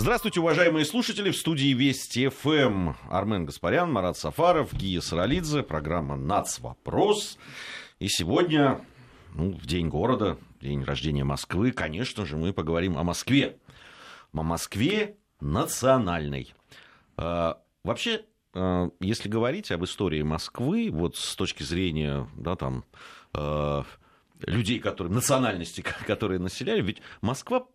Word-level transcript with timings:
Здравствуйте, 0.00 0.38
уважаемые 0.38 0.84
слушатели. 0.84 1.32
В 1.32 1.36
студии 1.36 1.74
Вести 1.74 2.28
ФМ 2.28 2.92
Армен 3.10 3.46
Гаспарян, 3.46 3.90
Марат 3.90 4.16
Сафаров, 4.16 4.72
Гия 4.72 5.00
Саралидзе. 5.00 5.64
Программа 5.64 6.14
«Нацвопрос». 6.14 7.36
И 7.98 8.06
сегодня, 8.06 8.80
ну, 9.34 9.50
в 9.50 9.66
День 9.66 9.88
города, 9.88 10.38
день 10.60 10.84
рождения 10.84 11.24
Москвы, 11.24 11.72
конечно 11.72 12.24
же, 12.26 12.36
мы 12.36 12.52
поговорим 12.52 12.96
о 12.96 13.02
Москве. 13.02 13.58
О 14.32 14.44
Москве 14.44 15.16
национальной. 15.40 16.54
А, 17.16 17.60
вообще, 17.82 18.24
а, 18.54 18.90
если 19.00 19.28
говорить 19.28 19.72
об 19.72 19.82
истории 19.82 20.22
Москвы, 20.22 20.90
вот 20.92 21.16
с 21.16 21.34
точки 21.34 21.64
зрения, 21.64 22.28
да, 22.36 22.54
там, 22.54 22.84
а, 23.32 23.84
людей, 24.42 24.78
которые, 24.78 25.12
национальности, 25.12 25.80
которые 26.06 26.38
населяли, 26.38 26.82
ведь 26.82 27.02
Москва 27.20 27.66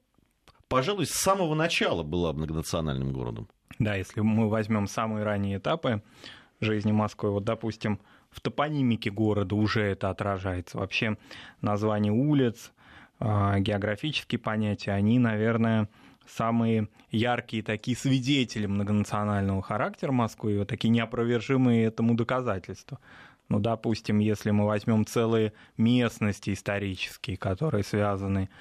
пожалуй, 0.74 1.06
с 1.06 1.12
самого 1.12 1.54
начала 1.54 2.02
была 2.02 2.34
многонациональным 2.34 3.14
городом. 3.14 3.48
Да, 3.78 3.94
если 3.94 4.22
мы 4.22 4.50
возьмем 4.50 4.88
самые 4.88 5.24
ранние 5.24 5.60
этапы 5.60 6.02
жизни 6.62 6.92
Москвы, 6.92 7.30
вот, 7.30 7.44
допустим, 7.44 8.00
в 8.32 8.42
топонимике 8.42 9.12
города 9.12 9.54
уже 9.54 9.84
это 9.84 10.10
отражается. 10.10 10.80
Вообще 10.80 11.16
название 11.62 12.12
улиц, 12.12 12.72
а, 13.20 13.60
географические 13.60 14.40
понятия, 14.40 14.94
они, 14.94 15.20
наверное, 15.20 15.90
самые 16.28 16.88
яркие 17.12 17.62
такие 17.62 17.96
свидетели 17.96 18.66
многонационального 18.66 19.62
характера 19.62 20.12
Москвы, 20.12 20.58
вот 20.58 20.70
такие 20.70 20.90
неопровержимые 20.90 21.86
этому 21.86 22.16
доказательства. 22.16 22.98
Ну, 23.48 23.60
допустим, 23.60 24.18
если 24.18 24.50
мы 24.50 24.66
возьмем 24.66 25.06
целые 25.06 25.54
местности 25.78 26.52
исторические, 26.52 27.38
которые 27.38 27.84
связаны 27.84 28.46
с 28.46 28.54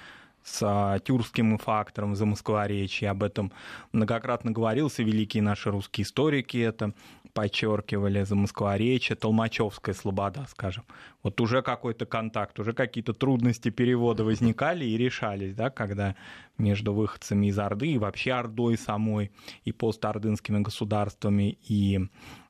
а, 0.63 0.99
тюркским 0.99 1.59
фактором 1.59 2.15
за 2.15 2.27
Москворечье. 2.27 3.11
Об 3.11 3.23
этом 3.23 3.53
многократно 3.93 4.51
говорился, 4.51 5.03
великие 5.03 5.43
наши 5.43 5.71
русские 5.71 6.05
историки 6.05 6.59
это 6.59 6.93
подчеркивали 7.33 8.23
за 8.25 8.35
Москворечье, 8.35 9.17
Толмачевская 9.17 9.95
слобода, 9.95 10.45
скажем. 10.49 10.85
Вот 11.23 11.41
уже 11.41 11.63
какой-то 11.63 12.07
контакт, 12.07 12.59
уже 12.59 12.73
какие-то 12.73 13.15
трудности 13.15 13.71
перевода 13.71 14.25
возникали 14.25 14.85
и 14.85 14.97
решались, 14.97 15.55
да, 15.55 15.71
когда 15.71 16.15
между 16.59 16.93
выходцами 16.93 17.47
из 17.47 17.59
Орды 17.59 17.93
и 17.93 17.99
вообще 17.99 18.33
Ордой 18.33 18.77
самой, 18.77 19.33
и 19.65 19.73
постордынскими 19.73 20.61
государствами, 20.61 21.59
и 21.67 22.01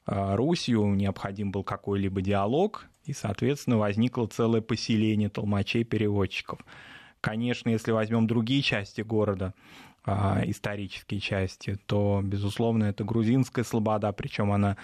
э, 0.06 0.34
Русью 0.34 0.86
необходим 0.94 1.52
был 1.52 1.62
какой-либо 1.62 2.20
диалог, 2.20 2.88
и, 3.04 3.12
соответственно, 3.12 3.78
возникло 3.78 4.26
целое 4.26 4.60
поселение 4.60 5.28
толмачей-переводчиков. 5.28 6.60
Конечно, 7.22 7.68
если 7.70 7.92
возьмем 7.92 8.26
другие 8.26 8.62
части 8.62 9.00
города, 9.00 9.54
а, 10.04 10.42
исторические 10.44 11.20
части, 11.20 11.78
то, 11.86 12.20
безусловно, 12.22 12.84
это 12.84 13.04
грузинская 13.04 13.64
слобода, 13.64 14.12
причем 14.12 14.50
она 14.50 14.76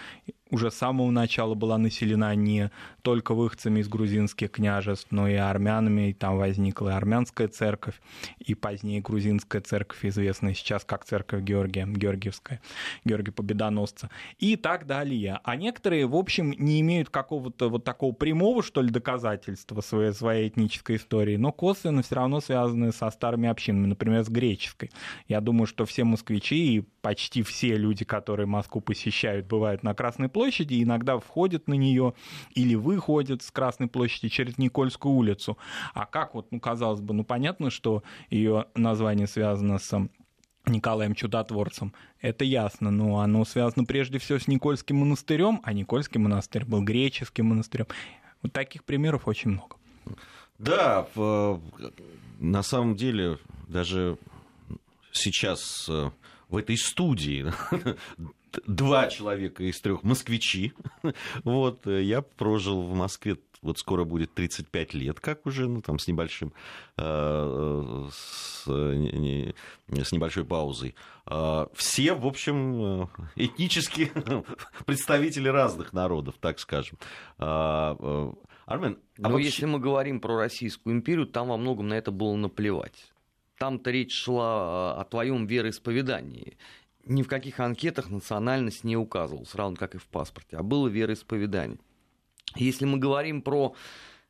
уже 0.50 0.70
с 0.70 0.74
самого 0.74 1.10
начала 1.10 1.54
была 1.54 1.78
населена 1.78 2.34
не 2.34 2.70
только 3.02 3.34
выходцами 3.34 3.80
из 3.80 3.88
грузинских 3.88 4.50
княжеств, 4.50 5.08
но 5.10 5.28
и 5.28 5.34
армянами, 5.34 6.10
и 6.10 6.12
там 6.12 6.36
возникла 6.36 6.90
и 6.90 6.92
армянская 6.92 7.48
церковь, 7.48 8.00
и 8.38 8.54
позднее 8.54 9.00
грузинская 9.00 9.62
церковь, 9.62 10.04
известная 10.04 10.54
сейчас 10.54 10.84
как 10.84 11.04
церковь 11.04 11.42
Георгия, 11.42 11.86
Георгиевская, 11.86 12.60
Георгия 13.04 13.32
Победоносца, 13.32 14.10
и 14.38 14.56
так 14.56 14.86
далее. 14.86 15.40
А 15.44 15.56
некоторые, 15.56 16.06
в 16.06 16.16
общем, 16.16 16.54
не 16.58 16.80
имеют 16.80 17.10
какого-то 17.10 17.68
вот 17.68 17.84
такого 17.84 18.12
прямого, 18.12 18.62
что 18.62 18.82
ли, 18.82 18.90
доказательства 18.90 19.80
своей, 19.80 20.12
своей 20.12 20.48
этнической 20.48 20.96
истории, 20.96 21.36
но 21.36 21.52
косвенно 21.52 22.02
все 22.02 22.16
равно 22.16 22.40
связаны 22.40 22.92
со 22.92 23.10
старыми 23.10 23.48
общинами, 23.48 23.86
например, 23.86 24.24
с 24.24 24.28
греческой. 24.28 24.90
Я 25.26 25.40
думаю, 25.40 25.66
что 25.66 25.84
все 25.84 26.04
москвичи 26.04 26.76
и 26.76 26.80
почти 27.02 27.42
все 27.42 27.76
люди, 27.76 28.04
которые 28.04 28.46
Москву 28.46 28.80
посещают, 28.80 29.46
бывают 29.46 29.82
на 29.82 29.94
Красной 29.94 30.28
и 30.72 30.82
иногда 30.82 31.18
входят 31.18 31.68
на 31.68 31.74
нее 31.74 32.14
или 32.54 32.74
выходят 32.74 33.42
с 33.42 33.50
Красной 33.50 33.88
площади 33.88 34.28
через 34.28 34.58
Никольскую 34.58 35.14
улицу. 35.14 35.58
А 35.94 36.06
как 36.06 36.34
вот, 36.34 36.48
ну, 36.50 36.60
казалось 36.60 37.00
бы, 37.00 37.14
ну, 37.14 37.24
понятно, 37.24 37.70
что 37.70 38.02
ее 38.30 38.66
название 38.74 39.26
связано 39.26 39.78
с 39.78 40.08
Николаем 40.66 41.14
Чудотворцем. 41.14 41.94
Это 42.20 42.44
ясно, 42.44 42.90
но 42.90 43.20
оно 43.20 43.44
связано 43.44 43.84
прежде 43.84 44.18
всего 44.18 44.38
с 44.38 44.48
Никольским 44.48 44.96
монастырем, 44.98 45.60
а 45.64 45.72
Никольский 45.72 46.20
монастырь 46.20 46.64
был 46.64 46.82
греческим 46.82 47.46
монастырем. 47.46 47.86
Вот 48.42 48.52
таких 48.52 48.84
примеров 48.84 49.26
очень 49.26 49.50
много. 49.52 49.76
Да, 50.58 51.06
на 52.38 52.62
самом 52.62 52.96
деле 52.96 53.38
даже 53.68 54.18
сейчас 55.12 55.86
э, 55.88 56.10
в 56.48 56.56
этой 56.56 56.76
студии 56.76 57.46
два 58.66 59.08
человека 59.08 59.64
из 59.64 59.80
трех 59.80 60.02
москвичи. 60.02 60.72
Вот, 61.44 61.86
э, 61.86 62.02
я 62.02 62.22
прожил 62.22 62.82
в 62.82 62.94
Москве 62.94 63.36
вот 63.60 63.78
скоро 63.78 64.04
будет 64.04 64.34
35 64.34 64.94
лет, 64.94 65.18
как 65.18 65.44
уже, 65.44 65.68
ну, 65.68 65.82
там, 65.82 65.98
с 65.98 66.06
небольшим, 66.06 66.52
э, 66.96 68.08
с, 68.12 68.66
не, 68.68 69.54
с 69.88 70.12
небольшой 70.12 70.44
паузой. 70.44 70.94
Все, 71.74 72.14
в 72.14 72.24
общем, 72.24 73.10
этнические 73.34 74.12
представители 74.86 75.48
разных 75.48 75.92
народов, 75.92 76.36
так 76.40 76.60
скажем. 76.60 76.98
Армен, 78.68 78.98
а 79.16 79.22
Но 79.22 79.30
вообще... 79.30 79.46
если 79.46 79.64
мы 79.64 79.78
говорим 79.78 80.20
про 80.20 80.36
Российскую 80.36 80.94
империю, 80.94 81.26
там 81.26 81.48
во 81.48 81.56
многом 81.56 81.88
на 81.88 81.94
это 81.94 82.10
было 82.10 82.36
наплевать. 82.36 83.12
Там-то 83.56 83.90
речь 83.90 84.12
шла 84.12 84.44
а, 84.44 85.00
о 85.00 85.04
твоем 85.04 85.46
вероисповедании. 85.46 86.58
Ни 87.08 87.22
в 87.22 87.28
каких 87.28 87.58
анкетах 87.58 88.10
национальность 88.10 88.84
не 88.84 88.96
указывалась, 88.96 89.54
равно 89.54 89.76
как 89.76 89.94
и 89.94 89.98
в 89.98 90.06
паспорте, 90.06 90.56
а 90.56 90.62
было 90.62 90.88
вероисповедание. 90.88 91.78
Если 92.54 92.84
мы 92.84 92.98
говорим 92.98 93.42
про, 93.42 93.74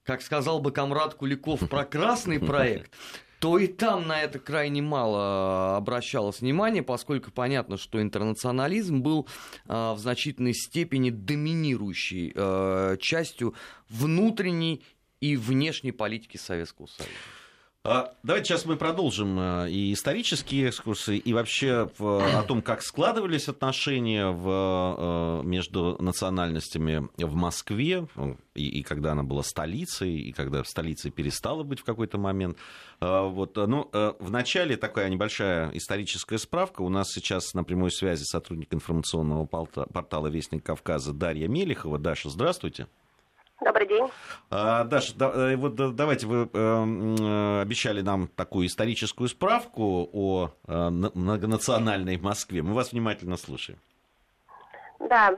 как 0.05 0.23
сказал 0.23 0.61
бы 0.61 0.71
комрад 0.71 1.15
Куликов, 1.15 1.69
про 1.69 1.85
красный 1.85 2.39
проект, 2.39 2.93
то 3.41 3.59
и 3.59 3.67
там 3.67 4.07
на 4.07 4.21
это 4.21 4.39
крайне 4.39 4.83
мало 4.83 5.77
обращалось 5.77 6.41
внимание, 6.41 6.83
поскольку 6.83 7.31
понятно, 7.31 7.77
что 7.77 8.03
интернационализм 8.03 9.01
был 9.01 9.29
э, 9.67 9.93
в 9.93 9.99
значительной 9.99 10.55
степени 10.55 11.11
доминирующей 11.11 12.33
э, 12.35 12.97
частью 13.01 13.55
внутренней 13.89 14.83
и 15.21 15.37
внешней 15.37 15.93
политики 15.93 16.37
Советского 16.37 16.87
Союза. 16.87 17.13
А, 17.91 18.13
давайте 18.23 18.49
сейчас 18.49 18.67
мы 18.67 18.77
продолжим 18.77 19.41
э, 19.41 19.71
и 19.71 19.95
исторические 19.95 20.69
экскурсы, 20.69 21.17
и 21.17 21.33
вообще 21.33 21.89
о 21.99 22.43
том, 22.47 22.61
как 22.61 22.83
складывались 22.83 23.49
отношения 23.49 24.29
в, 24.29 25.41
э, 25.41 25.47
между 25.47 25.97
национальностями 25.99 27.09
в 27.17 27.35
Москве, 27.35 28.07
и, 28.55 28.81
и 28.81 28.83
когда 28.83 29.13
она 29.13 29.23
была 29.23 29.43
столицей, 29.43 30.17
и 30.17 30.33
когда 30.33 30.63
столицей 30.65 31.11
перестала 31.11 31.63
быть 31.63 31.81
в 31.81 31.85
какой-то 31.85 32.19
момент. 32.19 32.59
А, 33.01 33.23
вот, 33.23 33.57
ну, 33.57 33.89
э, 33.91 34.13
в 34.19 34.31
начале 34.31 34.77
такая 34.77 35.09
небольшая 35.09 35.71
историческая 35.73 36.37
справка. 36.37 36.83
У 36.83 36.91
нас 36.91 37.09
сейчас 37.11 37.55
на 37.55 37.65
прямой 37.65 37.91
связи 37.91 38.25
сотрудник 38.25 38.75
информационного 38.75 39.47
портала 39.47 40.27
«Вестник 40.27 40.63
Кавказа» 40.63 41.15
Дарья 41.15 41.49
Мелехова. 41.49 41.99
Даша, 41.99 42.29
здравствуйте. 42.29 42.87
Добрый 43.61 43.89
день. 43.89 44.09
А, 44.51 44.85
Даша, 44.85 45.19
да, 45.19 45.33
э, 45.35 45.57
вот 45.57 45.75
давайте 45.75 46.27
вы 46.27 46.49
э, 46.53 47.61
обещали 47.63 48.03
нам 48.03 48.29
такую 48.29 48.69
историческую 48.69 49.29
справку 49.29 50.09
о 50.13 50.51
э, 50.69 50.89
многонациональной 50.91 52.19
Москве. 52.19 52.63
Мы 52.63 52.75
вас 52.75 52.93
внимательно 52.93 53.37
слушаем. 53.37 53.81
Да, 55.01 55.37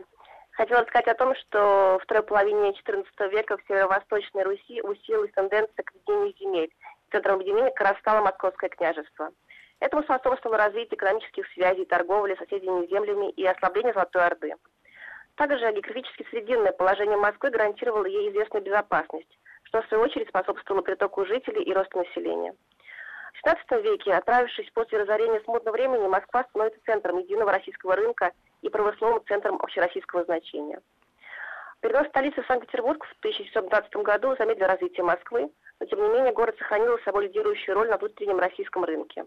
хотела 0.50 0.84
сказать 0.84 1.08
о 1.08 1.14
том, 1.14 1.34
что 1.36 1.98
в 1.98 2.04
второй 2.04 2.22
половине 2.22 2.72
XIV 2.72 3.30
века 3.30 3.56
в 3.56 3.62
северо-восточной 3.66 4.42
Руси 4.42 4.82
усилилась 4.82 5.32
тенденция 5.32 5.82
к 5.82 5.90
объединению 5.90 6.34
земель. 6.38 6.70
Центром 7.10 7.36
объединения 7.36 7.70
как 7.70 7.88
раз 7.88 7.98
стало 8.00 8.22
Московское 8.22 8.68
княжество. 8.68 9.30
Этому 9.80 10.02
способствовало 10.02 10.58
развитие 10.58 10.96
экономических 10.96 11.46
связей, 11.54 11.86
торговли, 11.86 12.36
соседними 12.38 12.86
землями 12.86 13.30
и 13.30 13.46
ослабление 13.46 13.94
Золотой 13.94 14.26
Орды. 14.26 14.54
Также 15.36 15.72
географически 15.72 16.26
срединное 16.30 16.72
положение 16.72 17.16
Москвы 17.16 17.50
гарантировало 17.50 18.06
ей 18.06 18.30
известную 18.30 18.62
безопасность, 18.64 19.38
что 19.64 19.82
в 19.82 19.86
свою 19.86 20.04
очередь 20.04 20.28
способствовало 20.28 20.82
притоку 20.82 21.24
жителей 21.24 21.62
и 21.62 21.72
росту 21.72 21.98
населения. 21.98 22.54
В 23.34 23.46
XVI 23.46 23.82
веке, 23.82 24.12
отправившись 24.12 24.70
после 24.74 24.98
разорения 24.98 25.40
смутного 25.40 25.74
времени, 25.74 26.06
Москва 26.06 26.44
становится 26.44 26.80
центром 26.84 27.18
единого 27.18 27.52
российского 27.52 27.96
рынка 27.96 28.32
и 28.60 28.68
промысловым 28.68 29.24
центром 29.26 29.56
общероссийского 29.62 30.24
значения. 30.24 30.80
Перенос 31.80 32.08
столицы 32.08 32.42
в 32.42 32.46
Санкт-Петербург 32.46 33.02
в 33.06 33.18
1720 33.20 33.96
году 33.96 34.36
замедлил 34.36 34.66
развитие 34.66 35.04
Москвы, 35.04 35.50
но 35.78 35.86
тем 35.86 36.02
не 36.02 36.08
менее 36.10 36.32
город 36.32 36.56
сохранил 36.58 36.98
собой 36.98 37.28
лидирующую 37.28 37.74
роль 37.74 37.88
на 37.88 37.96
внутреннем 37.96 38.38
российском 38.38 38.84
рынке. 38.84 39.24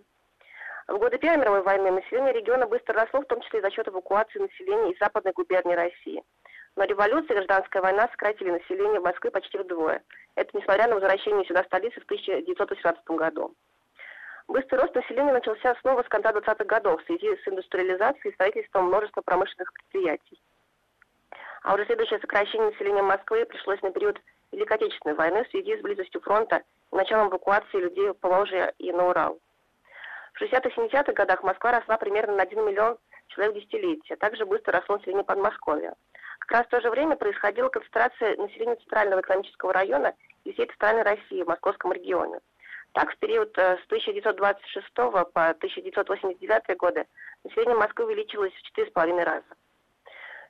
В 0.88 0.98
годы 0.98 1.18
Первой 1.18 1.38
мировой 1.38 1.62
войны 1.62 1.92
население 1.92 2.34
региона 2.34 2.68
быстро 2.68 3.00
росло, 3.00 3.22
в 3.22 3.26
том 3.26 3.40
числе 3.42 3.62
за 3.62 3.72
счет 3.72 3.88
эвакуации 3.88 4.40
населения 4.40 4.92
из 4.92 5.00
западной 5.00 5.32
губернии 5.32 5.76
России. 5.76 6.24
Но 6.76 6.84
революция 6.84 7.36
и 7.36 7.38
гражданская 7.38 7.82
война 7.82 8.10
сократили 8.10 8.52
население 8.52 9.00
в 9.00 9.04
Москве 9.04 9.32
почти 9.32 9.58
вдвое. 9.58 10.04
Это 10.36 10.58
несмотря 10.58 10.88
на 10.88 10.96
возвращение 10.96 11.46
сюда 11.46 11.64
столицы 11.64 12.02
в 12.02 12.06
1918 12.06 13.06
году. 13.12 13.54
Быстрый 14.48 14.82
рост 14.82 14.94
населения 14.94 15.32
начался 15.32 15.74
снова 15.82 16.04
с 16.04 16.08
конца 16.10 16.32
20-х 16.32 16.66
годов 16.66 17.02
в 17.02 17.06
связи 17.06 17.38
с 17.38 17.48
индустриализацией 17.48 18.32
и 18.32 18.34
строительством 18.34 18.88
множества 18.88 19.22
промышленных 19.22 19.72
предприятий. 19.72 20.42
А 21.62 21.76
уже 21.76 21.86
следующее 21.86 22.20
сокращение 22.20 22.72
населения 22.72 23.04
Москвы 23.04 23.46
пришлось 23.46 23.82
на 23.82 23.92
период 23.92 24.20
Великой 24.52 24.78
Отечественной 24.78 25.16
войны 25.16 25.46
в 25.46 25.50
связи 25.50 25.78
с 25.78 25.82
близостью 25.82 26.20
фронта 26.20 26.62
и 26.92 26.96
началом 26.96 27.30
эвакуации 27.30 27.78
людей 27.78 28.10
в 28.10 28.16
Поволжье 28.16 28.74
и 28.80 28.92
на 28.92 29.08
Урал. 29.08 29.40
В 30.34 30.42
60-70-х 30.42 31.14
годах 31.14 31.44
Москва 31.44 31.72
росла 31.72 31.98
примерно 31.98 32.36
на 32.36 32.44
1 32.44 32.66
миллион 32.66 32.98
человек 33.28 33.56
в 33.56 33.60
десятилетие. 33.60 34.18
Также 34.18 34.46
быстро 34.46 34.74
росло 34.80 34.98
население 34.98 35.24
Подмосковья. 35.24 35.94
Как 36.40 36.52
раз 36.52 36.66
в 36.66 36.70
то 36.70 36.82
же 36.82 36.90
время 36.90 37.16
происходила 37.16 37.70
концентрация 37.70 38.36
населения 38.38 38.76
Центрального 38.76 39.22
экономического 39.22 39.72
района 39.74 40.14
и 40.44 40.52
всей 40.54 40.66
Центральной 40.68 41.04
России 41.04 41.44
в 41.44 41.48
Московском 41.48 41.94
регионе. 41.94 42.40
Так, 42.94 43.12
в 43.12 43.18
период 43.18 43.58
э, 43.58 43.78
с 43.78 43.86
1926 43.86 44.94
по 44.94 45.50
1989 45.50 46.78
годы 46.78 47.06
население 47.44 47.76
Москвы 47.76 48.06
увеличилось 48.06 48.54
в 48.54 48.78
4,5 48.78 49.24
раза. 49.24 49.46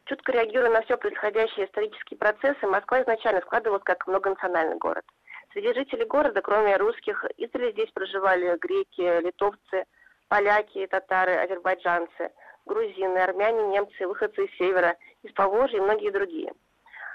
Чутко 0.06 0.34
реагируя 0.34 0.70
на 0.70 0.82
все 0.82 0.98
происходящие 0.98 1.68
исторические 1.68 2.18
процессы, 2.18 2.68
Москва 2.68 3.02
изначально 3.02 3.42
складывалась 3.42 3.84
как 3.84 4.06
многонациональный 4.08 4.78
город. 4.78 5.06
Среди 5.54 5.74
жителей 5.74 6.06
города, 6.06 6.42
кроме 6.42 6.76
русских, 6.78 7.24
издали 7.38 7.72
здесь 7.72 7.92
проживали 7.92 8.58
греки, 8.58 9.22
литовцы, 9.22 9.86
поляки, 10.28 10.86
татары, 10.88 11.36
азербайджанцы, 11.36 12.32
грузины, 12.66 13.20
армяне, 13.20 13.64
немцы, 13.68 14.08
выходцы 14.08 14.46
из 14.46 14.58
севера, 14.58 14.98
из 15.22 15.32
Поволжья 15.34 15.78
и 15.78 15.82
многие 15.82 16.12
другие– 16.12 16.54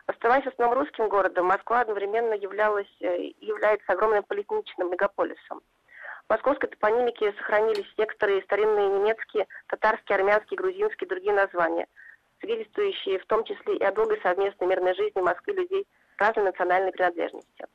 Оставаясь 0.08 0.46
основным 0.46 0.78
русским 0.78 1.06
городом, 1.10 1.44
Москва 1.46 1.80
одновременно 1.80 2.32
являлась 2.32 2.88
э, 3.00 3.30
является 3.40 3.92
огромным 3.92 4.22
политничным 4.22 4.90
мегаполисом. 4.90 5.60
В 6.26 6.30
московской 6.30 6.70
топонимике 6.70 7.34
сохранились 7.34 7.92
некоторые 7.98 8.42
старинные 8.44 8.88
немецкие, 8.88 9.46
татарские, 9.66 10.16
армянские, 10.16 10.56
грузинские 10.56 11.06
и 11.06 11.08
другие 11.10 11.34
названия, 11.34 11.86
свидетельствующие 12.40 13.18
в 13.18 13.26
том 13.26 13.44
числе 13.44 13.76
и 13.76 13.84
о 13.84 13.92
долгой 13.92 14.18
совместной 14.22 14.66
мирной 14.66 14.94
жизни 14.94 15.20
Москвы 15.20 15.52
людей 15.52 15.86
разной 16.16 16.46
национальной 16.46 16.92
принадлежности. 16.92 17.66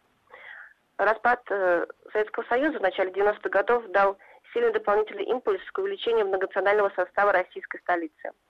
Распад 0.98 1.42
э, 1.50 1.86
Советского 2.12 2.44
Союза 2.46 2.80
в 2.80 2.82
начале 2.82 3.12
90-х 3.12 3.50
годов 3.50 3.86
дал 3.88 4.18
сильный 4.54 4.72
дополнительный 4.72 5.24
импульс 5.26 5.62
к 5.72 5.78
увеличению 5.80 6.28
многонационального 6.28 6.92
состава 6.96 7.32
российской 7.32 7.80
столицы– 7.80 8.32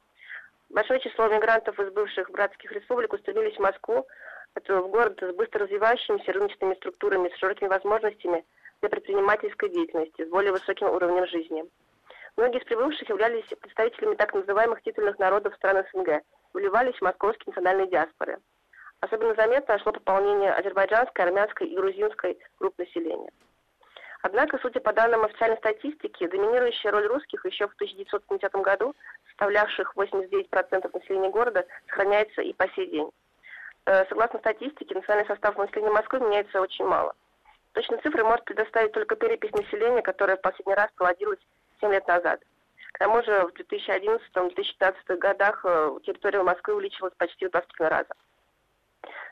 Большое 0.74 1.00
число 1.00 1.28
мигрантов 1.28 1.80
из 1.80 1.92
бывших 1.92 2.32
братских 2.32 2.72
республик 2.72 3.14
устремились 3.14 3.56
в 3.56 3.60
Москву, 3.60 4.08
это 4.56 4.82
в 4.82 4.90
город 4.90 5.20
с 5.22 5.32
быстро 5.36 5.62
развивающимися 5.62 6.34
рыночными 6.34 6.74
структурами, 6.74 7.30
с 7.30 7.38
широкими 7.38 7.68
возможностями 7.68 8.44
для 8.82 8.90
предпринимательской 8.90 9.70
деятельности, 9.70 10.26
с 10.26 10.30
более 10.30 10.52
высоким 10.52 10.90
уровнем 10.90 11.28
жизни. 11.28 11.64
Многие 12.38 12.58
из 12.58 12.66
прибывших 12.66 13.08
являлись 13.08 13.46
представителями 13.62 14.16
так 14.16 14.34
называемых 14.34 14.82
титульных 14.82 15.20
народов 15.20 15.54
стран 15.54 15.86
СНГ, 15.94 16.24
вливались 16.54 16.96
в 16.96 17.04
московские 17.04 17.46
национальные 17.48 17.88
диаспоры. 17.88 18.40
Особенно 19.04 19.36
заметно 19.36 19.78
шло 19.80 19.92
пополнение 19.92 20.54
азербайджанской, 20.54 21.26
армянской 21.26 21.68
и 21.68 21.76
грузинской 21.76 22.40
групп 22.58 22.78
населения. 22.78 23.30
Однако, 24.22 24.58
судя 24.60 24.80
по 24.80 24.94
данным 24.94 25.26
официальной 25.26 25.58
статистики, 25.58 26.26
доминирующая 26.26 26.90
роль 26.90 27.08
русских 27.08 27.46
еще 27.46 27.68
в 27.68 27.74
1970 27.74 28.54
году, 28.64 28.96
составлявших 29.28 29.94
89% 29.98 30.90
населения 30.94 31.30
города, 31.30 31.66
сохраняется 31.88 32.44
и 32.44 32.54
по 32.54 32.66
сей 32.70 32.88
день. 32.92 33.12
Э, 33.88 34.06
согласно 34.08 34.40
статистике, 34.40 34.96
национальный 34.96 35.28
состав 35.28 35.58
населения 35.58 35.92
Москвы 35.92 36.22
меняется 36.22 36.62
очень 36.62 36.86
мало. 36.86 37.14
Точные 37.74 38.00
цифры 38.00 38.24
может 38.24 38.46
предоставить 38.46 38.94
только 38.94 39.18
перепись 39.18 39.52
населения, 39.52 40.02
которая 40.02 40.38
в 40.38 40.42
последний 40.42 40.76
раз 40.76 40.88
проводилась 40.96 41.40
7 41.82 41.92
лет 41.92 42.08
назад. 42.08 42.40
К 42.94 43.00
тому 43.00 43.22
же 43.22 43.48
в 43.48 43.60
2011-2015 43.60 45.18
годах 45.18 45.66
э, 45.66 45.98
территория 46.06 46.42
Москвы 46.42 46.76
увеличилась 46.76 47.14
почти 47.18 47.48
в 47.48 47.52
23 47.52 47.88
раза. 47.88 48.14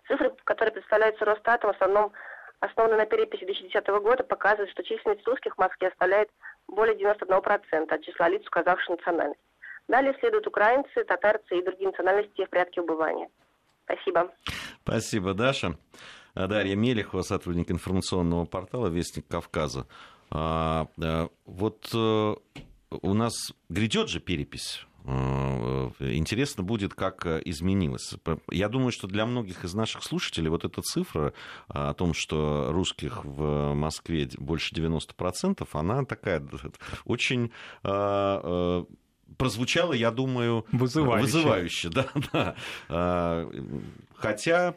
Цифры, 0.08 0.34
которые 0.44 0.74
представляются 0.74 1.26
Росстатом, 1.26 1.72
в 1.72 1.76
основном 1.76 2.12
основанный 2.60 2.98
на 2.98 3.06
переписи 3.06 3.46
2010 3.46 3.88
года, 4.02 4.24
показывает, 4.24 4.70
что 4.72 4.84
численность 4.84 5.28
русских 5.28 5.56
в 5.56 5.58
Москве 5.58 5.90
составляет 5.90 6.30
более 6.68 6.96
91% 6.96 7.94
от 7.94 8.04
числа 8.04 8.30
лиц, 8.30 8.46
указавших 8.48 8.90
национальность. 8.90 9.42
Далее 9.88 10.16
следуют 10.20 10.48
украинцы, 10.48 11.04
татарцы 11.04 11.58
и 11.58 11.64
другие 11.64 11.90
национальности 11.90 12.46
в 12.46 12.50
порядке 12.50 12.82
убывания. 12.82 13.30
Спасибо. 13.86 14.32
Спасибо, 14.84 15.34
Даша. 15.34 15.78
Дарья 16.34 16.76
Мелехова, 16.76 17.24
сотрудник 17.24 17.72
информационного 17.72 18.46
портала 18.46 18.88
«Вестник 18.88 19.28
Кавказа». 19.28 19.86
А, 20.30 20.88
а, 21.04 21.28
вот 21.46 21.90
э, 21.94 22.36
у 23.02 23.14
нас 23.14 23.34
грядет 23.68 24.08
же 24.08 24.22
перепись 24.22 24.86
интересно 26.00 26.64
будет, 26.64 26.94
как 26.94 27.26
э, 27.26 27.42
изменилось. 27.46 28.14
Я 28.52 28.70
думаю, 28.70 28.92
что 28.92 29.08
для 29.08 29.26
многих 29.26 29.64
из 29.64 29.74
наших 29.74 30.04
слушателей 30.04 30.50
вот 30.50 30.66
эта 30.66 30.82
цифра 30.82 31.34
о 31.68 31.94
том, 31.94 32.14
что 32.14 32.72
русских 32.72 33.26
в 33.26 33.74
Москве 33.74 34.30
больше 34.38 34.76
90%, 34.76 35.68
она 35.74 36.06
такая 36.06 36.46
очень 37.06 37.52
э, 37.84 38.84
прозвучала, 39.38 39.94
я 39.94 40.12
думаю, 40.12 40.66
вызывающе. 40.72 41.26
вызывающе 41.26 41.90
да, 42.34 42.56
да. 42.90 43.48
Хотя 44.16 44.76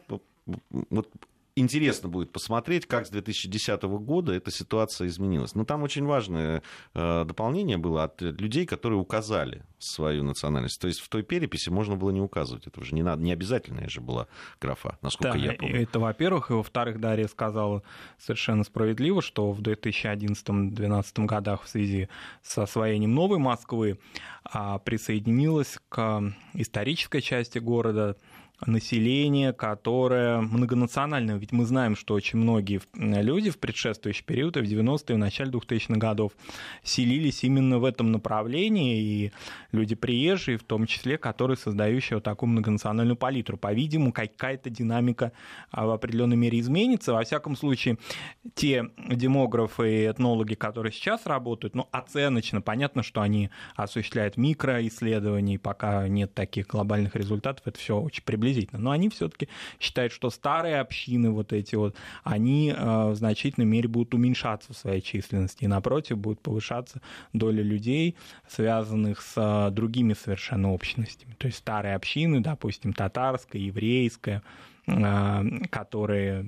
вот 0.89 1.09
интересно 1.55 2.09
будет 2.09 2.31
посмотреть, 2.31 2.85
как 2.85 3.07
с 3.07 3.09
2010 3.09 3.81
года 3.83 4.33
эта 4.33 4.51
ситуация 4.51 5.07
изменилась. 5.07 5.55
Но 5.55 5.63
там 5.63 5.83
очень 5.83 6.05
важное 6.05 6.61
э, 6.93 7.25
дополнение 7.25 7.77
было 7.77 8.03
от 8.03 8.21
людей, 8.21 8.65
которые 8.65 8.99
указали 8.99 9.63
свою 9.79 10.23
национальность. 10.23 10.79
То 10.81 10.87
есть 10.87 10.99
в 10.99 11.07
той 11.07 11.23
переписи 11.23 11.69
можно 11.69 11.95
было 11.95 12.11
не 12.11 12.21
указывать. 12.21 12.67
Это 12.67 12.81
уже 12.81 12.93
не, 12.93 13.03
надо, 13.03 13.23
не 13.23 13.31
обязательная 13.31 13.87
же 13.87 14.01
была 14.01 14.27
графа, 14.59 14.97
насколько 15.01 15.37
да, 15.37 15.45
я 15.45 15.53
помню. 15.53 15.81
Это, 15.81 15.99
во-первых. 15.99 16.51
И, 16.51 16.53
во-вторых, 16.53 16.99
Дарья 16.99 17.27
сказала 17.27 17.83
совершенно 18.17 18.63
справедливо, 18.63 19.21
что 19.21 19.51
в 19.51 19.61
2011-2012 19.61 21.25
годах 21.25 21.63
в 21.63 21.69
связи 21.69 22.09
с 22.41 22.57
освоением 22.57 23.13
новой 23.13 23.37
Москвы 23.37 23.99
а, 24.43 24.79
присоединилась 24.79 25.77
к 25.89 26.33
исторической 26.53 27.21
части 27.21 27.59
города 27.59 28.17
население, 28.65 29.53
которое 29.53 30.39
многонациональное. 30.39 31.35
Ведь 31.37 31.51
мы 31.51 31.65
знаем, 31.65 31.95
что 31.95 32.13
очень 32.13 32.39
многие 32.39 32.81
люди 32.93 33.49
в 33.49 33.57
предшествующий 33.57 34.23
период, 34.23 34.57
в 34.57 34.61
90-е, 34.61 35.15
в 35.15 35.19
начале 35.19 35.51
2000-х 35.51 35.95
годов, 35.99 36.31
селились 36.83 37.43
именно 37.43 37.79
в 37.79 37.85
этом 37.85 38.11
направлении, 38.11 38.99
и 38.99 39.31
люди 39.71 39.95
приезжие, 39.95 40.57
в 40.57 40.63
том 40.63 40.85
числе, 40.85 41.17
которые 41.17 41.57
создающие 41.57 42.17
вот 42.17 42.23
такую 42.23 42.49
многонациональную 42.49 43.17
палитру. 43.17 43.57
По-видимому, 43.57 44.13
какая-то 44.13 44.69
динамика 44.69 45.31
а, 45.71 45.85
в 45.85 45.91
определенной 45.91 46.37
мере 46.37 46.59
изменится. 46.59 47.13
Во 47.13 47.23
всяком 47.23 47.55
случае, 47.55 47.97
те 48.53 48.89
демографы 49.09 50.03
и 50.03 50.09
этнологи, 50.09 50.55
которые 50.55 50.91
сейчас 50.91 51.25
работают, 51.25 51.75
ну, 51.75 51.87
оценочно, 51.91 52.61
понятно, 52.61 53.03
что 53.03 53.21
они 53.21 53.49
осуществляют 53.75 54.37
микроисследования, 54.37 55.59
пока 55.59 56.07
нет 56.07 56.33
таких 56.33 56.67
глобальных 56.67 57.15
результатов, 57.15 57.67
это 57.67 57.77
все 57.77 57.99
очень 57.99 58.23
приблизительно 58.23 58.44
приблизительно, 58.45 58.79
но 58.79 58.91
они 58.91 59.09
все-таки 59.09 59.47
считают, 59.79 60.13
что 60.13 60.29
старые 60.29 60.79
общины 60.79 61.31
вот 61.31 61.51
эти 61.51 61.75
вот, 61.75 61.95
они 62.23 62.71
э, 62.75 63.09
в 63.09 63.15
значительной 63.15 63.65
мере 63.65 63.87
будут 63.87 64.13
уменьшаться 64.13 64.73
в 64.73 64.77
своей 64.77 65.01
численности, 65.01 65.63
и 65.63 65.67
напротив 65.67 66.17
будет 66.17 66.39
повышаться 66.41 67.01
доля 67.33 67.63
людей, 67.63 68.15
связанных 68.47 69.21
с 69.21 69.33
э, 69.35 69.71
другими 69.71 70.13
совершенно 70.13 70.73
общностями. 70.73 71.35
То 71.39 71.47
есть 71.47 71.57
старые 71.57 71.95
общины, 71.95 72.39
допустим, 72.39 72.93
татарская, 72.93 73.61
еврейская, 73.61 74.43
э, 74.85 75.43
которые 75.71 76.43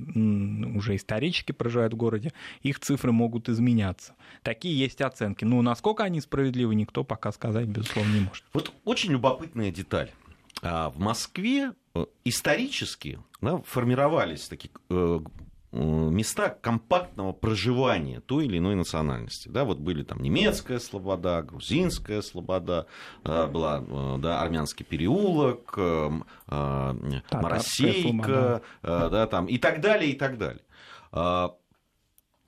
уже 0.76 0.96
исторически 0.96 1.52
проживают 1.52 1.94
в 1.94 1.98
городе, 1.98 2.32
их 2.62 2.80
цифры 2.80 3.12
могут 3.12 3.50
изменяться. 3.50 4.14
Такие 4.44 4.78
есть 4.78 5.02
оценки. 5.02 5.46
Но 5.46 5.64
насколько 5.64 6.04
они 6.04 6.22
справедливы, 6.22 6.76
никто 6.76 7.04
пока 7.04 7.32
сказать, 7.32 7.66
безусловно, 7.66 8.14
не 8.14 8.20
может. 8.20 8.46
Вот 8.54 8.72
очень 8.86 9.12
любопытная 9.12 9.72
деталь. 9.72 10.12
А 10.62 10.90
в 10.90 11.00
Москве 11.00 11.74
исторически 12.26 13.20
да, 13.42 13.58
формировались 13.66 14.48
такие 14.48 14.72
э, 14.90 15.20
места 15.72 16.50
компактного 16.50 17.34
проживания 17.34 18.20
той 18.22 18.46
или 18.46 18.58
иной 18.58 18.76
национальности. 18.76 19.50
Да, 19.50 19.64
вот 19.64 19.80
были 19.80 20.04
там 20.04 20.22
немецкая 20.22 20.80
слобода, 20.80 21.42
грузинская 21.42 22.22
слобода, 22.22 22.88
была 23.24 23.84
да, 24.18 24.42
армянский 24.42 24.86
переулок, 24.86 25.74
э, 25.78 26.10
Моросейка, 27.32 28.62
да, 28.82 29.28
там, 29.28 29.46
и 29.48 29.58
так 29.58 29.82
далее, 29.82 30.12
и 30.12 30.16
так 30.16 30.38
далее. 30.38 30.64
А, 31.12 31.56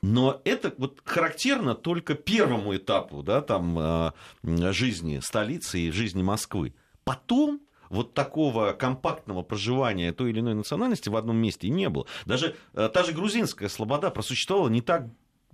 но 0.02 0.42
это 0.46 0.74
вот 0.78 1.02
характерно 1.04 1.76
только 1.76 2.16
первому 2.16 2.76
этапу 2.76 3.22
да, 3.22 3.42
там, 3.42 4.14
жизни 4.44 5.20
столицы 5.22 5.80
и 5.80 5.92
жизни 5.92 6.24
Москвы. 6.24 6.74
Потом 7.04 7.62
вот 7.90 8.14
такого 8.14 8.74
компактного 8.74 9.42
проживания 9.42 10.14
той 10.14 10.30
или 10.30 10.40
иной 10.40 10.54
национальности 10.54 11.10
в 11.10 11.16
одном 11.16 11.38
месте 11.38 11.70
не 11.70 11.90
было. 11.90 12.06
Даже 12.26 12.56
э, 12.74 12.90
та 12.94 13.04
же 13.04 13.12
грузинская 13.12 13.70
слобода 13.70 14.12
просуществовала 14.12 14.70
не 14.70 14.82
так 14.82 15.08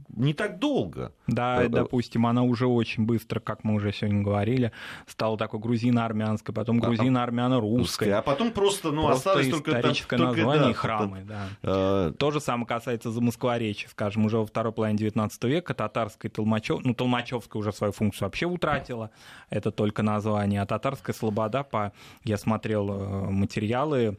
не 0.09 0.33
так 0.33 0.59
долго. 0.59 1.13
Да, 1.27 1.63
э, 1.63 1.69
допустим, 1.69 2.25
она 2.25 2.43
уже 2.43 2.67
очень 2.67 3.05
быстро, 3.05 3.39
как 3.39 3.63
мы 3.63 3.75
уже 3.75 3.91
сегодня 3.91 4.23
говорили, 4.23 4.71
стала 5.07 5.37
такой 5.37 5.59
грузино-армянской, 5.59 6.53
потом 6.53 6.79
грузино-армяно-русской. 6.79 8.11
А 8.11 8.21
потом 8.21 8.51
просто, 8.51 8.91
ну, 8.91 9.05
просто 9.07 9.31
осталось 9.31 9.49
только 9.49 9.71
историческое 9.71 10.17
только, 10.17 10.37
название 10.37 10.63
да, 10.65 10.71
и 10.71 10.73
храмы, 10.73 11.23
да. 11.25 11.47
Э... 11.63 12.13
То 12.17 12.31
же 12.31 12.39
самое 12.39 12.67
касается 12.67 13.11
замоскворечья, 13.11 13.89
скажем, 13.89 14.25
уже 14.25 14.37
во 14.37 14.45
второй 14.45 14.73
половине 14.73 14.99
19 14.99 15.43
века 15.45 15.73
татарская 15.73 16.31
Толмачев, 16.31 16.83
ну, 16.83 16.93
Толмачевская 16.93 17.59
уже 17.59 17.71
свою 17.71 17.93
функцию 17.93 18.27
вообще 18.27 18.45
утратила, 18.45 19.11
это 19.49 19.71
только 19.71 20.03
название, 20.03 20.61
а 20.61 20.65
татарская 20.65 21.15
слобода, 21.15 21.63
по, 21.63 21.93
я 22.23 22.37
смотрел 22.37 22.89
э, 22.89 23.29
материалы 23.31 24.17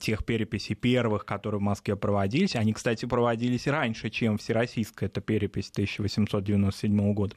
тех 0.00 0.24
переписей 0.24 0.76
первых, 0.76 1.24
которые 1.24 1.58
в 1.58 1.62
Москве 1.62 1.96
проводились, 1.96 2.54
они, 2.54 2.72
кстати, 2.72 3.06
проводились 3.06 3.66
раньше, 3.66 4.10
чем 4.10 4.38
всероссийская 4.38 5.08
эта 5.08 5.20
перепись 5.20 5.70
1897 5.70 7.12
года. 7.14 7.34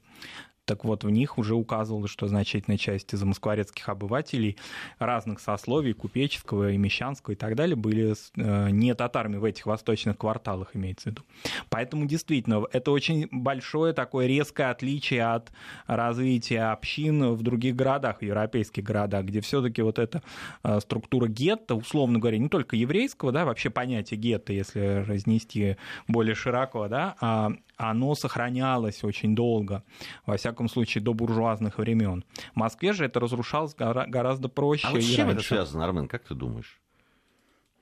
Так 0.71 0.85
вот, 0.85 1.03
в 1.03 1.09
них 1.09 1.37
уже 1.37 1.53
указывалось, 1.53 2.09
что 2.09 2.29
значительная 2.29 2.77
часть 2.77 3.11
замоскворецких 3.11 3.89
обывателей 3.89 4.55
разных 4.99 5.41
сословий, 5.41 5.91
купеческого 5.91 6.71
и 6.71 6.77
мещанского 6.77 7.33
и 7.33 7.35
так 7.35 7.55
далее, 7.55 7.75
были 7.75 8.13
э, 8.37 8.69
не 8.69 8.95
татарами 8.95 9.35
в 9.35 9.43
этих 9.43 9.65
восточных 9.65 10.17
кварталах, 10.17 10.73
имеется 10.73 11.09
в 11.09 11.11
виду. 11.11 11.23
Поэтому, 11.67 12.05
действительно, 12.05 12.63
это 12.71 12.91
очень 12.91 13.27
большое 13.33 13.91
такое 13.91 14.27
резкое 14.27 14.71
отличие 14.71 15.25
от 15.25 15.51
развития 15.87 16.71
общин 16.71 17.33
в 17.33 17.43
других 17.43 17.75
городах, 17.75 18.19
в 18.19 18.21
европейских 18.21 18.83
городах, 18.83 19.25
где 19.25 19.41
все 19.41 19.61
таки 19.61 19.81
вот 19.81 19.99
эта 19.99 20.23
э, 20.63 20.79
структура 20.79 21.27
гетто, 21.27 21.75
условно 21.75 22.17
говоря, 22.17 22.37
не 22.37 22.47
только 22.47 22.77
еврейского, 22.77 23.33
да, 23.33 23.43
вообще 23.43 23.69
понятие 23.69 24.17
гетто, 24.17 24.53
если 24.53 25.03
разнести 25.05 25.75
более 26.07 26.33
широко, 26.33 26.87
да, 26.87 27.17
а 27.19 27.51
оно 27.89 28.15
сохранялось 28.15 29.03
очень 29.03 29.35
долго, 29.35 29.83
во 30.25 30.37
всяком 30.37 30.69
случае, 30.69 31.03
до 31.03 31.13
буржуазных 31.13 31.77
времен. 31.77 32.23
В 32.53 32.57
Москве 32.57 32.93
же 32.93 33.05
это 33.05 33.19
разрушалось 33.19 33.75
гораздо 33.75 34.49
проще. 34.49 34.87
А 34.87 34.91
вот 34.91 35.01
с 35.01 35.05
чем 35.05 35.27
раньше. 35.27 35.39
это 35.39 35.47
связано, 35.47 35.85
Армен, 35.85 36.07
как 36.07 36.23
ты 36.23 36.35
думаешь? 36.35 36.79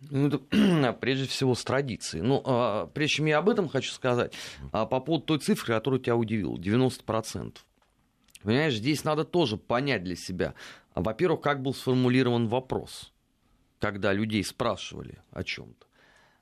Ну, 0.10 0.28
это, 0.28 0.94
прежде 1.02 1.28
всего, 1.28 1.56
с 1.56 1.64
традицией. 1.64 2.24
Ну, 2.24 2.42
а, 2.46 2.88
прежде 2.88 3.16
чем 3.16 3.26
я 3.26 3.40
об 3.40 3.50
этом 3.50 3.68
хочу 3.68 3.92
сказать, 3.92 4.34
а, 4.72 4.86
по 4.86 5.00
поводу 5.02 5.26
той 5.26 5.40
цифры, 5.40 5.74
которая 5.74 6.00
тебя 6.00 6.16
удивила, 6.16 6.56
90%. 6.56 7.58
Понимаешь, 8.44 8.76
здесь 8.76 9.04
надо 9.04 9.26
тоже 9.26 9.58
понять 9.58 10.04
для 10.04 10.16
себя. 10.16 10.54
Во-первых, 10.96 11.42
как 11.42 11.62
был 11.62 11.74
сформулирован 11.74 12.48
вопрос, 12.48 13.12
когда 13.80 14.14
людей 14.14 14.44
спрашивали 14.46 15.20
о 15.32 15.44
чем-то. 15.44 15.89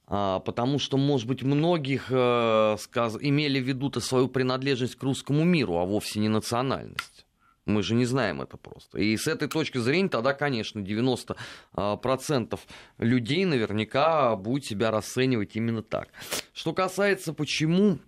А, 0.10 0.40
потому 0.40 0.80
что, 0.80 0.98
может 0.98 1.28
быть, 1.28 1.44
многих 1.44 2.08
э, 2.10 2.78
сказ... 2.80 3.18
имели 3.20 3.60
в 3.60 3.68
виду-то 3.68 4.00
свою 4.00 4.30
принадлежность 4.30 4.96
к 4.96 5.04
русскому 5.04 5.44
миру, 5.44 5.78
а 5.78 5.86
вовсе 5.86 6.20
не 6.20 6.30
национальность. 6.30 7.26
Мы 7.66 7.84
же 7.84 7.94
не 7.96 8.06
знаем 8.06 8.42
это 8.42 8.56
просто. 8.56 9.00
И 9.00 9.18
с 9.18 9.28
этой 9.28 9.50
точки 9.50 9.78
зрения 9.80 10.08
тогда, 10.08 10.34
конечно, 10.34 10.80
90% 10.80 11.36
а, 11.76 12.58
людей 13.04 13.44
наверняка 13.44 14.38
будет 14.38 14.64
себя 14.64 14.92
расценивать 14.92 15.58
именно 15.58 15.84
так. 15.84 16.08
Что 16.54 16.72
касается, 16.72 17.34
почему 17.34 18.00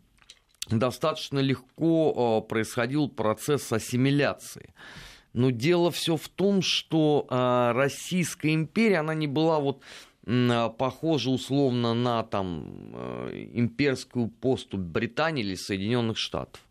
достаточно 0.70 1.40
легко 1.40 2.14
а, 2.16 2.42
происходил 2.42 3.10
процесс 3.10 3.70
ассимиляции. 3.74 4.74
Но 5.34 5.50
дело 5.50 5.92
все 5.92 6.16
в 6.16 6.28
том, 6.28 6.64
что 6.64 7.28
Российская 7.76 8.52
империя, 8.56 8.98
она 8.98 9.14
не 9.14 9.28
была 9.28 9.60
вот 9.60 9.84
похоже 10.78 11.32
условно 11.32 11.94
на 11.96 12.24
там, 12.24 12.92
э, 12.94 13.48
имперскую 13.54 14.28
поступь 14.28 14.82
Британии 14.82 15.44
или 15.44 15.56
Соединенных 15.56 16.20
Штатов, 16.20 16.62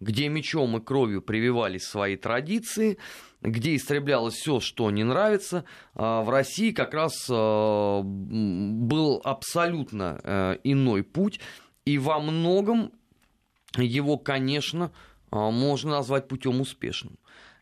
где 0.00 0.28
мечом 0.28 0.76
и 0.76 0.80
кровью 0.80 1.22
прививались 1.22 1.84
свои 1.84 2.16
традиции, 2.16 2.98
где 3.40 3.76
истреблялось 3.76 4.34
все, 4.34 4.58
что 4.58 4.90
не 4.90 5.04
нравится. 5.04 5.64
А 5.94 6.22
в 6.22 6.30
России 6.30 6.72
как 6.72 6.92
раз 6.92 7.12
э, 7.30 8.00
был 8.02 9.20
абсолютно 9.22 10.20
э, 10.24 10.56
иной 10.64 11.04
путь, 11.04 11.38
и 11.84 11.98
во 11.98 12.18
многом 12.18 12.90
его, 13.76 14.18
конечно, 14.18 14.92
можно 15.30 15.90
назвать 15.90 16.28
путем 16.28 16.60
успешным. 16.60 17.18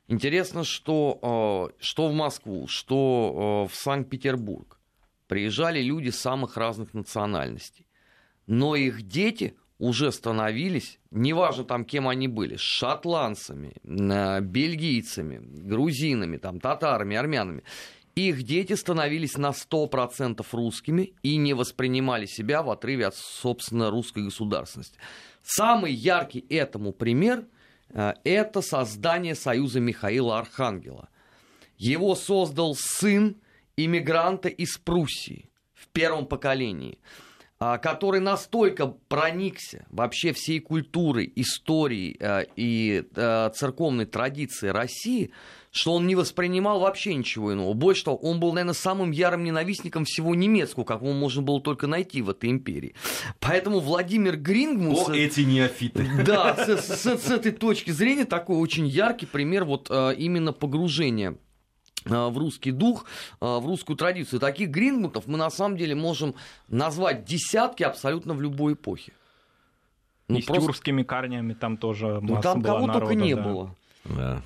Интересно, 0.06 0.62
что, 0.62 1.72
что 1.80 2.08
в 2.08 2.12
Москву, 2.12 2.66
что 2.68 3.66
в 3.70 3.74
Санкт-Петербург 3.74 4.78
приезжали 5.32 5.80
люди 5.80 6.10
самых 6.10 6.58
разных 6.58 6.92
национальностей. 6.92 7.86
Но 8.46 8.76
их 8.76 9.00
дети 9.00 9.56
уже 9.78 10.12
становились, 10.12 10.98
неважно 11.10 11.64
там 11.64 11.86
кем 11.86 12.06
они 12.06 12.28
были, 12.28 12.56
шотландцами, 12.58 13.72
э, 13.82 14.40
бельгийцами, 14.42 15.40
грузинами, 15.42 16.36
там, 16.36 16.60
татарами, 16.60 17.16
армянами, 17.16 17.62
их 18.14 18.42
дети 18.42 18.74
становились 18.74 19.38
на 19.38 19.52
100% 19.52 20.44
русскими 20.52 21.14
и 21.22 21.36
не 21.36 21.54
воспринимали 21.54 22.26
себя 22.26 22.62
в 22.62 22.70
отрыве 22.70 23.06
от, 23.06 23.16
собственно, 23.16 23.90
русской 23.90 24.24
государственности. 24.24 24.98
Самый 25.42 25.94
яркий 25.94 26.44
этому 26.50 26.92
пример 26.92 27.46
э,– 27.88 28.12
это 28.24 28.60
создание 28.60 29.34
Союза 29.34 29.80
Михаила 29.80 30.38
Архангела. 30.38 31.08
Его 31.78 32.16
создал 32.16 32.74
сын 32.74 33.36
иммигранта 33.76 34.48
из 34.48 34.78
Пруссии 34.78 35.50
в 35.74 35.88
первом 35.88 36.26
поколении, 36.26 36.98
а, 37.64 37.78
который 37.78 38.20
настолько 38.20 38.88
проникся 38.88 39.86
вообще 39.90 40.32
всей 40.32 40.58
культурой, 40.58 41.32
историей 41.36 42.16
э, 42.18 42.46
и 42.56 43.04
э, 43.14 43.50
церковной 43.54 44.06
традиции 44.06 44.68
России, 44.68 45.30
что 45.70 45.94
он 45.94 46.08
не 46.08 46.16
воспринимал 46.16 46.80
вообще 46.80 47.14
ничего 47.14 47.52
иного. 47.52 47.72
Больше 47.72 48.04
того, 48.04 48.16
он 48.16 48.40
был, 48.40 48.52
наверное, 48.52 48.74
самым 48.74 49.12
ярым 49.12 49.44
ненавистником 49.44 50.04
всего 50.04 50.34
немецкого, 50.34 50.82
какого 50.82 51.12
можно 51.12 51.40
было 51.40 51.60
только 51.60 51.86
найти 51.86 52.20
в 52.20 52.30
этой 52.30 52.50
империи. 52.50 52.94
Поэтому 53.38 53.78
Владимир 53.78 54.36
Грингмус... 54.36 55.08
О, 55.08 55.14
эти 55.14 55.42
неофиты. 55.42 56.04
Да, 56.26 56.56
с, 56.56 56.80
с, 56.80 57.16
с 57.16 57.30
этой 57.30 57.52
точки 57.52 57.92
зрения 57.92 58.24
такой 58.24 58.56
очень 58.56 58.88
яркий 58.88 59.26
пример 59.26 59.64
вот 59.64 59.88
именно 59.88 60.52
погружения 60.52 61.30
а, 61.30 61.36
в 62.04 62.38
русский 62.38 62.72
дух, 62.72 63.06
а, 63.40 63.60
в 63.60 63.66
русскую 63.66 63.96
традицию. 63.96 64.40
Таких 64.40 64.70
грингмутов 64.70 65.26
мы 65.26 65.38
на 65.38 65.50
самом 65.50 65.76
деле 65.76 65.94
можем 65.94 66.34
назвать 66.68 67.24
десятки 67.24 67.82
абсолютно 67.82 68.34
в 68.34 68.42
любой 68.42 68.74
эпохе. 68.74 69.12
Ну, 70.28 70.38
И 70.38 70.42
просто... 70.42 70.62
с 70.62 70.66
тюркскими 70.66 71.02
корнями 71.02 71.52
там 71.52 71.76
тоже 71.76 72.20
ну, 72.22 72.34
масса 72.34 72.42
там 72.42 72.62
была 72.62 72.74
кого 72.74 72.86
народа, 72.86 73.06
только 73.06 73.22
не 73.22 73.34
да. 73.34 73.42
было. 73.42 73.74
Да. 74.04 74.42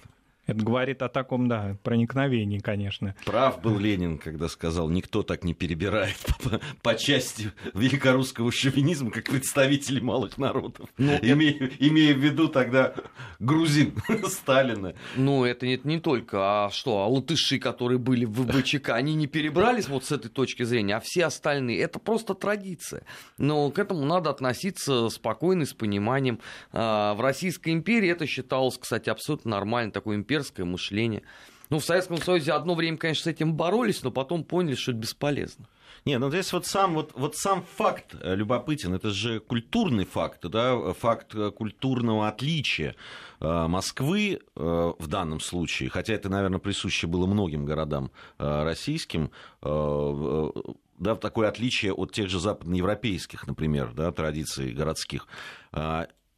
Это 0.46 0.64
говорит 0.64 1.02
о 1.02 1.08
таком, 1.08 1.48
да, 1.48 1.76
проникновении, 1.82 2.60
конечно. 2.60 3.16
Прав 3.24 3.60
был 3.60 3.78
Ленин, 3.78 4.16
когда 4.16 4.48
сказал, 4.48 4.88
никто 4.88 5.24
так 5.24 5.42
не 5.42 5.54
перебирает 5.54 6.16
по, 6.42 6.60
по 6.82 6.94
части 6.94 7.50
великорусского 7.74 8.52
шовинизма, 8.52 9.10
как 9.10 9.24
представители 9.24 9.98
малых 9.98 10.38
народов. 10.38 10.88
Ну, 10.98 11.18
имея, 11.20 11.56
это... 11.56 11.74
имея 11.80 12.14
в 12.14 12.18
виду 12.18 12.46
тогда 12.46 12.94
грузин 13.40 13.94
Сталина. 14.28 14.94
Ну, 15.16 15.44
это 15.44 15.66
не, 15.66 15.80
не 15.82 15.98
только, 15.98 16.66
а 16.66 16.70
что, 16.70 17.02
а 17.02 17.08
латыши, 17.08 17.58
которые 17.58 17.98
были 17.98 18.24
в 18.24 18.46
ВЧК, 18.46 18.90
они 18.90 19.14
не 19.14 19.26
перебрались 19.26 19.88
вот 19.88 20.04
с 20.04 20.12
этой 20.12 20.28
точки 20.28 20.62
зрения, 20.62 20.96
а 20.96 21.00
все 21.00 21.24
остальные. 21.24 21.80
Это 21.80 21.98
просто 21.98 22.34
традиция. 22.34 23.02
Но 23.36 23.70
к 23.72 23.80
этому 23.80 24.04
надо 24.04 24.30
относиться 24.30 25.08
спокойно, 25.08 25.66
с 25.66 25.72
пониманием. 25.72 26.38
А, 26.72 27.14
в 27.14 27.20
Российской 27.20 27.70
империи 27.70 28.10
это 28.10 28.26
считалось, 28.26 28.78
кстати, 28.78 29.10
абсолютно 29.10 29.50
нормально, 29.50 29.90
такой 29.90 30.14
империей 30.14 30.35
имперское 30.36 30.66
мышление. 30.66 31.22
Ну, 31.70 31.78
в 31.78 31.84
Советском 31.84 32.18
Союзе 32.18 32.52
одно 32.52 32.74
время, 32.74 32.96
конечно, 32.96 33.24
с 33.24 33.26
этим 33.26 33.54
боролись, 33.54 34.02
но 34.02 34.10
потом 34.10 34.44
поняли, 34.44 34.74
что 34.74 34.92
это 34.92 35.00
бесполезно. 35.00 35.66
Не, 36.04 36.18
ну 36.18 36.28
здесь 36.30 36.52
вот 36.52 36.66
сам, 36.66 36.94
вот, 36.94 37.12
вот 37.16 37.34
сам 37.34 37.64
факт 37.76 38.14
э, 38.20 38.36
любопытен, 38.36 38.94
это 38.94 39.10
же 39.10 39.40
культурный 39.40 40.04
факт, 40.04 40.46
да, 40.46 40.92
факт 40.92 41.34
э, 41.34 41.50
культурного 41.50 42.28
отличия 42.28 42.94
э, 43.40 43.66
Москвы 43.66 44.40
в 44.54 45.06
данном 45.08 45.40
случае, 45.40 45.88
хотя 45.88 46.14
это, 46.14 46.28
наверное, 46.28 46.60
присуще 46.60 47.08
было 47.08 47.26
многим 47.26 47.64
городам 47.64 48.10
российским, 48.38 49.30
да, 49.60 51.16
такое 51.16 51.48
отличие 51.48 51.92
от 51.92 52.12
тех 52.12 52.28
же 52.28 52.40
западноевропейских, 52.40 53.46
например, 53.46 53.92
да, 53.94 54.12
традиций 54.12 54.72
городских. 54.72 55.26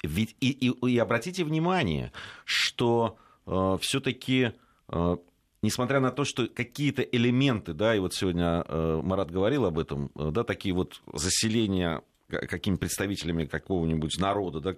Ведь 0.02 0.36
и, 0.40 0.50
и, 0.50 0.88
и 0.88 0.98
обратите 0.98 1.44
внимание, 1.44 2.12
что 2.44 3.18
все-таки 3.80 4.52
э, 4.88 5.16
несмотря 5.62 6.00
на 6.00 6.10
то, 6.10 6.24
что 6.24 6.46
какие-то 6.46 7.02
элементы, 7.02 7.72
да, 7.72 7.94
и 7.94 7.98
вот 7.98 8.14
сегодня 8.14 8.64
э, 8.66 9.00
Марат 9.02 9.30
говорил 9.30 9.64
об 9.64 9.78
этом, 9.78 10.10
да, 10.14 10.44
такие 10.44 10.74
вот 10.74 11.00
заселения 11.12 12.02
какими 12.28 12.76
представителями 12.76 13.46
какого-нибудь 13.46 14.18
народа, 14.18 14.60
да, 14.60 14.74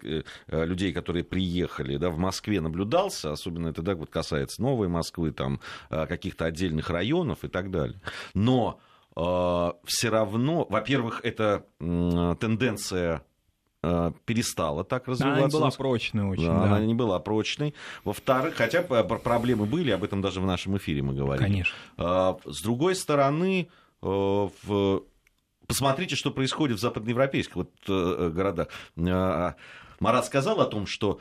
людей, 0.65 0.93
которые 0.93 1.25
приехали 1.25 1.97
да, 1.97 2.11
в 2.11 2.17
Москве, 2.17 2.61
наблюдался, 2.61 3.33
особенно 3.33 3.67
это 3.67 3.83
да, 3.83 3.97
вот 3.97 4.09
касается 4.09 4.63
Новой 4.63 4.87
Москвы, 4.87 5.33
там, 5.33 5.61
каких-то 5.89 6.45
отдельных 6.45 6.91
районов 6.91 7.43
и 7.43 7.49
так 7.49 7.73
далее. 7.73 8.01
Но 8.35 8.79
э, 9.17 9.73
все 9.85 10.09
равно, 10.11 10.65
во-первых, 10.71 11.23
это 11.25 11.67
э, 11.81 12.37
тенденция 12.39 13.25
перестала 13.81 14.85
так 14.85 15.09
развиваться. 15.09 15.39
Она 15.39 15.47
не 15.47 15.53
была 15.53 15.71
прочной 15.71 16.25
очень. 16.25 16.47
Да, 16.47 16.55
да. 16.55 16.65
Она 16.65 16.81
не 16.81 16.95
была 16.95 17.19
прочной. 17.19 17.75
Во-вторых, 18.05 18.55
хотя 18.57 18.83
проблемы 18.83 19.67
были, 19.67 19.91
об 19.91 20.05
этом 20.05 20.21
даже 20.21 20.41
в 20.41 20.47
нашем 20.47 20.77
эфире 20.77 21.03
мы 21.03 21.15
говорили. 21.15 21.45
Конечно. 21.45 21.75
С 22.45 22.63
другой 22.63 22.95
стороны, 22.95 23.69
в... 24.03 25.03
посмотрите, 25.67 26.17
что 26.17 26.31
происходит 26.31 26.79
в 26.79 26.81
западноевропейских 26.81 27.57
вот, 27.57 27.71
городах. 27.87 28.69
Марат 28.97 30.27
сказал 30.27 30.61
о 30.61 30.67
том, 30.67 30.87
что 30.87 31.21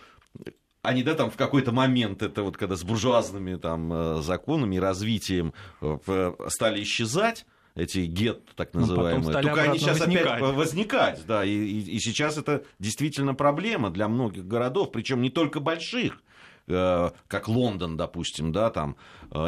они, 0.81 1.03
да, 1.03 1.13
там 1.13 1.29
в 1.29 1.35
какой-то 1.35 1.71
момент, 1.71 2.21
это 2.21 2.43
вот 2.43 2.57
когда 2.57 2.75
с 2.75 2.83
буржуазными 2.83 3.55
там 3.55 3.91
э, 3.91 4.21
законами 4.21 4.77
и 4.77 4.79
развитием 4.79 5.53
э, 5.81 6.33
стали 6.47 6.81
исчезать, 6.83 7.45
эти 7.79 7.99
гет, 7.99 8.45
так 8.55 8.73
ну, 8.73 8.81
называемые, 8.81 9.41
только 9.41 9.61
они 9.61 9.79
сейчас 9.79 9.99
возникать. 9.99 10.25
опять 10.25 10.55
возникать, 10.55 11.25
да, 11.27 11.45
и, 11.45 11.49
и, 11.51 11.95
и 11.95 11.99
сейчас 11.99 12.37
это 12.37 12.63
действительно 12.79 13.33
проблема 13.33 13.89
для 13.89 14.07
многих 14.07 14.47
городов, 14.47 14.91
причем 14.91 15.21
не 15.21 15.29
только 15.29 15.59
больших, 15.59 16.21
э, 16.67 17.09
как 17.27 17.47
Лондон, 17.47 17.97
допустим, 17.97 18.51
да, 18.51 18.69
там, 18.69 18.95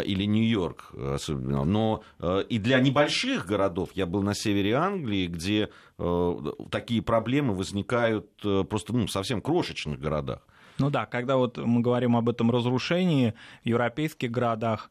или 0.05 0.25
Нью-Йорк 0.25 0.93
особенно, 1.15 1.65
но 1.65 2.03
и 2.49 2.59
для 2.59 2.79
небольших 2.79 3.47
городов, 3.47 3.89
я 3.95 4.05
был 4.05 4.21
на 4.21 4.35
севере 4.35 4.75
Англии, 4.75 5.25
где 5.27 5.69
такие 6.69 7.01
проблемы 7.01 7.55
возникают 7.55 8.27
просто 8.69 8.93
ну, 8.93 9.07
совсем 9.07 9.41
крошечных 9.41 9.99
городах. 9.99 10.41
Ну 10.77 10.89
да, 10.89 11.05
когда 11.05 11.37
вот 11.37 11.57
мы 11.57 11.81
говорим 11.81 12.15
об 12.17 12.29
этом 12.29 12.49
разрушении 12.49 13.33
в 13.63 13.67
европейских 13.67 14.31
городах, 14.31 14.89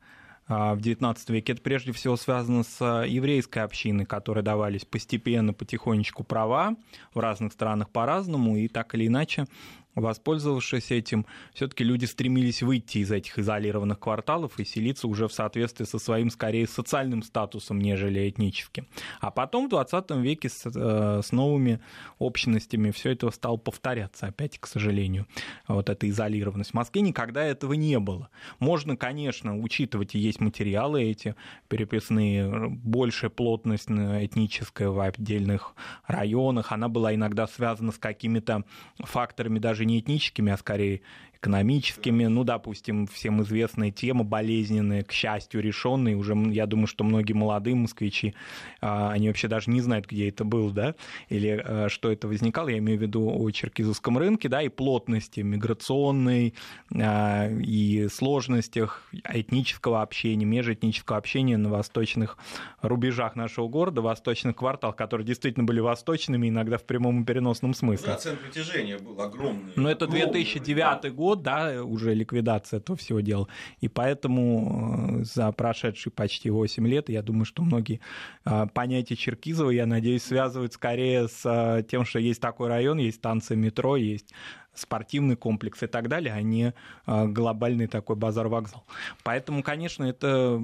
в 0.50 0.78
XIX 0.78 1.16
веке, 1.28 1.52
это 1.52 1.62
прежде 1.62 1.92
всего 1.92 2.16
связано 2.16 2.64
с 2.64 2.84
еврейской 3.06 3.60
общиной, 3.60 4.04
которой 4.04 4.42
давались 4.42 4.84
постепенно, 4.84 5.52
потихонечку 5.52 6.24
права 6.24 6.74
в 7.14 7.20
разных 7.20 7.52
странах 7.52 7.88
по-разному, 7.90 8.56
и 8.56 8.66
так 8.66 8.94
или 8.96 9.06
иначе 9.06 9.46
Воспользовавшись 9.94 10.90
этим, 10.92 11.26
все-таки 11.52 11.82
люди 11.82 12.04
стремились 12.04 12.62
выйти 12.62 12.98
из 12.98 13.10
этих 13.10 13.38
изолированных 13.38 13.98
кварталов 13.98 14.58
и 14.58 14.64
селиться 14.64 15.08
уже 15.08 15.26
в 15.26 15.32
соответствии 15.32 15.84
со 15.84 15.98
своим, 15.98 16.30
скорее, 16.30 16.66
социальным 16.66 17.22
статусом, 17.22 17.80
нежели 17.80 18.28
этническим. 18.28 18.86
А 19.20 19.30
потом 19.30 19.66
в 19.66 19.70
20 19.70 20.10
веке 20.22 20.48
с, 20.48 20.64
э, 20.66 21.20
с 21.24 21.32
новыми 21.32 21.80
общностями 22.18 22.92
все 22.92 23.10
это 23.10 23.30
стало 23.30 23.56
повторяться, 23.56 24.26
опять, 24.26 24.58
к 24.58 24.66
сожалению, 24.66 25.26
вот 25.66 25.90
эта 25.90 26.08
изолированность. 26.08 26.70
В 26.70 26.74
Москве 26.74 27.02
никогда 27.02 27.42
этого 27.42 27.72
не 27.72 27.98
было. 27.98 28.30
Можно, 28.58 28.96
конечно, 28.96 29.58
учитывать, 29.58 30.14
и 30.14 30.18
есть 30.18 30.40
материалы 30.40 31.02
эти 31.02 31.34
переписные, 31.68 32.68
большая 32.68 33.30
плотность 33.30 33.90
этническая 33.90 34.88
в 34.88 35.00
отдельных 35.00 35.74
районах, 36.06 36.72
она 36.72 36.88
была 36.88 37.14
иногда 37.14 37.46
связана 37.46 37.92
с 37.92 37.98
какими-то 37.98 38.64
факторами 38.98 39.58
даже 39.58 39.79
даже 39.80 39.86
не 39.86 39.98
этническими, 39.98 40.52
а 40.52 40.58
скорее 40.58 41.00
экономическими, 41.40 42.26
ну, 42.26 42.44
допустим, 42.44 43.06
всем 43.06 43.42
известная 43.42 43.90
тема, 43.90 44.24
болезненная, 44.24 45.02
к 45.02 45.12
счастью, 45.12 45.62
решенная, 45.62 46.14
уже, 46.14 46.34
я 46.50 46.66
думаю, 46.66 46.86
что 46.86 47.02
многие 47.02 47.32
молодые 47.32 47.74
москвичи, 47.74 48.34
а, 48.82 49.10
они 49.10 49.28
вообще 49.28 49.48
даже 49.48 49.70
не 49.70 49.80
знают, 49.80 50.06
где 50.06 50.28
это 50.28 50.44
было, 50.44 50.70
да, 50.70 50.94
или 51.30 51.62
а, 51.64 51.88
что 51.88 52.12
это 52.12 52.28
возникало, 52.28 52.68
я 52.68 52.78
имею 52.78 52.98
в 52.98 53.02
виду 53.02 53.30
о 53.30 53.50
черкизовском 53.50 54.18
рынке, 54.18 54.48
да, 54.48 54.60
и 54.60 54.68
плотности 54.68 55.40
миграционной, 55.40 56.54
а, 56.94 57.48
и 57.48 58.08
сложностях 58.08 59.02
этнического 59.24 60.02
общения, 60.02 60.44
межэтнического 60.44 61.16
общения 61.16 61.56
на 61.56 61.70
восточных 61.70 62.36
рубежах 62.82 63.34
нашего 63.34 63.68
города, 63.68 64.02
восточных 64.02 64.56
кварталах, 64.56 64.96
которые 64.96 65.26
действительно 65.26 65.64
были 65.64 65.80
восточными, 65.80 66.48
иногда 66.48 66.76
в 66.76 66.84
прямом 66.84 67.22
и 67.22 67.24
переносном 67.24 67.72
смысле. 67.72 68.08
Да, 68.08 68.16
центр 68.16 68.42
притяжения 68.44 68.98
был 68.98 69.18
огромный. 69.22 69.72
Но 69.76 69.90
это 69.90 70.06
2009 70.06 71.14
год, 71.14 71.29
год, 71.30 71.42
да, 71.42 71.84
уже 71.84 72.14
ликвидация 72.14 72.78
этого 72.78 72.98
всего 72.98 73.20
дела. 73.20 73.46
И 73.80 73.88
поэтому 73.88 75.20
э, 75.20 75.24
за 75.24 75.52
прошедшие 75.52 76.12
почти 76.12 76.50
8 76.50 76.88
лет, 76.88 77.08
я 77.08 77.22
думаю, 77.22 77.44
что 77.44 77.62
многие 77.62 78.00
э, 78.44 78.66
понятия 78.74 79.14
Черкизова, 79.14 79.70
я 79.70 79.86
надеюсь, 79.86 80.24
связывают 80.24 80.72
скорее 80.72 81.28
с 81.28 81.42
э, 81.44 81.84
тем, 81.88 82.04
что 82.04 82.18
есть 82.18 82.40
такой 82.40 82.68
район, 82.68 82.98
есть 82.98 83.18
станция 83.18 83.56
метро, 83.56 83.96
есть 83.96 84.32
спортивный 84.74 85.36
комплекс 85.36 85.82
и 85.82 85.86
так 85.86 86.08
далее, 86.08 86.32
а 86.32 86.40
не 86.42 86.74
глобальный 87.04 87.88
такой 87.88 88.14
базар-вокзал. 88.14 88.84
Поэтому, 89.24 89.62
конечно, 89.64 90.04
это 90.04 90.62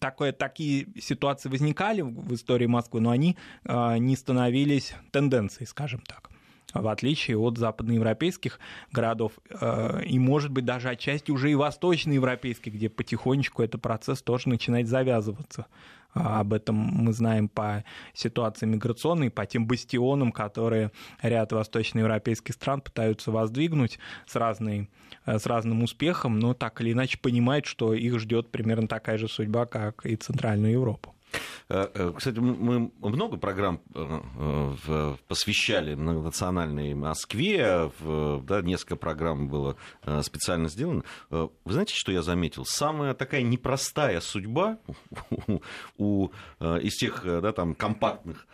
такое, 0.00 0.32
такие 0.32 0.88
ситуации 1.00 1.48
возникали 1.48 2.02
в 2.02 2.34
истории 2.34 2.66
Москвы, 2.66 3.00
но 3.00 3.10
они 3.10 3.36
не 3.64 4.16
становились 4.16 4.94
тенденцией, 5.12 5.68
скажем 5.68 6.00
так 6.00 6.33
в 6.74 6.88
отличие 6.88 7.38
от 7.38 7.56
западноевропейских 7.58 8.58
городов, 8.92 9.32
э, 9.50 10.04
и, 10.04 10.18
может 10.18 10.50
быть, 10.50 10.64
даже 10.64 10.88
отчасти 10.88 11.30
уже 11.30 11.50
и 11.50 11.54
восточноевропейских, 11.54 12.74
где 12.74 12.88
потихонечку 12.88 13.62
этот 13.62 13.80
процесс 13.80 14.22
тоже 14.22 14.48
начинает 14.48 14.88
завязываться. 14.88 15.66
А, 16.14 16.40
об 16.40 16.52
этом 16.52 16.76
мы 16.76 17.12
знаем 17.12 17.48
по 17.48 17.84
ситуации 18.12 18.66
миграционной, 18.66 19.30
по 19.30 19.46
тем 19.46 19.66
бастионам, 19.66 20.32
которые 20.32 20.92
ряд 21.22 21.52
восточноевропейских 21.52 22.54
стран 22.54 22.80
пытаются 22.80 23.30
воздвигнуть 23.30 23.98
с, 24.26 24.36
разной, 24.36 24.88
э, 25.26 25.38
с 25.38 25.46
разным 25.46 25.82
успехом, 25.82 26.38
но 26.38 26.54
так 26.54 26.80
или 26.80 26.92
иначе 26.92 27.18
понимают, 27.18 27.66
что 27.66 27.94
их 27.94 28.18
ждет 28.18 28.50
примерно 28.50 28.86
такая 28.86 29.18
же 29.18 29.28
судьба, 29.28 29.66
как 29.66 30.06
и 30.06 30.16
Центральную 30.16 30.72
Европу. 30.72 31.13
Э, 31.68 31.88
э, 31.94 32.12
кстати, 32.16 32.38
мы 32.38 32.90
много 33.00 33.36
программ 33.36 33.80
э, 33.94 35.16
посвящали 35.26 35.94
национальной 35.94 36.94
Москве, 36.94 37.90
да, 38.00 38.62
несколько 38.62 38.96
программ 38.96 39.48
было 39.48 39.76
специально 40.22 40.68
сделано. 40.68 41.04
Вы 41.30 41.50
знаете, 41.64 41.94
что 41.94 42.12
я 42.12 42.22
заметил? 42.22 42.64
Самая 42.64 43.14
такая 43.14 43.42
непростая 43.42 44.20
судьба 44.20 44.78
у, 45.98 46.28
из 46.60 46.96
тех 46.96 47.22
да, 47.24 47.52
там, 47.52 47.74
компактных 47.74 48.46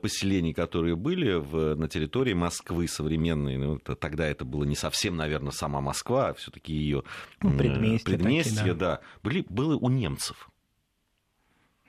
поселений, 0.00 0.52
которые 0.52 0.96
были 0.96 1.34
в, 1.34 1.74
на 1.76 1.88
территории 1.88 2.34
Москвы 2.34 2.88
современной, 2.88 3.56
ну, 3.56 3.78
тогда 3.78 4.26
это 4.26 4.44
было 4.44 4.64
не 4.64 4.76
совсем, 4.76 5.16
наверное, 5.16 5.52
сама 5.52 5.80
Москва, 5.80 6.28
а 6.28 6.34
все-таки 6.34 6.72
ее 6.72 7.02
ну, 7.40 7.56
предместье, 7.56 8.04
предместье 8.04 8.56
такие, 8.56 8.74
да. 8.74 8.96
да, 8.96 9.00
были, 9.22 9.44
было 9.48 9.76
у 9.76 9.88
немцев. 9.88 10.49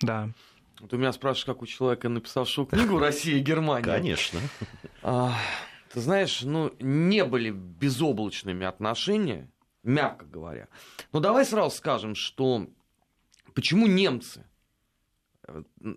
Да. 0.02 0.30
Вот 0.80 0.94
у 0.94 0.98
меня 0.98 1.14
спрашиваешь, 1.14 1.46
как 1.46 1.62
у 1.62 1.68
человека, 1.68 2.10
написавшего 2.10 2.66
книгу 2.66 2.98
«Россия 2.98 3.38
и 3.38 3.42
Германия». 3.42 3.86
Конечно. 3.86 4.40
А, 5.04 5.36
ты 5.94 6.00
знаешь, 6.00 6.42
ну, 6.42 6.74
не 6.80 7.24
были 7.24 7.52
безоблачными 7.52 8.66
отношения, 8.66 9.50
мягко 9.84 10.26
говоря. 10.26 10.68
Но 11.12 11.20
давай 11.20 11.46
сразу 11.46 11.76
скажем, 11.76 12.16
что 12.16 12.68
почему 13.54 13.88
немцы? 13.88 14.46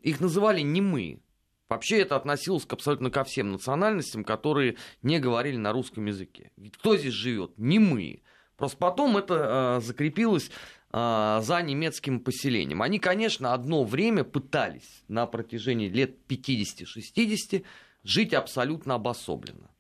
Их 0.03 0.21
называли 0.21 0.61
не 0.61 0.81
мы. 0.81 1.21
Вообще 1.69 2.01
это 2.01 2.17
относилось 2.17 2.67
абсолютно 2.69 3.11
ко 3.11 3.25
всем 3.25 3.53
национальностям, 3.53 4.23
которые 4.23 4.77
не 5.03 5.19
говорили 5.19 5.57
на 5.57 5.73
русском 5.73 6.05
языке. 6.07 6.53
Ведь 6.57 6.77
кто 6.77 6.97
здесь 6.97 7.15
живет? 7.15 7.57
Не 7.57 7.79
мы. 7.79 8.23
Просто 8.57 8.77
потом 8.77 9.17
это 9.17 9.79
э, 9.79 9.85
закрепилось 9.85 10.51
за 10.95 11.61
немецким 11.63 12.21
поселением. 12.21 12.81
Они, 12.81 13.01
конечно, 13.01 13.53
одно 13.53 13.83
время 13.83 14.23
пытались 14.23 15.03
на 15.09 15.27
протяжении 15.27 15.89
лет 15.89 16.17
50-60 16.29 17.65
жить 18.05 18.33
абсолютно 18.33 18.95
обособленно. 18.95 19.71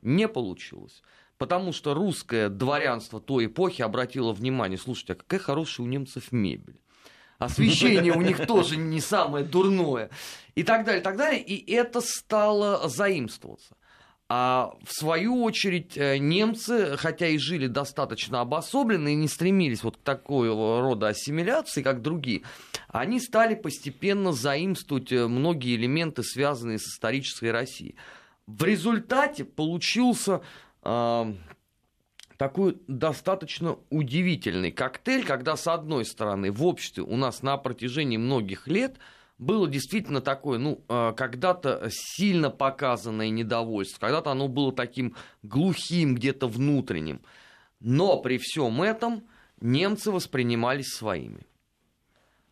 Не 0.00 0.28
получилось. 0.28 1.02
Потому 1.36 1.74
что 1.74 1.92
русское 1.92 2.48
дворянство 2.48 3.20
той 3.20 3.46
эпохи 3.46 3.82
обратило 3.82 4.32
внимание, 4.32 4.78
слушайте, 4.78 5.12
а 5.12 5.16
какая 5.16 5.40
хорошая 5.40 5.86
у 5.86 5.90
немцев 5.90 6.32
мебель. 6.32 6.80
Освещение 7.38 8.14
у 8.14 8.22
них 8.22 8.46
тоже 8.46 8.78
не 8.78 9.00
самое 9.00 9.44
дурное. 9.44 10.08
И 10.54 10.62
так 10.62 10.86
далее, 10.86 11.02
и 11.02 11.04
так 11.04 11.18
далее. 11.18 11.42
И 11.42 11.70
это 11.70 12.00
стало 12.00 12.88
заимствоваться. 12.88 13.76
А 14.28 14.74
в 14.82 14.92
свою 14.92 15.44
очередь 15.44 15.96
э, 15.96 16.18
немцы, 16.18 16.96
хотя 16.96 17.28
и 17.28 17.38
жили 17.38 17.68
достаточно 17.68 18.40
обособленно 18.40 19.08
и 19.08 19.14
не 19.14 19.28
стремились 19.28 19.84
вот 19.84 19.98
к 19.98 20.00
такой 20.00 20.48
рода 20.48 21.08
ассимиляции, 21.08 21.80
как 21.80 22.02
другие, 22.02 22.42
они 22.88 23.20
стали 23.20 23.54
постепенно 23.54 24.32
заимствовать 24.32 25.12
э, 25.12 25.28
многие 25.28 25.76
элементы, 25.76 26.24
связанные 26.24 26.80
с 26.80 26.88
исторической 26.88 27.52
Россией. 27.52 27.94
В 28.48 28.64
результате 28.64 29.44
получился 29.44 30.40
э, 30.82 31.34
такой 32.36 32.78
достаточно 32.88 33.78
удивительный 33.90 34.72
коктейль, 34.72 35.24
когда 35.24 35.56
с 35.56 35.68
одной 35.68 36.04
стороны 36.04 36.50
в 36.50 36.64
обществе 36.64 37.04
у 37.04 37.16
нас 37.16 37.42
на 37.42 37.56
протяжении 37.58 38.16
многих 38.16 38.66
лет– 38.66 38.96
было 39.38 39.68
действительно 39.68 40.20
такое, 40.20 40.58
ну, 40.58 40.84
а, 40.88 41.12
когда-то 41.12 41.88
сильно 41.90 42.50
показанное 42.50 43.30
недовольство, 43.30 44.00
когда-то 44.00 44.30
оно 44.30 44.48
было 44.48 44.72
таким 44.72 45.14
глухим, 45.42 46.14
где-то 46.14 46.48
внутренним. 46.48 47.20
Но 47.80 48.20
при 48.20 48.38
всем 48.38 48.82
этом 48.82 49.24
немцы 49.60 50.10
воспринимались 50.10 50.88
своими. 50.88 51.46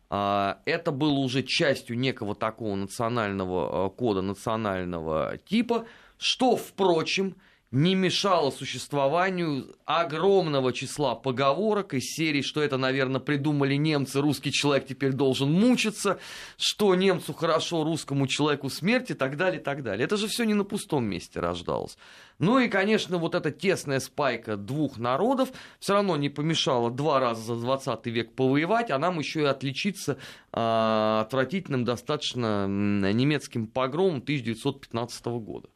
А, 0.09 0.61
это 0.65 0.91
было 0.91 1.19
уже 1.19 1.41
частью 1.43 1.97
некого 1.97 2.35
такого 2.35 2.75
национального 2.75 3.85
а, 3.85 3.89
кода, 3.89 4.21
национального 4.21 5.37
типа, 5.45 5.87
что, 6.17 6.55
впрочем, 6.55 7.35
не 7.75 7.93
мешало 7.93 8.51
существованию 8.51 9.75
огромного 9.83 10.71
числа 10.71 11.13
поговорок 11.13 11.93
из 11.93 12.05
серии, 12.05 12.41
что 12.41 12.61
это, 12.61 12.77
наверное, 12.77 13.19
придумали 13.19 13.75
немцы, 13.75 14.21
русский 14.21 14.53
человек 14.53 14.87
теперь 14.87 15.11
должен 15.11 15.51
мучиться, 15.51 16.17
что 16.57 16.95
немцу 16.95 17.33
хорошо, 17.33 17.83
русскому 17.83 18.27
человеку 18.27 18.69
смерть 18.69 19.11
и 19.11 19.13
так 19.13 19.35
далее, 19.35 19.59
и 19.59 19.63
так 19.63 19.83
далее. 19.83 20.05
Это 20.05 20.15
же 20.15 20.27
все 20.27 20.45
не 20.45 20.53
на 20.53 20.63
пустом 20.63 21.03
месте 21.03 21.41
рождалось. 21.41 21.97
Ну 22.39 22.59
и, 22.59 22.69
конечно, 22.69 23.17
вот 23.17 23.35
эта 23.35 23.51
тесная 23.51 23.99
спайка 23.99 24.55
двух 24.55 24.97
народов 24.97 25.49
все 25.79 25.95
равно 25.95 26.15
не 26.15 26.29
помешала 26.29 26.89
два 26.89 27.19
раза 27.19 27.55
за 27.55 27.61
20 27.61 28.05
век 28.05 28.35
повоевать, 28.35 28.89
а 28.89 28.97
нам 28.97 29.19
еще 29.19 29.41
и 29.41 29.45
отличиться 29.45 30.17
э, 30.53 31.19
отвратительным 31.21 31.83
достаточно 31.83 32.67
немецким 32.67 33.67
погромом 33.67 34.19
1915 34.19 35.25
года. 35.25 35.67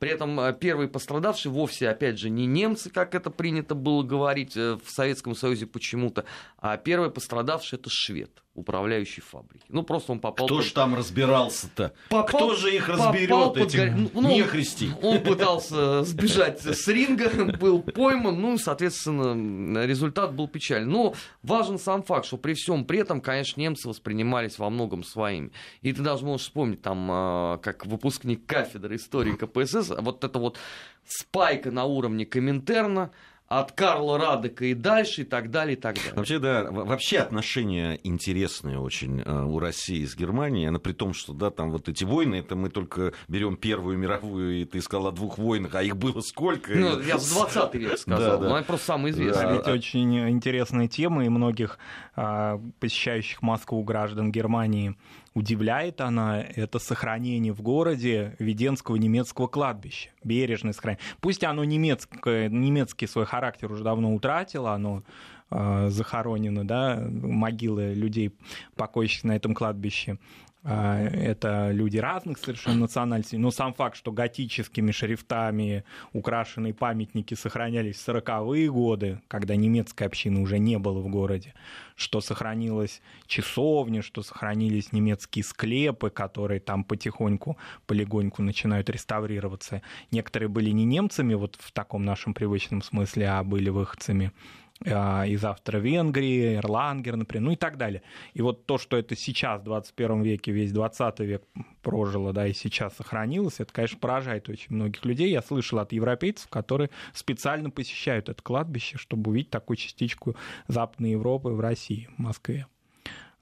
При 0.00 0.10
этом 0.10 0.40
э, 0.40 0.54
первые 0.54 0.88
пострадавшие 0.88 1.52
вовсе, 1.52 1.90
опять 1.90 2.18
же, 2.18 2.30
не 2.30 2.46
немцы, 2.46 2.88
как 2.88 3.14
это 3.14 3.30
принято 3.30 3.74
было 3.74 4.02
говорить 4.02 4.56
э, 4.56 4.78
в 4.82 4.90
Советском 4.90 5.34
Союзе 5.34 5.66
почему-то, 5.66 6.24
а 6.56 6.78
первый 6.78 7.10
пострадавший 7.10 7.78
это 7.78 7.90
швед 7.90 8.42
управляющий 8.54 9.20
фабрики. 9.20 9.64
Ну, 9.68 9.82
просто 9.82 10.12
он 10.12 10.20
попал... 10.20 10.46
Кто 10.46 10.56
под... 10.56 10.66
ж 10.66 10.72
там 10.72 10.94
разбирался-то? 10.94 11.92
Попал... 12.08 12.26
Кто 12.26 12.54
же 12.54 12.74
их 12.74 12.88
разберет, 12.88 13.56
этих 13.56 13.92
под... 13.92 14.14
ну, 14.14 14.36
нехристи? 14.36 14.90
Он 15.02 15.20
пытался 15.22 16.02
сбежать 16.04 16.60
с 16.60 16.88
ринга, 16.88 17.30
был 17.58 17.82
пойман, 17.82 18.40
ну, 18.40 18.58
соответственно, 18.58 19.86
результат 19.86 20.34
был 20.34 20.48
печальный. 20.48 20.90
Но 20.90 21.14
важен 21.42 21.78
сам 21.78 22.02
факт, 22.02 22.26
что 22.26 22.36
при 22.36 22.54
всем 22.54 22.84
при 22.84 22.98
этом, 22.98 23.20
конечно, 23.20 23.60
немцы 23.60 23.88
воспринимались 23.88 24.58
во 24.58 24.68
многом 24.68 25.04
своими. 25.04 25.52
И 25.82 25.92
ты 25.92 26.02
даже 26.02 26.24
можешь 26.24 26.46
вспомнить, 26.46 26.82
там, 26.82 27.08
а, 27.10 27.58
как 27.58 27.86
выпускник 27.86 28.46
кафедры 28.46 28.96
истории 28.96 29.32
КПСС, 29.32 29.90
вот 29.96 30.24
это 30.24 30.38
вот 30.38 30.58
спайка 31.06 31.70
на 31.70 31.84
уровне 31.84 32.26
Коминтерна, 32.26 33.10
от 33.50 33.72
Карла 33.72 34.16
Радека 34.16 34.64
и 34.64 34.74
дальше, 34.74 35.22
и 35.22 35.24
так 35.24 35.50
далее, 35.50 35.76
и 35.76 35.80
так 35.80 35.96
далее. 35.96 36.12
Вообще, 36.14 36.38
да, 36.38 36.70
вообще 36.70 37.18
отношения 37.18 37.98
интересные 38.04 38.78
очень 38.78 39.22
э, 39.22 39.42
у 39.42 39.58
России 39.58 40.04
с 40.04 40.14
Германией, 40.14 40.66
она 40.66 40.78
при 40.78 40.92
том, 40.92 41.12
что, 41.12 41.32
да, 41.32 41.50
там 41.50 41.72
вот 41.72 41.88
эти 41.88 42.04
войны, 42.04 42.36
это 42.36 42.54
мы 42.54 42.70
только 42.70 43.12
берем 43.26 43.56
Первую 43.56 43.98
мировую, 43.98 44.60
и 44.60 44.64
ты 44.64 44.80
сказал 44.80 45.08
о 45.08 45.12
двух 45.12 45.36
войнах, 45.36 45.74
а 45.74 45.82
их 45.82 45.96
было 45.96 46.20
сколько? 46.20 46.72
Ну, 46.72 47.00
я 47.00 47.16
в 47.16 47.28
20 47.28 47.74
век 47.74 47.98
сказал, 47.98 48.40
да, 48.40 48.48
да. 48.48 48.62
просто 48.62 48.86
самый 48.86 49.10
известный. 49.10 49.42
Да, 49.42 49.52
ведь 49.52 49.66
очень 49.66 50.30
интересная 50.30 50.86
тема, 50.86 51.24
и 51.24 51.28
многих 51.28 51.80
а, 52.14 52.60
посещающих 52.78 53.42
Москву 53.42 53.82
граждан 53.82 54.30
Германии 54.30 54.94
удивляет 55.34 56.00
она 56.00 56.40
это 56.42 56.78
сохранение 56.78 57.52
в 57.52 57.62
городе 57.62 58.34
Веденского 58.38 58.96
немецкого 58.96 59.46
кладбища. 59.46 60.10
Бережное 60.24 60.72
сохранение. 60.72 61.04
Пусть 61.20 61.44
оно 61.44 61.64
немецкое, 61.64 62.48
немецкий 62.48 63.06
свой 63.06 63.26
характер 63.26 63.70
уже 63.70 63.84
давно 63.84 64.14
утратило, 64.14 64.72
оно 64.72 65.02
э, 65.50 65.88
захоронено, 65.90 66.66
да, 66.66 67.00
могилы 67.00 67.94
людей, 67.94 68.34
покойщиков 68.76 69.24
на 69.24 69.36
этом 69.36 69.54
кладбище 69.54 70.18
это 70.62 71.70
люди 71.72 71.96
разных 71.96 72.36
совершенно 72.36 72.80
национальностей, 72.80 73.38
но 73.38 73.50
сам 73.50 73.72
факт, 73.72 73.96
что 73.96 74.12
готическими 74.12 74.90
шрифтами 74.90 75.84
украшенные 76.12 76.74
памятники 76.74 77.32
сохранялись 77.34 77.96
в 77.96 78.06
40-е 78.06 78.70
годы, 78.70 79.22
когда 79.28 79.56
немецкой 79.56 80.04
общины 80.04 80.40
уже 80.40 80.58
не 80.58 80.78
было 80.78 81.00
в 81.00 81.08
городе, 81.08 81.54
что 81.96 82.20
сохранилась 82.20 83.00
часовня, 83.26 84.02
что 84.02 84.22
сохранились 84.22 84.92
немецкие 84.92 85.44
склепы, 85.44 86.10
которые 86.10 86.60
там 86.60 86.84
потихоньку, 86.84 87.56
полегоньку 87.86 88.42
начинают 88.42 88.90
реставрироваться. 88.90 89.80
Некоторые 90.10 90.50
были 90.50 90.70
не 90.70 90.84
немцами, 90.84 91.32
вот 91.32 91.56
в 91.58 91.72
таком 91.72 92.04
нашем 92.04 92.34
привычном 92.34 92.82
смысле, 92.82 93.28
а 93.30 93.44
были 93.44 93.70
выходцами 93.70 94.26
а, 94.26 94.69
из 94.84 95.44
Австро-Венгрии, 95.44 96.56
Эрлангер, 96.56 97.16
например, 97.16 97.44
ну 97.44 97.52
и 97.52 97.56
так 97.56 97.76
далее. 97.76 98.02
И 98.32 98.40
вот 98.40 98.64
то, 98.64 98.78
что 98.78 98.96
это 98.96 99.14
сейчас, 99.14 99.60
в 99.60 99.64
21 99.64 100.22
веке, 100.22 100.52
весь 100.52 100.72
20 100.72 101.20
век 101.20 101.42
прожило, 101.82 102.32
да, 102.32 102.46
и 102.46 102.54
сейчас 102.54 102.96
сохранилось, 102.96 103.60
это, 103.60 103.72
конечно, 103.72 103.98
поражает 103.98 104.48
очень 104.48 104.74
многих 104.74 105.04
людей. 105.04 105.30
Я 105.30 105.42
слышал 105.42 105.80
от 105.80 105.92
европейцев, 105.92 106.48
которые 106.48 106.90
специально 107.12 107.70
посещают 107.70 108.28
это 108.28 108.42
кладбище, 108.42 108.96
чтобы 108.96 109.30
увидеть 109.30 109.50
такую 109.50 109.76
частичку 109.76 110.34
Западной 110.66 111.10
Европы 111.10 111.50
в 111.50 111.60
России, 111.60 112.08
в 112.16 112.18
Москве. 112.18 112.66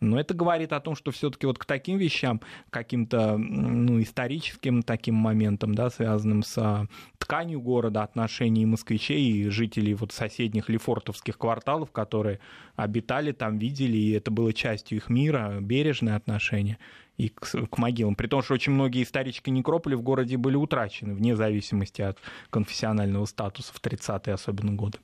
Но 0.00 0.18
это 0.18 0.34
говорит 0.34 0.72
о 0.72 0.80
том, 0.80 0.94
что 0.94 1.10
все-таки 1.10 1.46
вот 1.46 1.58
к 1.58 1.64
таким 1.64 1.98
вещам, 1.98 2.40
каким-то 2.70 3.36
ну, 3.36 4.00
историческим 4.00 4.82
таким 4.82 5.14
моментам, 5.14 5.74
да, 5.74 5.90
связанным 5.90 6.42
с 6.42 6.56
а, 6.58 6.86
тканью 7.18 7.60
города, 7.60 8.02
отношений 8.02 8.64
москвичей 8.66 9.30
и 9.30 9.48
жителей 9.48 9.94
вот 9.94 10.12
соседних 10.12 10.68
лефортовских 10.68 11.36
кварталов, 11.36 11.90
которые 11.90 12.38
обитали 12.76 13.32
там, 13.32 13.58
видели, 13.58 13.96
и 13.96 14.12
это 14.12 14.30
было 14.30 14.52
частью 14.52 14.98
их 14.98 15.08
мира, 15.10 15.58
бережное 15.60 16.16
отношение 16.16 16.78
и 17.16 17.28
к, 17.28 17.44
к 17.44 17.78
могилам. 17.78 18.14
При 18.14 18.28
том, 18.28 18.42
что 18.42 18.54
очень 18.54 18.72
многие 18.72 19.02
исторические 19.02 19.52
некрополи 19.52 19.96
в 19.96 20.02
городе 20.02 20.36
были 20.36 20.54
утрачены, 20.54 21.14
вне 21.14 21.34
зависимости 21.34 22.00
от 22.00 22.18
конфессионального 22.50 23.24
статуса 23.26 23.72
в 23.74 23.80
30-е 23.80 24.34
особенно 24.34 24.72
годы. 24.72 24.98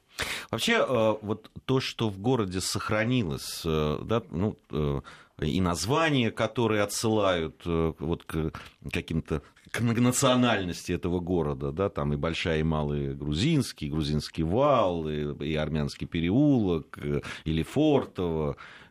Вообще, 0.50 0.74
э, 0.74 1.14
вот 1.22 1.50
то, 1.64 1.81
что 1.81 2.09
в 2.09 2.18
городе 2.18 2.61
сохранилось, 2.61 3.62
э, 3.64 3.98
да, 4.03 4.22
ну, 4.31 4.57
э, 4.70 5.00
и 5.40 5.61
названия, 5.61 6.31
которые 6.31 6.83
отсылают 6.83 7.62
вот 7.64 8.22
к 8.22 8.53
каким-то 8.92 9.42
к 9.72 9.81
многонациональности 9.81 10.92
этого 10.92 11.18
города, 11.18 11.72
да, 11.72 11.88
там 11.88 12.12
и 12.12 12.16
большая, 12.16 12.61
и 12.61 12.62
малый 12.62 13.16
грузинский, 13.16 13.90
грузинский 13.90 14.44
вал, 14.44 15.09
и, 15.09 15.35
и 15.44 15.57
армянский 15.57 16.07
переулок, 16.07 16.96
и 17.44 17.50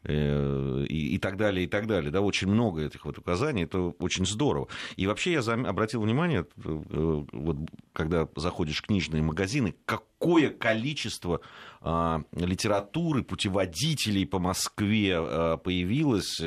Лефортово, 0.04 0.86
и, 0.86 1.16
и 1.16 1.18
так 1.18 1.38
далее, 1.38 1.66
и 1.66 1.68
так 1.68 1.88
далее. 1.88 2.12
Да, 2.12 2.22
очень 2.22 2.48
много 2.48 2.86
этих 2.86 3.06
вот 3.06 3.18
указаний, 3.18 3.64
это 3.64 3.80
очень 3.80 4.26
здорово. 4.26 4.68
И 4.96 5.08
вообще 5.08 5.34
я 5.34 5.40
обратил 5.40 6.02
внимание, 6.02 6.46
вот, 6.56 7.58
когда 7.94 8.28
заходишь 8.36 8.80
в 8.80 8.88
книжные 8.88 9.24
магазины, 9.24 9.76
как 9.86 10.04
какое 10.24 10.50
количество 10.52 11.42
а, 11.82 12.22
литературы, 12.32 13.24
путеводителей 13.24 14.26
по 14.26 14.40
Москве 14.40 15.18
а, 15.18 15.58
появилось, 15.58 16.40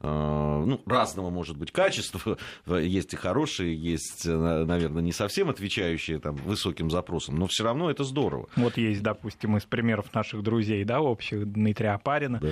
а, 0.00 0.64
ну, 0.64 0.82
разного, 0.84 1.30
может 1.30 1.56
быть, 1.56 1.70
качества, 1.70 2.38
есть 2.66 3.14
и 3.14 3.16
хорошие, 3.16 3.76
есть, 3.76 4.26
наверное, 4.26 5.02
не 5.02 5.12
совсем 5.12 5.48
отвечающие 5.48 6.18
там, 6.18 6.34
высоким 6.34 6.90
запросам, 6.90 7.36
но 7.36 7.46
все 7.46 7.62
равно 7.62 7.88
это 7.88 8.02
здорово. 8.02 8.48
Вот 8.56 8.76
есть, 8.76 9.02
допустим, 9.02 9.56
из 9.56 9.64
примеров 9.64 10.12
наших 10.12 10.42
друзей, 10.42 10.82
да, 10.82 11.00
общих, 11.00 11.52
Дмитрия 11.52 11.90
Апарина, 11.90 12.40
да. 12.40 12.48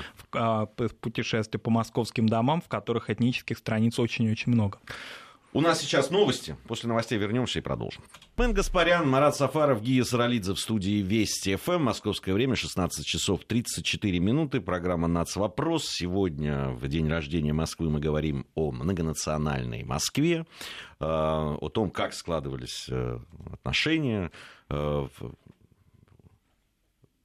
В 0.77 0.95
путешествии 1.01 1.59
по 1.59 1.71
московским 1.71 2.29
домам, 2.29 2.61
в 2.61 2.69
которых 2.69 3.11
этнических 3.11 3.59
страниц 3.59 3.99
очень-очень 3.99 4.53
много. 4.53 4.79
У 5.55 5.63
нас 5.63 5.81
сейчас 5.81 6.11
новости. 6.11 6.57
После 6.67 6.89
новостей 6.89 7.17
вернемся 7.19 7.59
и 7.59 7.63
продолжим. 7.63 8.05
Армен 8.37 8.53
Гаспарян, 8.53 9.09
Марат 9.09 9.35
Сафаров, 9.35 9.83
Гия 9.83 10.05
Саралидзе 10.05 10.53
в 10.53 10.59
студии 10.59 11.01
Вести 11.01 11.57
ФМ. 11.57 11.85
Московское 11.85 12.35
время 12.35 12.55
16 12.55 13.05
часов 13.07 13.47
34 13.47 14.21
минуты. 14.21 14.61
Программа 14.61 15.09
«Нац. 15.09 15.37
Вопрос». 15.37 15.87
Сегодня, 15.89 16.69
в 16.69 16.87
день 16.89 17.09
рождения 17.09 17.55
Москвы, 17.55 17.89
мы 17.89 17.99
говорим 17.99 18.47
о 18.55 18.71
многонациональной 18.73 19.85
Москве, 19.85 20.45
э, 21.01 21.05
о 21.05 21.69
том, 21.73 21.91
как 21.91 22.13
складывались 22.13 22.87
э, 22.91 23.19
отношения 23.51 24.31
э, 24.69 25.09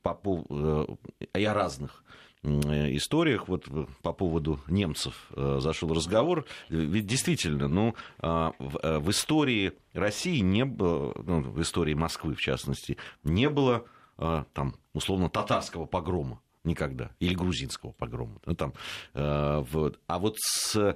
по, 0.01 0.87
и 1.35 1.43
о 1.43 1.53
разных 1.53 2.03
Э, 2.03 2.32
историях 2.43 3.47
вот 3.47 3.67
по 4.01 4.13
поводу 4.13 4.59
немцев 4.67 5.27
э, 5.35 5.59
зашел 5.61 5.93
разговор. 5.93 6.45
Ведь 6.69 7.05
действительно, 7.05 7.67
ну, 7.67 7.95
а, 8.19 8.51
э, 8.59 8.99
в 8.99 9.09
истории 9.09 9.73
России 9.93 10.39
не 10.39 10.65
было, 10.65 11.13
ну, 11.25 11.41
в 11.41 11.61
истории 11.61 11.93
Москвы, 11.93 12.35
в 12.35 12.41
частности, 12.41 12.97
не 13.23 13.49
было 13.49 13.85
а, 14.17 14.45
там, 14.53 14.75
условно, 14.93 15.29
татарского 15.29 15.85
погрома 15.85 16.41
никогда, 16.63 17.11
или 17.19 17.33
грузинского 17.33 17.91
погрома. 17.91 18.39
Ну, 18.45 18.55
там, 18.55 18.73
вот. 19.13 19.99
А 20.07 20.17
вот 20.17 20.37
с 20.39 20.95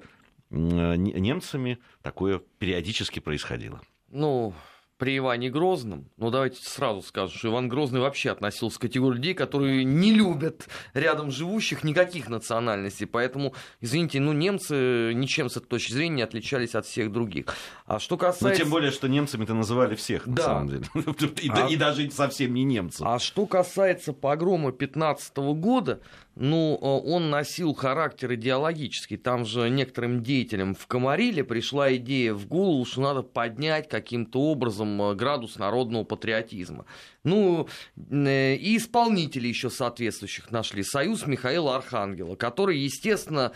немцами 0.50 1.80
такое 2.02 2.42
периодически 2.58 3.20
происходило. 3.20 3.82
Ну, 4.10 4.54
при 4.98 5.18
Иване 5.18 5.50
Грозном, 5.50 6.10
ну 6.18 6.32
давайте 6.32 6.64
сразу 6.64 7.02
скажу, 7.02 7.38
что 7.38 7.50
Иван 7.50 7.70
Грозный 7.70 8.00
вообще 8.00 8.32
относился 8.32 8.80
к 8.80 8.82
категории 8.82 9.18
людей, 9.18 9.34
которые 9.34 9.84
не 9.84 10.12
любят 10.12 10.68
рядом 10.94 11.30
живущих 11.30 11.84
никаких 11.84 12.30
национальностей. 12.30 13.06
Поэтому, 13.06 13.54
извините, 13.80 14.20
ну 14.20 14.34
немцы 14.34 15.14
ничем 15.14 15.50
с 15.50 15.58
этой 15.58 15.68
точки 15.68 15.94
зрения 15.94 16.16
не 16.16 16.22
отличались 16.24 16.74
от 16.74 16.86
всех 16.86 17.12
других. 17.12 17.46
А 17.86 18.00
что 18.00 18.18
касается... 18.18 18.48
Ну 18.48 18.56
тем 18.56 18.72
более, 18.72 18.92
что 18.92 19.08
немцами-то 19.08 19.54
называли 19.54 19.96
всех, 19.96 20.28
да. 20.28 20.34
на 20.34 20.44
самом 20.44 20.70
деле. 20.70 20.86
И, 21.42 21.50
а... 21.50 21.68
и 21.68 21.76
даже 21.76 22.10
совсем 22.12 22.54
не 22.54 22.64
немцев. 22.64 23.06
А 23.06 23.20
что 23.20 23.46
касается 23.46 24.14
погрома 24.14 24.72
15 24.72 25.38
года, 25.38 26.02
ну, 26.40 26.76
он 26.76 27.30
носил 27.30 27.74
характер 27.74 28.36
идеологический. 28.36 29.18
Там 29.18 29.46
же 29.46 29.70
некоторым 29.70 30.22
деятелям 30.22 30.76
в 30.76 30.86
Комариле 30.86 31.44
пришла 31.44 31.96
идея 31.96 32.34
в 32.34 32.48
голову, 32.48 32.86
что 32.86 33.02
надо 33.02 33.24
поднять 33.24 33.90
каким-то 33.90 34.40
образом 34.40 35.18
градус 35.18 35.58
народного 35.58 36.04
патриотизма. 36.04 36.86
Ну, 37.24 37.68
и 37.96 38.78
исполнители 38.78 39.48
еще 39.48 39.70
соответствующих 39.70 40.52
нашли. 40.52 40.84
Союз 40.84 41.26
Михаила 41.26 41.76
Архангела, 41.76 42.36
который, 42.36 42.78
естественно, 42.78 43.52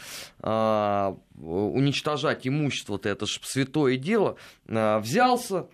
уничтожать 1.38 2.48
имущество, 2.48 3.00
это 3.04 3.26
же 3.26 3.40
святое 3.44 3.98
дело, 3.98 4.38
взялся, 4.66 5.68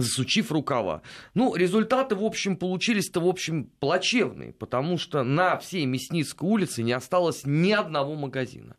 засучив 0.00 0.52
рукава. 0.52 1.02
Ну, 1.34 1.54
результаты, 1.54 2.14
в 2.14 2.24
общем, 2.24 2.56
получились-то, 2.56 3.20
в 3.20 3.28
общем, 3.28 3.70
плачевные, 3.80 4.52
потому 4.52 4.98
что 4.98 5.22
на 5.22 5.56
всей 5.58 5.86
Мясницкой 5.86 6.48
улице 6.48 6.82
не 6.82 6.92
осталось 6.92 7.42
ни 7.44 7.72
одного 7.72 8.14
магазина. 8.14 8.76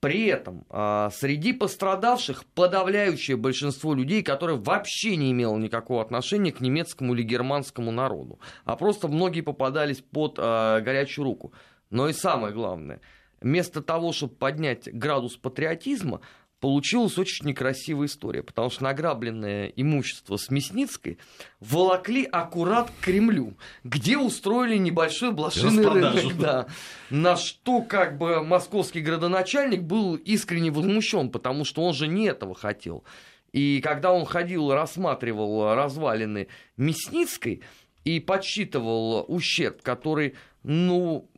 При 0.00 0.26
этом 0.26 0.66
а, 0.68 1.08
среди 1.10 1.54
пострадавших 1.54 2.44
подавляющее 2.54 3.38
большинство 3.38 3.94
людей, 3.94 4.22
которые 4.22 4.58
вообще 4.58 5.16
не 5.16 5.32
имело 5.32 5.56
никакого 5.56 6.02
отношения 6.02 6.52
к 6.52 6.60
немецкому 6.60 7.14
или 7.14 7.22
германскому 7.22 7.90
народу, 7.90 8.38
а 8.66 8.76
просто 8.76 9.08
многие 9.08 9.40
попадались 9.40 10.02
под 10.02 10.34
а, 10.38 10.82
горячую 10.82 11.24
руку. 11.24 11.54
Но 11.88 12.06
и 12.06 12.12
самое 12.12 12.52
главное, 12.52 13.00
вместо 13.40 13.80
того, 13.80 14.12
чтобы 14.12 14.34
поднять 14.34 14.92
градус 14.92 15.36
патриотизма, 15.36 16.20
получилась 16.64 17.18
очень 17.18 17.44
некрасивая 17.44 18.06
история, 18.06 18.42
потому 18.42 18.70
что 18.70 18.84
награбленное 18.84 19.66
имущество 19.76 20.38
с 20.38 20.48
Мясницкой 20.48 21.18
волокли 21.60 22.24
аккурат 22.24 22.90
к 22.90 23.04
Кремлю, 23.04 23.52
где 23.84 24.16
устроили 24.16 24.78
небольшой 24.78 25.32
блошиный 25.32 25.86
рынок. 25.86 26.38
Да, 26.38 26.66
на 27.10 27.36
что 27.36 27.82
как 27.82 28.16
бы 28.16 28.42
московский 28.42 29.02
градоначальник 29.02 29.82
был 29.82 30.14
искренне 30.14 30.70
возмущен, 30.70 31.28
потому 31.28 31.66
что 31.66 31.82
он 31.82 31.92
же 31.92 32.08
не 32.08 32.28
этого 32.28 32.54
хотел. 32.54 33.04
И 33.52 33.82
когда 33.82 34.14
он 34.14 34.24
ходил, 34.24 34.72
рассматривал 34.72 35.74
развалины 35.74 36.48
Мясницкой 36.78 37.60
и 38.04 38.20
подсчитывал 38.20 39.26
ущерб, 39.28 39.82
который, 39.82 40.34
ну, 40.62 41.28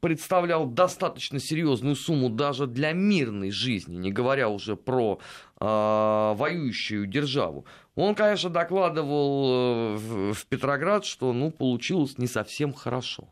представлял 0.00 0.66
достаточно 0.66 1.38
серьезную 1.38 1.96
сумму 1.96 2.30
даже 2.30 2.66
для 2.66 2.92
мирной 2.92 3.50
жизни, 3.50 3.96
не 3.96 4.12
говоря 4.12 4.48
уже 4.48 4.76
про 4.76 5.18
э, 5.60 5.64
воюющую 5.64 7.06
державу. 7.06 7.66
Он, 7.94 8.14
конечно, 8.14 8.50
докладывал 8.50 9.96
э, 9.96 9.96
в, 10.32 10.46
Петроград, 10.46 11.04
что 11.04 11.32
ну, 11.32 11.50
получилось 11.50 12.18
не 12.18 12.26
совсем 12.26 12.72
хорошо. 12.72 13.28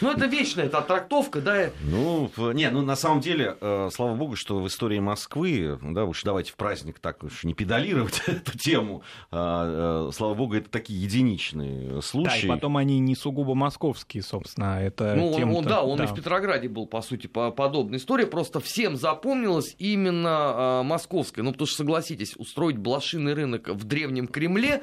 Ну, 0.00 0.10
это 0.10 0.26
вечная 0.26 0.66
эта 0.66 0.80
трактовка, 0.80 1.40
да? 1.40 1.70
Ну, 1.82 2.30
не, 2.52 2.70
ну, 2.70 2.82
на 2.82 2.96
самом 2.96 3.20
деле, 3.20 3.56
э, 3.60 3.88
слава 3.92 4.14
богу, 4.14 4.36
что 4.36 4.60
в 4.60 4.66
истории 4.66 4.98
Москвы, 4.98 5.78
да, 5.82 6.04
уж 6.04 6.22
давайте 6.22 6.52
в 6.52 6.56
праздник 6.56 6.98
так 6.98 7.22
уж 7.22 7.44
не 7.44 7.54
педалировать 7.54 8.22
эту 8.26 8.56
тему, 8.56 9.02
э, 9.30 9.36
э, 9.36 10.10
слава 10.12 10.34
богу, 10.34 10.54
это 10.54 10.70
такие 10.70 11.02
единичные 11.02 12.02
случаи. 12.02 12.42
Да, 12.42 12.46
и 12.46 12.48
потом 12.48 12.76
они 12.76 12.98
не 12.98 13.14
сугубо 13.14 13.54
московские, 13.54 14.22
собственно, 14.22 14.82
это 14.82 15.14
Ну, 15.14 15.32
он, 15.32 15.54
он, 15.54 15.64
да, 15.64 15.82
он 15.82 15.98
да. 15.98 16.04
и 16.04 16.06
в 16.06 16.14
Петрограде 16.14 16.68
был, 16.68 16.86
по 16.86 17.02
сути, 17.02 17.26
по 17.26 17.50
подобная 17.50 17.98
история, 17.98 18.26
просто 18.26 18.60
всем 18.60 18.96
запомнилась 18.96 19.76
именно 19.78 20.82
московская, 20.84 21.42
ну, 21.42 21.52
потому 21.52 21.66
что, 21.66 21.78
согласитесь, 21.78 22.36
устроить 22.36 22.78
блошиный 22.78 23.34
рынок 23.34 23.68
в 23.68 23.84
Древнем 23.84 24.28
Кремле, 24.28 24.82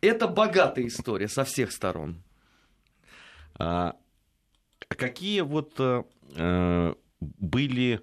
это 0.00 0.28
богатая 0.28 0.86
история 0.86 1.28
со 1.28 1.44
всех 1.44 1.72
сторон. 1.72 2.22
А, 4.88 4.94
какие 4.94 5.40
вот 5.40 5.74
э, 5.78 6.02
э 6.36 6.94
были 7.20 8.00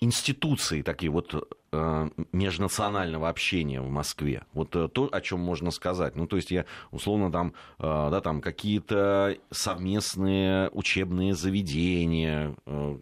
институции 0.00 0.80
такие 0.80 1.10
вот 1.10 1.58
э, 1.70 2.08
межнационального 2.32 3.28
общения 3.28 3.80
в 3.82 3.90
Москве? 3.90 4.44
Вот 4.54 4.74
э, 4.74 4.88
то, 4.88 5.08
о 5.12 5.20
чем 5.20 5.40
можно 5.40 5.70
сказать. 5.70 6.16
Ну, 6.16 6.26
то 6.26 6.36
есть 6.36 6.50
я, 6.50 6.64
условно, 6.90 7.30
там, 7.30 7.52
да, 7.78 8.20
там 8.22 8.40
какие-то 8.40 9.36
совместные 9.50 10.70
учебные 10.70 11.34
заведения. 11.34 12.56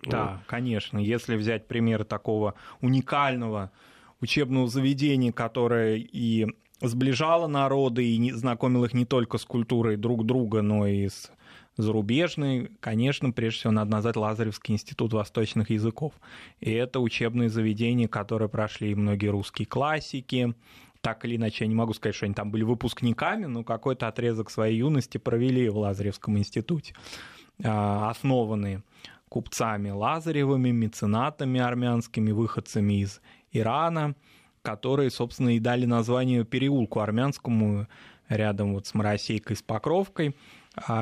Да, 0.05 0.43
конечно. 0.49 0.99
Если 0.99 1.37
взять 1.37 1.69
пример 1.69 2.05
такого 2.05 2.55
уникального 2.81 3.71
учебного 4.21 4.67
заведения, 4.67 5.33
которое 5.33 5.97
и 5.97 6.47
сближало 6.81 7.47
народы 7.47 8.05
и 8.05 8.33
знакомило 8.33 8.87
их 8.87 8.95
не 8.95 9.05
только 9.05 9.39
с 9.39 9.45
культурой 9.45 9.97
друг 9.97 10.27
друга, 10.27 10.63
но 10.63 10.87
и 10.87 11.09
с 11.09 11.31
зарубежный, 11.77 12.71
конечно, 12.81 13.31
прежде 13.31 13.61
всего 13.61 13.73
надо 13.73 13.91
назвать 13.91 14.17
Лазаревский 14.17 14.75
институт 14.75 15.13
восточных 15.13 15.71
языков. 15.71 16.13
И 16.61 16.71
это 16.71 17.01
учебные 17.01 17.49
заведения, 17.49 18.09
которые 18.09 18.49
прошли 18.49 18.95
многие 18.95 19.29
русские 19.29 19.67
классики, 19.67 20.55
так 21.01 21.25
или 21.25 21.37
иначе, 21.37 21.65
я 21.65 21.69
не 21.69 21.75
могу 21.75 21.95
сказать, 21.95 22.15
что 22.15 22.27
они 22.27 22.35
там 22.35 22.51
были 22.51 22.63
выпускниками, 22.63 23.47
но 23.47 23.65
какой-то 23.65 24.07
отрезок 24.07 24.51
своей 24.51 24.79
юности 24.79 25.19
провели 25.19 25.69
в 25.69 25.79
Лазаревском 25.79 26.39
институте, 26.39 26.95
а, 27.65 28.09
основанные 28.09 28.85
купцами 29.29 29.91
Лазаревыми, 29.91 30.71
меценатами 30.71 31.59
армянскими, 31.59 32.31
выходцами 32.31 33.01
из 33.01 33.21
Ирана, 33.51 34.15
которые, 34.63 35.11
собственно, 35.11 35.57
и 35.57 35.59
дали 35.59 35.87
название 35.87 36.45
переулку 36.45 37.01
армянскому 37.01 37.89
рядом 38.29 38.75
вот 38.75 38.87
с 38.87 38.95
Моросейкой, 38.95 39.57
с 39.57 39.63
Покровкой– 39.63 40.37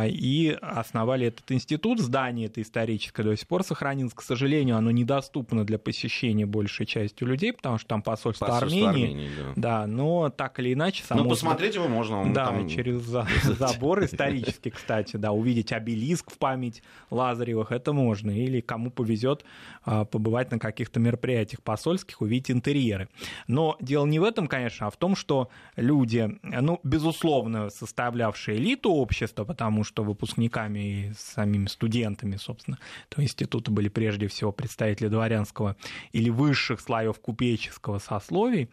и 0.06 0.59
основали 0.61 1.26
этот 1.26 1.50
институт. 1.52 2.00
Здание 2.00 2.46
это 2.46 2.61
историческое 2.61 3.22
до 3.22 3.37
сих 3.37 3.46
пор 3.46 3.62
сохранилось. 3.62 4.14
К 4.14 4.22
сожалению, 4.22 4.76
оно 4.76 4.90
недоступно 4.90 5.64
для 5.64 5.78
посещения 5.78 6.44
большей 6.44 6.87
частью 6.87 7.28
людей, 7.28 7.52
потому 7.52 7.78
что 7.78 7.88
там 7.88 8.02
посольство, 8.02 8.46
посольство 8.46 8.90
Армении. 8.90 9.06
Армении 9.06 9.30
да. 9.56 9.80
да, 9.80 9.87
но 9.87 10.30
так 10.30 10.59
или 10.59 10.72
иначе... 10.74 11.04
Само... 11.04 11.22
Ну, 11.22 11.30
посмотреть 11.30 11.76
его 11.76 11.87
можно. 11.87 12.33
Да, 12.33 12.46
там... 12.46 12.68
через 12.68 13.02
забор 13.59 14.04
исторический, 14.04 14.70
кстати, 14.70 15.16
да, 15.16 15.33
увидеть 15.33 15.72
обелиск 15.72 16.33
в 16.33 16.38
память 16.38 16.83
Лазаревых, 17.11 17.70
это 17.70 17.92
можно. 17.92 18.30
Или 18.30 18.61
кому 18.61 18.90
повезет 18.90 19.44
а, 19.85 20.04
побывать 20.04 20.50
на 20.50 20.59
каких-то 20.59 20.98
мероприятиях 20.98 21.62
посольских, 21.62 22.20
увидеть 22.20 22.50
интерьеры. 22.50 23.09
Но 23.46 23.76
дело 23.80 24.06
не 24.06 24.18
в 24.18 24.24
этом, 24.24 24.48
конечно, 24.48 24.88
а 24.88 24.90
в 24.90 24.96
том, 24.96 25.14
что 25.14 25.48
люди, 25.76 26.38
ну, 26.42 26.80
безусловно, 26.83 27.70
составлявшие 27.70 28.59
элиту 28.59 28.90
общества, 28.90 29.44
потому 29.60 29.84
что 29.84 30.02
выпускниками 30.02 30.78
и 30.78 31.12
самими 31.18 31.66
студентами, 31.66 32.36
собственно, 32.36 32.78
этого 33.10 33.22
института 33.22 33.70
были 33.70 33.90
прежде 33.90 34.26
всего 34.26 34.52
представители 34.52 35.08
дворянского 35.08 35.76
или 36.12 36.30
высших 36.30 36.80
слоев 36.80 37.20
купеческого 37.20 37.98
сословий, 37.98 38.70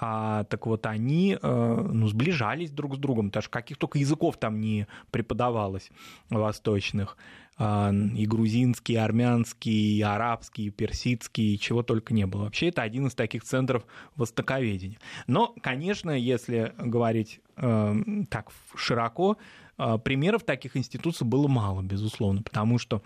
а, 0.00 0.42
так 0.42 0.66
вот 0.66 0.86
они 0.86 1.38
э, 1.40 1.88
ну, 1.92 2.08
сближались 2.08 2.72
друг 2.72 2.96
с 2.96 2.98
другом, 2.98 3.30
даже 3.30 3.48
каких 3.48 3.76
только 3.76 4.00
языков 4.00 4.36
там 4.36 4.60
не 4.60 4.88
преподавалось 5.12 5.88
восточных. 6.30 7.16
А, 7.56 7.92
и 7.92 8.26
грузинский, 8.26 8.94
и 8.94 8.96
армянский, 8.96 9.98
и 9.98 10.02
арабский, 10.02 10.66
и 10.66 10.70
персидский, 10.70 11.54
и 11.54 11.58
чего 11.60 11.84
только 11.84 12.12
не 12.12 12.26
было. 12.26 12.46
Вообще 12.46 12.70
это 12.70 12.82
один 12.82 13.06
из 13.06 13.14
таких 13.14 13.44
центров 13.44 13.84
востоковедения. 14.16 14.98
Но, 15.28 15.54
конечно, 15.62 16.10
если 16.10 16.74
говорить 16.76 17.40
э, 17.56 17.94
так 18.28 18.50
широко, 18.74 19.36
примеров 19.76 20.44
таких 20.44 20.76
институций 20.76 21.26
было 21.26 21.48
мало, 21.48 21.82
безусловно, 21.82 22.42
потому 22.42 22.78
что 22.78 23.02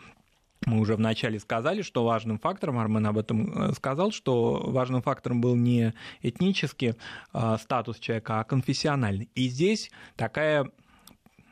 мы 0.67 0.81
уже 0.81 0.97
вначале 0.97 1.39
сказали, 1.39 1.83
что 1.83 2.05
важным 2.05 2.39
фактором, 2.39 2.79
Армен 2.79 3.07
об 3.07 3.19
этом 3.19 3.71
э, 3.71 3.73
сказал, 3.75 4.11
что 4.11 4.63
важным 4.67 5.03
фактором 5.03 5.41
был 5.41 5.55
не 5.55 5.95
этнический 6.21 6.95
э, 7.33 7.57
статус 7.61 7.99
человека, 7.99 8.41
а 8.41 8.45
конфессиональный. 8.45 9.29
И 9.35 9.49
здесь 9.49 9.91
такая, 10.17 10.69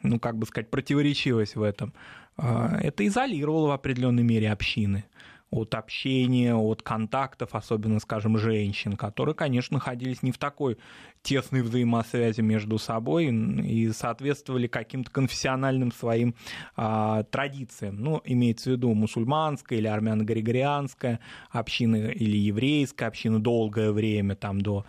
ну 0.02 0.18
как 0.18 0.36
бы 0.36 0.46
сказать, 0.46 0.70
противоречивость 0.70 1.56
в 1.56 1.62
этом. 1.62 1.94
Э, 2.36 2.78
это 2.82 3.06
изолировало 3.06 3.68
в 3.68 3.72
определенной 3.72 4.24
мере 4.24 4.50
общины 4.50 5.04
от 5.50 5.74
общения, 5.74 6.54
от 6.54 6.82
контактов, 6.82 7.54
особенно, 7.54 8.00
скажем, 8.00 8.36
женщин, 8.36 8.96
которые, 8.96 9.34
конечно, 9.34 9.76
находились 9.76 10.22
не 10.22 10.32
в 10.32 10.38
такой 10.38 10.76
тесной 11.22 11.62
взаимосвязи 11.62 12.40
между 12.40 12.78
собой 12.78 13.26
и 13.26 13.90
соответствовали 13.92 14.66
каким-то 14.66 15.10
конфессиональным 15.10 15.92
своим 15.92 16.34
а, 16.76 17.22
традициям. 17.24 17.96
Ну, 17.96 18.20
имеется 18.24 18.70
в 18.70 18.72
виду 18.74 18.92
мусульманская 18.94 19.78
или 19.78 19.86
армяно-григорианская 19.86 21.20
община 21.50 21.96
или 21.96 22.36
еврейская 22.36 23.06
община 23.06 23.40
долгое 23.40 23.92
время, 23.92 24.34
там 24.34 24.60
до 24.60 24.84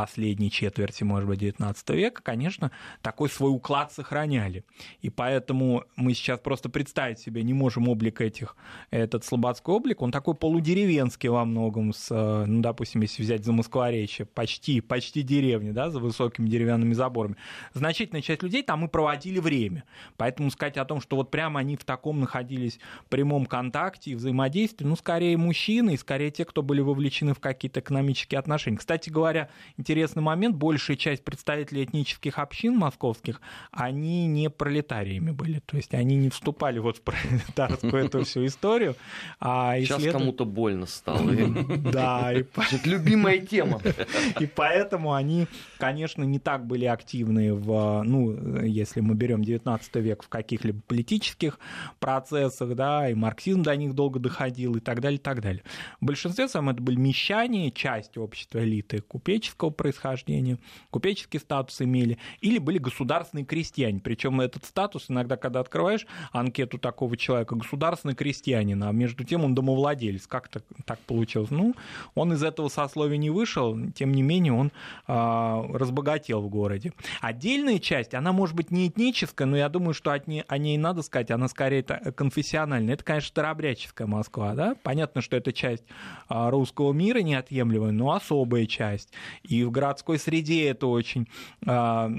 последней 0.00 0.50
четверти, 0.50 1.04
может 1.04 1.28
быть, 1.28 1.40
19 1.40 1.90
века, 1.90 2.22
конечно, 2.22 2.70
такой 3.02 3.28
свой 3.28 3.50
уклад 3.50 3.92
сохраняли. 3.92 4.64
И 5.02 5.10
поэтому 5.10 5.84
мы 5.94 6.14
сейчас 6.14 6.40
просто 6.40 6.70
представить 6.70 7.18
себе 7.18 7.42
не 7.42 7.52
можем 7.52 7.86
облик 7.86 8.22
этих, 8.22 8.56
этот 8.90 9.26
слободской 9.26 9.74
облик, 9.74 10.00
он 10.00 10.10
такой 10.10 10.34
полудеревенский 10.34 11.28
во 11.28 11.44
многом, 11.44 11.92
с, 11.92 12.08
ну, 12.46 12.62
допустим, 12.62 13.02
если 13.02 13.22
взять 13.22 13.44
за 13.44 13.52
Москворечье, 13.52 14.24
почти, 14.24 14.80
почти 14.80 15.20
деревни, 15.20 15.70
да, 15.70 15.90
за 15.90 16.00
высокими 16.00 16.48
деревянными 16.48 16.94
заборами. 16.94 17.36
Значительная 17.74 18.22
часть 18.22 18.42
людей 18.42 18.62
там 18.62 18.86
и 18.86 18.88
проводили 18.88 19.38
время. 19.38 19.84
Поэтому 20.16 20.50
сказать 20.50 20.78
о 20.78 20.86
том, 20.86 21.02
что 21.02 21.16
вот 21.16 21.30
прямо 21.30 21.60
они 21.60 21.76
в 21.76 21.84
таком 21.84 22.20
находились 22.20 22.78
прямом 23.10 23.44
контакте 23.44 24.12
и 24.12 24.14
взаимодействии, 24.14 24.86
ну, 24.86 24.96
скорее 24.96 25.36
мужчины, 25.36 25.92
и 25.92 25.98
скорее 25.98 26.30
те, 26.30 26.46
кто 26.46 26.62
были 26.62 26.80
вовлечены 26.80 27.34
в 27.34 27.38
какие-то 27.38 27.80
экономические 27.80 28.38
отношения. 28.38 28.78
Кстати 28.78 29.10
говоря, 29.10 29.50
интересный 29.90 30.22
момент, 30.22 30.54
большая 30.54 30.96
часть 30.96 31.24
представителей 31.24 31.82
этнических 31.82 32.38
общин 32.38 32.76
московских, 32.76 33.40
они 33.72 34.28
не 34.28 34.48
пролетариями 34.48 35.32
были, 35.32 35.60
то 35.66 35.76
есть 35.76 35.94
они 35.94 36.14
не 36.14 36.30
вступали 36.30 36.78
вот 36.78 36.98
в 36.98 37.02
пролетарскую 37.02 38.04
эту 38.04 38.24
всю 38.24 38.46
историю. 38.46 38.94
А 39.40 39.76
Сейчас 39.80 40.04
кому-то 40.12 40.44
больно 40.44 40.86
стало. 40.86 41.30
Да. 41.90 42.32
Это 42.32 42.78
любимая 42.84 43.38
тема. 43.38 43.80
И 44.40 44.46
поэтому 44.46 45.14
они, 45.14 45.46
конечно, 45.78 46.22
не 46.22 46.38
так 46.38 46.66
были 46.66 46.84
активны 46.84 47.54
в, 47.54 48.02
ну, 48.04 48.62
если 48.62 49.00
мы 49.00 49.14
берем 49.14 49.42
19 49.42 49.96
век, 49.96 50.22
в 50.22 50.28
каких-либо 50.28 50.80
политических 50.86 51.58
процессах, 51.98 52.76
да, 52.76 53.10
и 53.10 53.14
марксизм 53.14 53.62
до 53.62 53.74
них 53.74 53.94
долго 53.94 54.20
доходил 54.20 54.76
и 54.76 54.80
так 54.80 55.00
далее, 55.00 55.18
и 55.18 55.22
так 55.22 55.40
далее. 55.40 55.64
В 56.00 56.04
большинстве 56.04 56.46
своем 56.46 56.68
это 56.68 56.80
были 56.80 56.96
мещане, 56.96 57.72
часть 57.72 58.16
общества 58.18 58.62
элиты 58.62 59.00
купеческого 59.00 59.69
происхождения, 59.70 60.58
купеческий 60.90 61.40
статус 61.40 61.80
имели, 61.80 62.18
или 62.40 62.58
были 62.58 62.78
государственные 62.78 63.44
крестьяне. 63.44 64.00
Причем 64.00 64.40
этот 64.40 64.64
статус 64.64 65.06
иногда, 65.08 65.36
когда 65.36 65.60
открываешь 65.60 66.06
анкету 66.32 66.78
такого 66.78 67.16
человека, 67.16 67.54
государственный 67.54 68.14
крестьянин, 68.14 68.82
а 68.82 68.92
между 68.92 69.24
тем 69.24 69.44
он 69.44 69.54
домовладелец. 69.54 70.26
Как 70.26 70.48
так, 70.48 70.98
получилось? 71.00 71.50
Ну, 71.50 71.74
он 72.14 72.32
из 72.32 72.42
этого 72.42 72.68
сословия 72.68 73.16
не 73.16 73.30
вышел, 73.30 73.78
тем 73.92 74.12
не 74.12 74.22
менее 74.22 74.52
он 74.52 74.72
э, 75.06 75.66
разбогател 75.72 76.40
в 76.40 76.48
городе. 76.48 76.92
Отдельная 77.20 77.78
часть, 77.78 78.14
она 78.14 78.32
может 78.32 78.56
быть 78.56 78.70
не 78.70 78.88
этническая, 78.88 79.46
но 79.46 79.56
я 79.56 79.68
думаю, 79.68 79.94
что 79.94 80.12
от 80.12 80.26
ней, 80.26 80.44
о 80.46 80.58
ней 80.58 80.78
надо 80.78 81.02
сказать, 81.02 81.30
она 81.30 81.48
скорее 81.48 81.82
конфессиональная. 81.82 82.94
Это, 82.94 83.04
конечно, 83.04 83.28
старообрядческая 83.28 84.06
Москва, 84.06 84.54
да? 84.54 84.76
Понятно, 84.82 85.20
что 85.20 85.36
это 85.36 85.52
часть 85.52 85.84
а, 86.28 86.50
русского 86.50 86.92
мира 86.92 87.20
неотъемлемая, 87.20 87.92
но 87.92 88.12
особая 88.12 88.66
часть. 88.66 89.12
И 89.42 89.59
в 89.64 89.70
городской 89.70 90.18
среде 90.18 90.68
это 90.68 90.86
очень 90.86 91.28
а, 91.66 92.10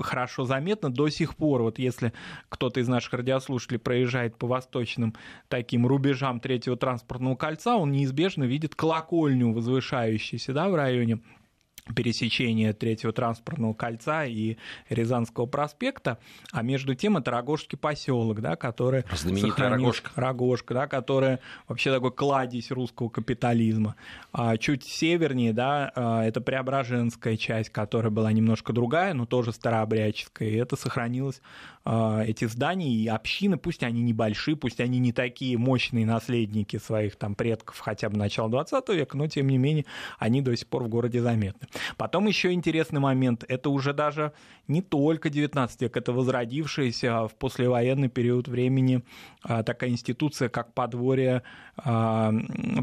хорошо 0.00 0.44
заметно 0.44 0.90
до 0.90 1.08
сих 1.08 1.36
пор. 1.36 1.62
Вот 1.62 1.78
если 1.78 2.12
кто-то 2.48 2.80
из 2.80 2.88
наших 2.88 3.14
радиослушателей 3.14 3.78
проезжает 3.78 4.36
по 4.36 4.46
восточным 4.46 5.14
таким 5.48 5.86
рубежам 5.86 6.40
третьего 6.40 6.76
транспортного 6.76 7.36
кольца, 7.36 7.76
он 7.76 7.92
неизбежно 7.92 8.44
видит 8.44 8.74
колокольню, 8.74 9.52
возвышающуюся 9.52 10.52
да, 10.52 10.68
в 10.68 10.74
районе 10.74 11.20
пересечения 11.94 12.72
третьего 12.72 13.12
транспортного 13.12 13.74
кольца 13.74 14.24
и 14.24 14.56
Рязанского 14.88 15.46
проспекта, 15.46 16.18
а 16.52 16.62
между 16.62 16.94
тем 16.94 17.16
это 17.16 17.30
Рогожский 17.30 17.78
поселок, 17.78 18.40
да, 18.40 18.56
который 18.56 19.04
знаменитая 19.12 19.70
Рогожка. 19.70 20.10
Рогожка, 20.16 20.74
да, 20.74 20.86
которая 20.86 21.40
вообще 21.68 21.92
такой 21.92 22.12
кладезь 22.12 22.70
русского 22.70 23.08
капитализма. 23.08 23.94
А 24.32 24.56
чуть 24.56 24.84
севернее, 24.84 25.52
да, 25.52 25.92
а, 25.94 26.24
это 26.24 26.40
Преображенская 26.40 27.36
часть, 27.36 27.70
которая 27.70 28.10
была 28.10 28.32
немножко 28.32 28.72
другая, 28.72 29.14
но 29.14 29.26
тоже 29.26 29.52
старообрядческая, 29.52 30.48
и 30.48 30.56
это 30.56 30.76
сохранилось 30.76 31.40
эти 31.86 32.46
здания 32.46 32.92
и 32.92 33.06
общины, 33.06 33.56
пусть 33.56 33.82
они 33.82 34.02
небольшие, 34.02 34.56
пусть 34.56 34.80
они 34.80 34.98
не 34.98 35.12
такие 35.12 35.56
мощные 35.56 36.04
наследники 36.04 36.78
своих 36.78 37.16
там 37.16 37.34
предков 37.34 37.78
хотя 37.78 38.08
бы 38.08 38.16
начала 38.16 38.48
20 38.48 38.88
века, 38.88 39.16
но 39.16 39.28
тем 39.28 39.48
не 39.48 39.58
менее 39.58 39.84
они 40.18 40.42
до 40.42 40.56
сих 40.56 40.66
пор 40.66 40.84
в 40.84 40.88
городе 40.88 41.20
заметны. 41.22 41.68
Потом 41.96 42.26
еще 42.26 42.52
интересный 42.52 43.00
момент, 43.00 43.44
это 43.48 43.70
уже 43.70 43.92
даже 43.92 44.32
не 44.68 44.82
только 44.82 45.30
19 45.30 45.82
век, 45.82 45.96
это 45.96 46.12
возродившаяся 46.12 47.28
в 47.28 47.34
послевоенный 47.36 48.08
период 48.08 48.48
времени 48.48 49.02
а, 49.42 49.62
такая 49.62 49.90
институция, 49.90 50.48
как 50.48 50.72
подворье 50.72 51.42
а, 51.76 52.32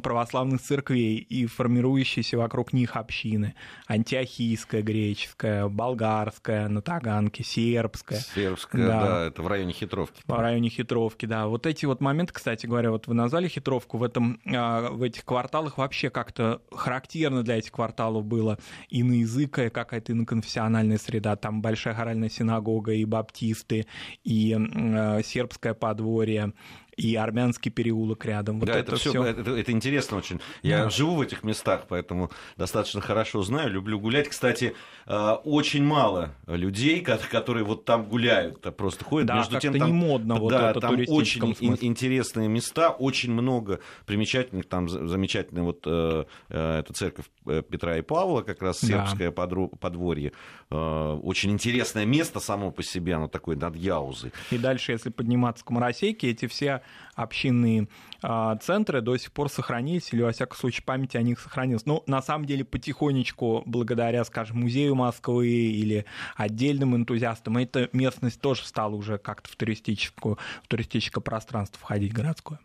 православных 0.02 0.62
церквей 0.62 1.18
и 1.18 1.46
формирующиеся 1.46 2.38
вокруг 2.38 2.72
них 2.72 2.96
общины. 2.96 3.56
Антиохийская, 3.88 4.82
греческая, 4.82 5.68
болгарская, 5.68 6.70
на 6.70 6.82
Таганке, 6.82 7.44
сербская. 7.44 8.20
Сербская, 8.20 8.88
да. 8.94 9.08
да, 9.08 9.26
это 9.28 9.42
в 9.42 9.48
районе 9.48 9.74
Хитровки. 9.74 10.22
В 10.26 10.34
районе 10.40 10.70
Хитровки, 10.70 11.26
да. 11.26 11.48
Вот 11.48 11.66
эти 11.66 11.86
вот 11.86 12.02
моменты, 12.02 12.34
кстати 12.34 12.66
говоря, 12.66 12.92
вот 12.92 13.08
вы 13.08 13.14
назвали 13.14 13.48
Хитровку, 13.48 13.98
в, 13.98 14.04
этом, 14.04 14.40
а, 14.46 14.90
в 14.90 15.04
этих 15.04 15.26
кварталах 15.26 15.78
вообще 15.78 16.10
как-то 16.10 16.62
характерно 16.72 17.44
для 17.44 17.58
этих 17.58 17.72
кварталов 17.72 18.26
было 18.26 18.58
иноязыкая 18.90 19.70
какая-то 19.70 20.14
иноконфессиональная 20.14 20.98
среда. 20.98 21.36
Там 21.36 21.62
большая 21.62 21.94
хоральная 21.94 22.30
синагога 22.30 22.94
и 22.94 23.06
баптисты, 23.06 23.86
и 24.24 24.58
э, 24.58 25.22
сербское 25.24 25.74
подворье, 25.74 26.54
и 26.98 27.16
армянский 27.16 27.72
переулок 27.72 28.26
рядом. 28.26 28.60
Вот 28.60 28.68
да, 28.68 28.74
это, 28.78 28.94
это 28.94 28.96
все, 28.98 29.24
это, 29.24 29.52
это 29.52 29.72
интересно 29.72 30.18
очень. 30.18 30.40
Я 30.62 30.86
да. 30.86 30.90
живу 30.90 31.16
в 31.16 31.22
этих 31.22 31.44
местах, 31.44 31.86
поэтому 31.88 32.32
достаточно 32.58 33.02
хорошо 33.02 33.42
знаю, 33.42 33.72
люблю 33.72 34.00
гулять. 34.00 34.30
Кстати, 34.30 34.76
э, 35.06 35.30
очень 35.44 35.84
мало 35.84 36.36
людей, 36.48 37.02
которые 37.02 37.64
вот 37.64 37.86
там 37.86 38.06
гуляют, 38.06 38.62
просто 38.76 39.04
ходят. 39.04 39.28
Да, 39.28 39.36
Между 39.38 39.60
тем, 39.60 39.78
там, 39.78 39.88
не 39.88 39.94
модно 39.94 40.36
вот 40.36 40.50
да, 40.50 40.72
это 40.72 40.82
там 40.82 40.96
очень 41.08 41.56
интересные 41.82 42.48
места, 42.48 42.90
очень 42.90 43.32
много 43.32 43.80
примечательных, 44.06 44.68
там 44.68 44.88
замечательная 44.88 45.64
вот 45.64 45.84
э, 45.86 46.26
э, 46.50 46.80
эта 46.80 46.94
церковь 46.94 47.26
Петра 47.44 47.98
и 47.98 48.02
Павла, 48.02 48.42
как 48.42 48.62
раз 48.62 48.80
сербское 48.80 49.32
да. 49.32 49.48
подворье. 49.80 50.32
Очень 50.70 51.52
интересное 51.52 52.06
место 52.06 52.40
само 52.40 52.72
по 52.72 52.84
себе, 52.84 53.16
оно 53.16 53.28
такое 53.28 53.56
над 53.56 53.76
Яузой. 53.76 54.32
И 54.52 54.58
дальше, 54.58 54.92
если 54.92 55.10
подниматься 55.10 55.64
к 55.64 55.70
Моросейке, 55.70 56.32
эти 56.32 56.48
все 56.48 56.83
общинные 57.16 57.88
а, 58.22 58.56
центры 58.58 59.02
до 59.02 59.18
сих 59.18 59.32
пор 59.32 59.50
сохранились, 59.50 60.14
или, 60.14 60.22
во 60.22 60.32
всяком 60.32 60.58
случае, 60.58 60.84
память 60.84 61.16
о 61.16 61.22
них 61.22 61.40
сохранилась. 61.40 61.86
Ну, 61.86 62.04
на 62.08 62.22
самом 62.22 62.46
деле, 62.46 62.64
потихонечку, 62.64 63.64
благодаря, 63.66 64.24
скажем, 64.26 64.62
Музею 64.62 64.96
Москвы 64.96 65.48
или 65.48 66.06
отдельным 66.36 66.96
энтузиастам, 66.96 67.58
эта 67.58 67.90
местность 67.94 68.42
тоже 68.42 68.66
стала 68.66 68.96
уже 68.96 69.18
как-то 69.18 69.50
в, 69.50 69.56
туристическую, 69.56 70.38
в 70.64 70.68
туристическое 70.68 71.22
пространство 71.22 71.80
входить 71.80 72.14
городское. 72.14 72.60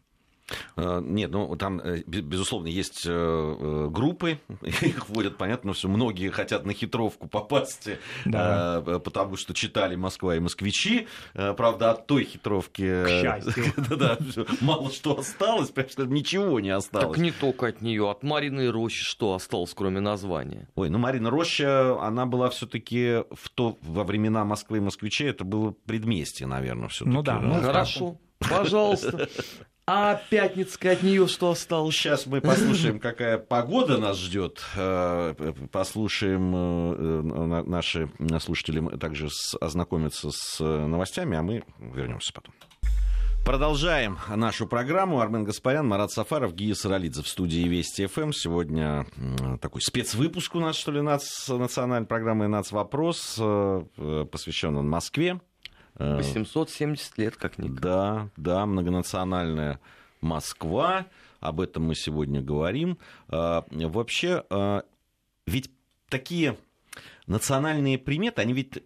Э, 0.77 1.01
нет, 1.03 1.31
ну 1.31 1.55
там, 1.57 1.81
э, 1.81 2.03
безусловно, 2.07 2.69
есть 2.69 3.05
э, 3.07 3.89
группы, 3.91 4.41
их 4.63 5.09
вводят, 5.09 5.37
понятно, 5.37 5.73
все 5.73 5.89
многие 5.89 6.31
хотят 6.31 6.65
на 6.65 6.73
хитровку 6.73 7.29
попасть, 7.29 7.89
да. 8.25 8.83
потому 9.05 9.37
что 9.37 9.55
читали 9.55 9.97
«Москва» 9.97 10.37
и 10.37 10.41
«Москвичи», 10.41 11.09
правда, 11.35 11.91
от 11.93 12.07
той 12.07 12.25
хитровки 12.25 12.79
да, 13.97 14.19
мало 14.61 14.91
что 14.91 15.19
осталось, 15.19 15.69
потому 15.69 15.91
что 15.91 16.07
ничего 16.07 16.61
не 16.61 16.71
осталось. 16.71 17.17
Так 17.17 17.19
не 17.19 17.33
только 17.33 17.69
от 17.69 17.81
нее, 17.83 18.09
от 18.11 18.23
Мариной 18.23 18.71
рощи 18.71 19.03
что 19.03 19.35
осталось, 19.35 19.75
кроме 19.75 20.01
названия? 20.01 20.69
Ой, 20.75 20.91
ну 20.91 20.99
Марина 20.99 21.31
роща, 21.31 22.01
она 22.01 22.27
была 22.27 22.51
все-таки 22.51 23.25
в 23.31 23.49
то, 23.55 23.79
во 23.83 24.05
времена 24.05 24.45
Москвы 24.45 24.79
и 24.79 24.81
«Москвичей», 24.81 25.29
это 25.29 25.45
было 25.45 25.75
предместье, 25.87 26.47
наверное, 26.47 26.89
все-таки. 26.89 27.17
Ну 27.17 27.23
да, 27.23 27.41
ну 27.41 27.61
хорошо. 27.61 28.19
Пожалуйста. 28.39 29.29
А 29.91 30.21
Пятницкая 30.29 30.93
от 30.93 31.03
нее 31.03 31.27
что 31.29 31.51
осталось? 31.51 31.95
Сейчас 31.95 32.27
мы 32.27 32.43
послушаем, 32.43 33.01
какая 33.01 33.39
погода 33.39 33.97
нас 33.97 34.19
ждет. 34.19 34.63
Э, 34.77 35.33
послушаем 35.73 36.55
э, 36.55 37.63
наши 37.63 38.11
слушатели 38.39 38.87
также 38.99 39.31
ознакомятся 39.63 40.29
с 40.31 40.63
новостями, 40.63 41.39
а 41.39 41.43
мы 41.43 41.65
вернемся 41.79 42.35
потом. 42.35 42.55
Продолжаем 43.47 44.19
нашу 44.29 44.67
программу. 44.67 45.21
Армен 45.21 45.45
Гаспарян, 45.45 45.89
Марат 45.89 46.11
Сафаров, 46.11 46.55
Гия 46.55 46.75
Саралидзе 46.75 47.23
в 47.23 47.29
студии 47.29 47.67
Вести 47.67 48.05
ФМ. 48.05 48.33
Сегодня 48.33 49.07
такой 49.63 49.81
спецвыпуск 49.81 50.55
у 50.55 50.61
нас, 50.61 50.77
что 50.77 50.93
ли, 50.93 51.01
нац, 51.01 51.49
национальной 51.49 52.07
программы 52.07 52.47
«Нац. 52.47 52.73
Вопрос», 52.73 53.37
э, 53.39 54.27
посвящен 54.31 54.77
он 54.77 54.87
Москве. 54.87 55.41
870 55.99 57.19
лет 57.19 57.37
как-никак. 57.37 57.81
Да, 57.81 58.29
да, 58.37 58.67
многонациональная 58.67 59.81
Москва. 60.21 61.07
Об 61.41 61.61
этом 61.61 61.85
мы 61.85 61.95
сегодня 61.95 62.41
говорим. 62.41 62.99
А, 63.29 63.65
вообще, 63.71 64.45
а, 64.51 64.83
ведь 65.47 65.71
такие 66.09 66.57
национальные 67.27 67.99
приметы, 67.99 68.43
они 68.43 68.53
ведь 68.53 68.83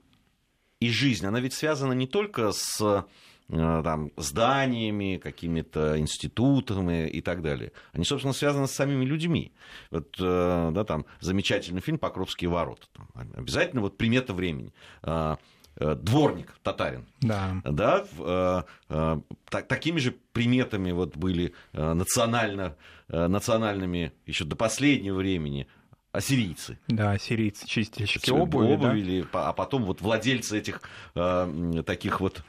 и 0.81 0.91
жизнь, 0.91 1.25
она 1.25 1.41
ведь 1.41 1.55
связана 1.55 1.93
не 1.93 2.07
только 2.07 2.53
с 2.53 3.07
там, 3.49 4.11
зданиями, 4.17 5.21
какими-то 5.23 5.99
институтами 5.99 7.09
и 7.09 7.21
так 7.21 7.43
далее. 7.43 7.73
Они, 7.93 8.05
собственно, 8.05 8.33
связаны 8.33 8.67
с 8.67 8.73
самими 8.73 9.05
людьми. 9.05 9.53
Вот, 9.91 10.15
да, 10.19 10.85
там, 10.85 11.05
замечательный 11.21 11.83
фильм 11.83 11.99
«Покровские 11.99 12.49
ворота». 12.49 12.87
Там, 12.95 13.09
обязательно 13.35 13.83
вот 13.83 13.99
примета 13.99 14.33
времени 14.33 14.73
дворник 15.77 16.55
татарин. 16.63 17.07
Да. 17.21 17.61
Да, 17.65 18.05
э, 18.19 18.63
э, 18.89 19.21
так, 19.49 19.69
такими 19.69 19.99
же 19.99 20.15
приметами 20.33 20.93
вот 20.93 21.17
были 21.17 21.55
э, 21.73 21.93
национально, 21.93 22.77
национальными 23.09 24.13
еще 24.27 24.45
до 24.45 24.57
последнего 24.57 25.17
времени 25.17 25.67
ассирийцы. 26.13 26.79
Да, 26.89 27.13
ассирийцы, 27.13 27.67
чистильщики 27.67 28.31
обуви. 28.31 28.73
обуви 28.73 29.27
да? 29.33 29.49
а 29.49 29.53
потом 29.53 29.85
вот 29.85 30.01
владельцы 30.03 30.59
этих 30.59 30.83
э, 31.15 31.83
таких 31.87 32.21
вот 32.21 32.39
э, 32.39 32.43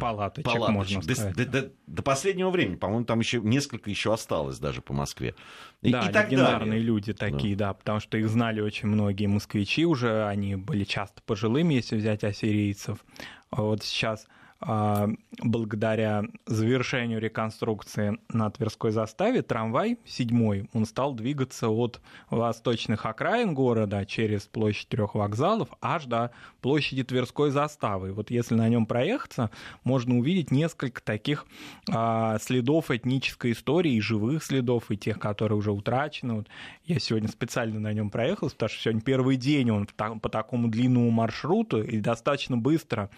палаточек, 0.00 0.44
палаточек. 0.44 0.74
можно 0.74 1.02
сказать. 1.02 1.36
До, 1.36 1.46
до, 1.46 1.70
до, 1.86 2.02
последнего 2.02 2.50
времени, 2.50 2.76
по-моему, 2.76 3.04
там 3.04 3.20
еще 3.20 3.40
несколько 3.40 3.90
еще 3.90 4.12
осталось 4.12 4.58
даже 4.58 4.82
по 4.82 4.92
Москве. 4.92 5.34
И, 5.82 5.92
да, 5.92 6.08
и 6.08 6.12
так 6.12 6.30
легендарные 6.30 6.70
далее. 6.70 6.84
люди 6.84 7.12
такие, 7.12 7.56
да. 7.56 7.68
да, 7.68 7.74
потому 7.74 8.00
что 8.00 8.18
их 8.18 8.28
знали 8.28 8.60
очень 8.60 8.88
многие 8.88 9.26
москвичи 9.26 9.84
уже, 9.84 10.26
они 10.26 10.56
были 10.56 10.84
часто 10.84 11.22
пожилыми, 11.22 11.74
если 11.74 11.96
взять 11.96 12.24
ассирийцев. 12.24 13.04
Вот 13.50 13.82
сейчас 13.82 14.26
а, 14.26 14.30
благодаря 14.58 16.24
завершению 16.46 17.20
реконструкции 17.20 18.18
на 18.30 18.50
Тверской 18.50 18.90
заставе 18.90 19.42
трамвай 19.42 19.98
седьмой, 20.06 20.68
он 20.72 20.86
стал 20.86 21.14
двигаться 21.14 21.68
от 21.68 22.00
восточных 22.30 23.04
окраин 23.04 23.54
города 23.54 24.04
через 24.06 24.42
площадь 24.42 24.88
трех 24.88 25.14
вокзалов 25.14 25.68
аж 25.80 26.06
до 26.06 26.30
площади 26.62 27.04
Тверской 27.04 27.50
заставы. 27.50 28.12
Вот 28.12 28.30
если 28.30 28.54
на 28.54 28.68
нем 28.68 28.86
проехаться, 28.86 29.50
можно 29.84 30.18
увидеть 30.18 30.50
несколько 30.50 31.02
таких 31.02 31.46
а, 31.90 32.38
следов 32.38 32.90
этнической 32.90 33.52
истории, 33.52 33.94
и 33.94 34.00
живых 34.00 34.42
следов, 34.42 34.90
и 34.90 34.96
тех, 34.96 35.18
которые 35.18 35.58
уже 35.58 35.70
утрачены. 35.70 36.34
Вот 36.34 36.48
я 36.84 36.98
сегодня 36.98 37.28
специально 37.28 37.78
на 37.78 37.92
нем 37.92 38.10
проехал, 38.10 38.50
потому 38.50 38.68
что 38.70 38.80
сегодня 38.80 39.00
первый 39.02 39.36
день 39.36 39.70
он 39.70 39.86
по 39.86 40.28
такому 40.28 40.68
длинному 40.68 41.10
маршруту 41.10 41.82
и 41.82 42.00
достаточно 42.00 42.56
быстро 42.56 43.10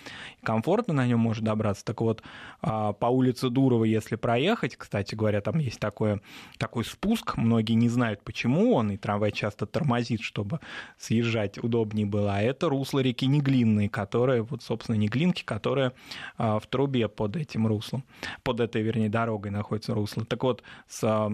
и 0.42 0.44
комфортно 0.44 0.94
на 0.94 1.06
нем 1.06 1.27
может 1.28 1.44
добраться. 1.44 1.84
Так 1.84 2.00
вот, 2.00 2.22
а, 2.62 2.92
по 2.92 3.06
улице 3.06 3.50
Дурова, 3.50 3.84
если 3.84 4.16
проехать, 4.16 4.76
кстати 4.76 5.14
говоря, 5.14 5.40
там 5.40 5.58
есть 5.58 5.78
такое, 5.78 6.20
такой 6.58 6.84
спуск, 6.84 7.36
многие 7.36 7.74
не 7.74 7.88
знают, 7.88 8.22
почему 8.24 8.74
он, 8.74 8.90
и 8.90 8.96
трамвай 8.96 9.30
часто 9.30 9.66
тормозит, 9.66 10.22
чтобы 10.22 10.60
съезжать 10.98 11.62
удобнее 11.62 12.06
было, 12.06 12.36
а 12.36 12.40
это 12.40 12.68
русло 12.68 13.00
реки 13.00 13.26
Неглинной, 13.26 13.88
которая, 13.88 14.42
вот, 14.42 14.62
собственно, 14.62 14.96
Неглинки, 14.96 15.44
которая 15.44 15.92
а, 16.38 16.58
в 16.58 16.66
трубе 16.66 17.08
под 17.08 17.36
этим 17.36 17.66
руслом, 17.66 18.04
под 18.42 18.60
этой, 18.60 18.82
вернее, 18.82 19.10
дорогой 19.10 19.50
находится 19.50 19.94
русло. 19.94 20.24
Так 20.24 20.42
вот, 20.42 20.62
с 20.88 21.30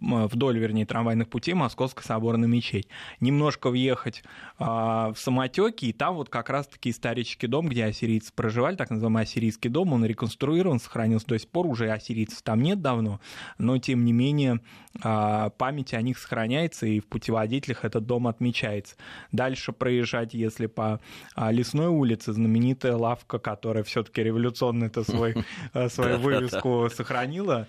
вдоль, 0.00 0.58
вернее, 0.58 0.86
трамвайных 0.86 1.28
путей 1.28 1.54
Московская 1.54 2.04
соборная 2.04 2.48
мечеть. 2.48 2.88
Немножко 3.20 3.70
въехать 3.70 4.22
а, 4.58 5.12
в 5.12 5.18
самотеки, 5.18 5.86
и 5.86 5.92
там 5.92 6.16
вот 6.16 6.28
как 6.28 6.50
раз-таки 6.50 6.90
исторический 6.90 7.46
дом, 7.46 7.68
где 7.68 7.84
ассирийцы 7.84 8.32
проживали, 8.32 8.76
так 8.76 8.90
называемый 8.90 9.22
ассирийский 9.24 9.68
дом, 9.68 9.92
он 9.92 10.04
реконструирован, 10.04 10.80
сохранился 10.80 11.26
до 11.26 11.38
сих 11.38 11.48
пор, 11.48 11.66
уже 11.66 11.90
ассирийцев 11.90 12.42
там 12.42 12.62
нет 12.62 12.80
давно, 12.80 13.20
но 13.58 13.78
тем 13.78 14.04
не 14.04 14.12
менее 14.12 14.60
а, 15.02 15.50
память 15.50 15.94
о 15.94 16.02
них 16.02 16.18
сохраняется, 16.18 16.86
и 16.86 17.00
в 17.00 17.06
путеводителях 17.06 17.84
этот 17.84 18.06
дом 18.06 18.26
отмечается. 18.26 18.96
Дальше 19.32 19.72
проезжать, 19.72 20.34
если 20.34 20.66
по 20.66 21.00
а, 21.34 21.52
лесной 21.52 21.88
улице, 21.88 22.32
знаменитая 22.32 22.96
лавка, 22.96 23.38
которая 23.38 23.84
все-таки 23.84 24.22
революционно 24.22 24.84
это 24.84 25.04
свой, 25.04 25.34
свою 25.88 26.18
вывеску 26.18 26.88
сохранила, 26.94 27.66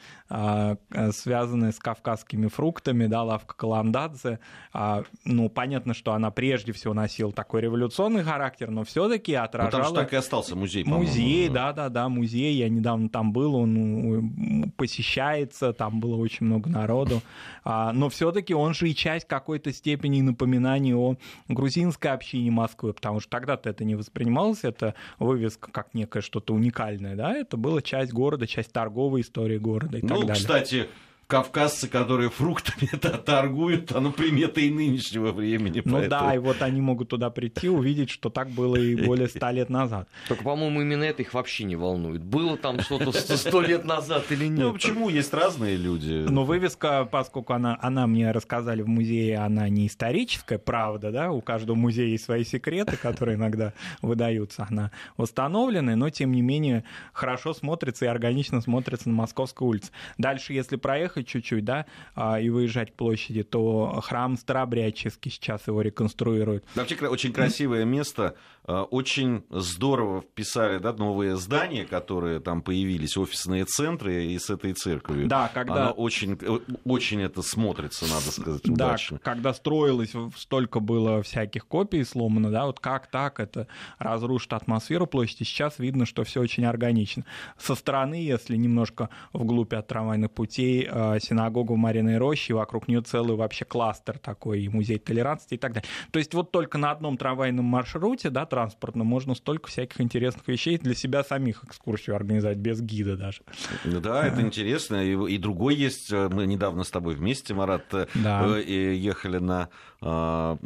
связанная 1.11 1.72
с 1.72 1.80
кавказскими 2.08 2.47
фруктами, 2.47 3.08
да, 3.08 3.24
лавка 3.24 3.55
Каламдадзе. 3.55 4.39
А, 4.72 5.03
ну, 5.26 5.49
понятно, 5.49 5.93
что 5.93 6.14
она 6.14 6.32
прежде 6.32 6.72
всего 6.72 6.93
носила 6.93 7.32
такой 7.34 7.62
революционный 7.62 8.24
характер, 8.24 8.72
но 8.72 8.84
все-таки 8.84 9.34
отражала... 9.34 9.72
Ну, 9.72 9.84
там 9.84 9.95
же 9.95 10.01
так 10.01 10.14
и 10.14 10.16
остался 10.16 10.55
музей, 10.55 10.84
Музей, 10.86 11.49
да-да-да, 11.49 12.08
музей. 12.08 12.55
Я 12.55 12.70
недавно 12.70 13.10
там 13.10 13.34
был, 13.34 13.55
он 13.55 14.72
посещается, 14.78 15.74
там 15.74 15.99
было 15.99 16.16
очень 16.16 16.45
много 16.45 16.70
народу. 16.70 17.22
А, 17.66 17.91
но 17.91 18.10
все-таки 18.10 18.53
он 18.53 18.74
же 18.74 18.89
и 18.89 18.95
часть 18.95 19.28
какой-то 19.28 19.74
степени 19.74 20.22
напоминания 20.22 20.95
о 20.95 21.18
грузинской 21.49 22.12
общине 22.12 22.51
Москвы, 22.51 22.93
потому 22.93 23.20
что 23.20 23.30
тогда-то 23.30 23.70
это 23.70 23.84
не 23.84 23.95
воспринималось, 23.95 24.64
это 24.64 24.93
вывеска 25.20 25.72
как 25.72 25.93
некое 25.93 26.22
что-то 26.22 26.53
уникальное, 26.53 27.16
да, 27.16 27.34
это 27.34 27.58
была 27.58 27.82
часть 27.82 28.14
города, 28.14 28.47
часть 28.47 28.72
торговой 28.72 29.22
истории 29.22 29.58
города 29.58 29.97
и 29.97 30.01
ну, 30.01 30.08
так 30.08 30.18
далее. 30.20 30.34
Ну, 30.34 30.39
кстати, 30.39 30.88
кавказцы, 31.28 31.90
которые 31.90 32.30
фруктами 32.30 32.88
торгуют, 33.26 33.92
оно 33.92 34.12
примета 34.12 34.62
и 34.62 34.70
нынешнего 34.70 35.32
времени. 35.32 35.82
Ну 35.84 35.98
поэтому... 35.98 36.22
да, 36.22 36.36
и 36.36 36.38
вот 36.38 36.62
они 36.62 36.80
могут 36.80 37.10
туда 37.10 37.30
прийти, 37.30 37.68
увидеть, 37.70 38.10
что 38.10 38.30
так 38.30 38.50
было 38.50 38.78
и 38.78 38.96
более 38.96 39.28
ста 39.28 39.52
лет 39.52 39.70
назад. 39.70 40.08
Только, 40.28 40.44
по-моему, 40.44 40.82
именно 40.82 41.04
это 41.04 41.22
их 41.22 41.34
вообще 41.34 41.66
не 41.66 41.76
волнует. 41.76 42.24
Было 42.24 42.58
там 42.58 42.80
что-то 42.80 43.12
сто 43.12 43.62
лет 43.62 43.84
назад 43.84 44.26
или 44.32 44.46
нет? 44.46 44.60
Ну 44.60 44.74
почему? 44.74 45.10
Есть 45.10 45.34
разные 45.34 45.76
люди. 45.76 46.26
Но 46.30 46.46
вывеска, 46.46 47.06
поскольку 47.06 47.54
она, 47.54 47.78
она 47.82 48.08
мне 48.08 48.32
рассказали 48.32 48.82
в 48.82 48.88
музее, 48.88 49.40
она 49.40 49.68
не 49.68 49.88
историческая, 49.88 50.58
правда, 50.58 51.12
да, 51.12 51.32
у 51.32 51.42
каждого 51.42 51.76
музея 51.76 52.08
есть 52.08 52.24
свои 52.24 52.46
секреты, 52.46 52.96
которые 52.96 53.36
иногда 53.36 53.74
выдаются, 54.02 54.66
она 54.70 54.92
восстановленная, 55.18 55.96
но 55.96 56.10
тем 56.10 56.32
не 56.32 56.42
менее 56.42 56.86
хорошо 57.12 57.54
смотрится 57.54 58.06
и 58.06 58.08
органично 58.08 58.62
смотрится 58.62 59.10
на 59.10 59.16
Московской 59.16 59.68
улице. 59.68 59.92
Дальше, 60.18 60.54
если 60.54 60.78
проехать, 60.78 61.16
проехать 61.18 61.28
чуть-чуть, 61.28 61.65
да, 61.65 61.86
а, 62.15 62.39
и 62.39 62.49
выезжать 62.49 62.91
к 62.91 62.95
площади, 62.95 63.43
то 63.43 63.99
храм 64.03 64.38
Старобрядческий 64.38 65.32
сейчас 65.32 65.68
его 65.68 65.82
реконструируют. 65.82 66.63
Вообще 66.76 66.95
очень 67.07 67.34
красивое 67.34 67.86
место, 67.86 68.36
а, 68.63 68.84
очень 68.84 69.43
здорово 69.49 70.22
вписали, 70.22 70.78
да, 70.80 70.93
новые 70.93 71.38
здания, 71.38 71.86
которые 71.86 72.39
там 72.39 72.61
появились, 72.61 73.18
офисные 73.18 73.65
центры 73.65 74.26
и 74.26 74.38
с 74.38 74.49
этой 74.49 74.74
церковью. 74.74 75.28
Да, 75.28 75.49
когда... 75.53 75.88
Оно 75.88 75.91
очень, 75.91 76.38
очень 76.84 77.22
это 77.22 77.41
смотрится, 77.41 78.05
надо 78.05 78.32
сказать, 78.32 78.68
удачно. 78.68 79.18
Да, 79.18 79.24
когда 79.24 79.53
строилось, 79.53 80.11
столько 80.36 80.80
было 80.80 81.24
всяких 81.24 81.65
копий 81.65 82.03
сломано, 82.03 82.51
да, 82.51 82.65
вот 82.65 82.80
как 82.80 83.07
так 83.07 83.39
это 83.39 83.68
разрушит 83.99 84.53
атмосферу 84.53 85.07
площади, 85.07 85.43
сейчас 85.43 85.80
видно, 85.80 86.05
что 86.05 86.24
все 86.24 86.41
очень 86.41 86.65
органично. 86.65 87.24
Со 87.57 87.76
стороны, 87.76 88.15
если 88.15 88.57
немножко 88.57 89.09
вглубь 89.32 89.74
от 89.74 89.88
трамвайных 89.88 90.32
путей, 90.32 90.88
а, 90.89 91.07
синагогу 91.20 91.76
в 91.76 91.78
Мариной 91.78 92.18
роще, 92.18 92.53
вокруг 92.53 92.88
нее 92.88 93.01
целый 93.01 93.36
вообще 93.36 93.66
кластер 93.66 94.18
такой, 94.18 94.62
и 94.62 94.70
музей 94.70 94.99
толерантности 94.99 95.55
и 95.55 95.58
так 95.58 95.74
далее. 95.74 95.89
То 96.12 96.20
есть 96.20 96.34
вот 96.34 96.51
только 96.51 96.78
на 96.78 96.91
одном 96.91 97.18
трамвайном 97.18 97.66
маршруте, 97.66 98.30
да, 98.30 98.45
транспортном, 98.45 99.08
можно 99.08 99.36
столько 99.36 99.70
всяких 99.70 100.01
интересных 100.01 100.47
вещей 100.47 100.78
для 100.78 100.93
себя 100.93 101.24
самих 101.24 101.64
экскурсию 101.64 102.16
организовать, 102.16 102.58
без 102.58 102.82
гида 102.82 103.18
даже. 103.18 103.41
Да, 103.86 104.26
это 104.26 104.41
интересно. 104.41 105.03
И, 105.03 105.34
и 105.34 105.38
другой 105.38 105.76
есть, 105.76 106.12
мы 106.12 106.45
недавно 106.45 106.84
с 106.84 106.91
тобой 106.91 107.16
вместе, 107.16 107.53
Марат, 107.53 107.93
э, 107.93 108.08
да. 108.16 108.45
Э, 108.58 108.93
ехали 108.93 109.38
на 109.38 109.70
а, 109.99 110.58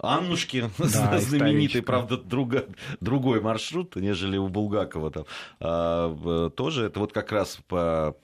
Аннушки, 0.00 0.68
да, 0.78 1.18
знаменитый, 1.20 1.82
правда, 1.82 2.16
друга, 2.16 2.66
другой 3.00 3.40
маршрут, 3.40 3.94
нежели 3.96 4.36
у 4.36 4.48
Булгакова 4.48 5.10
там. 5.10 5.24
А, 5.60 6.50
тоже 6.50 6.86
это 6.86 7.00
вот 7.00 7.12
как 7.12 7.30
раз 7.30 7.58
по, 7.68 8.16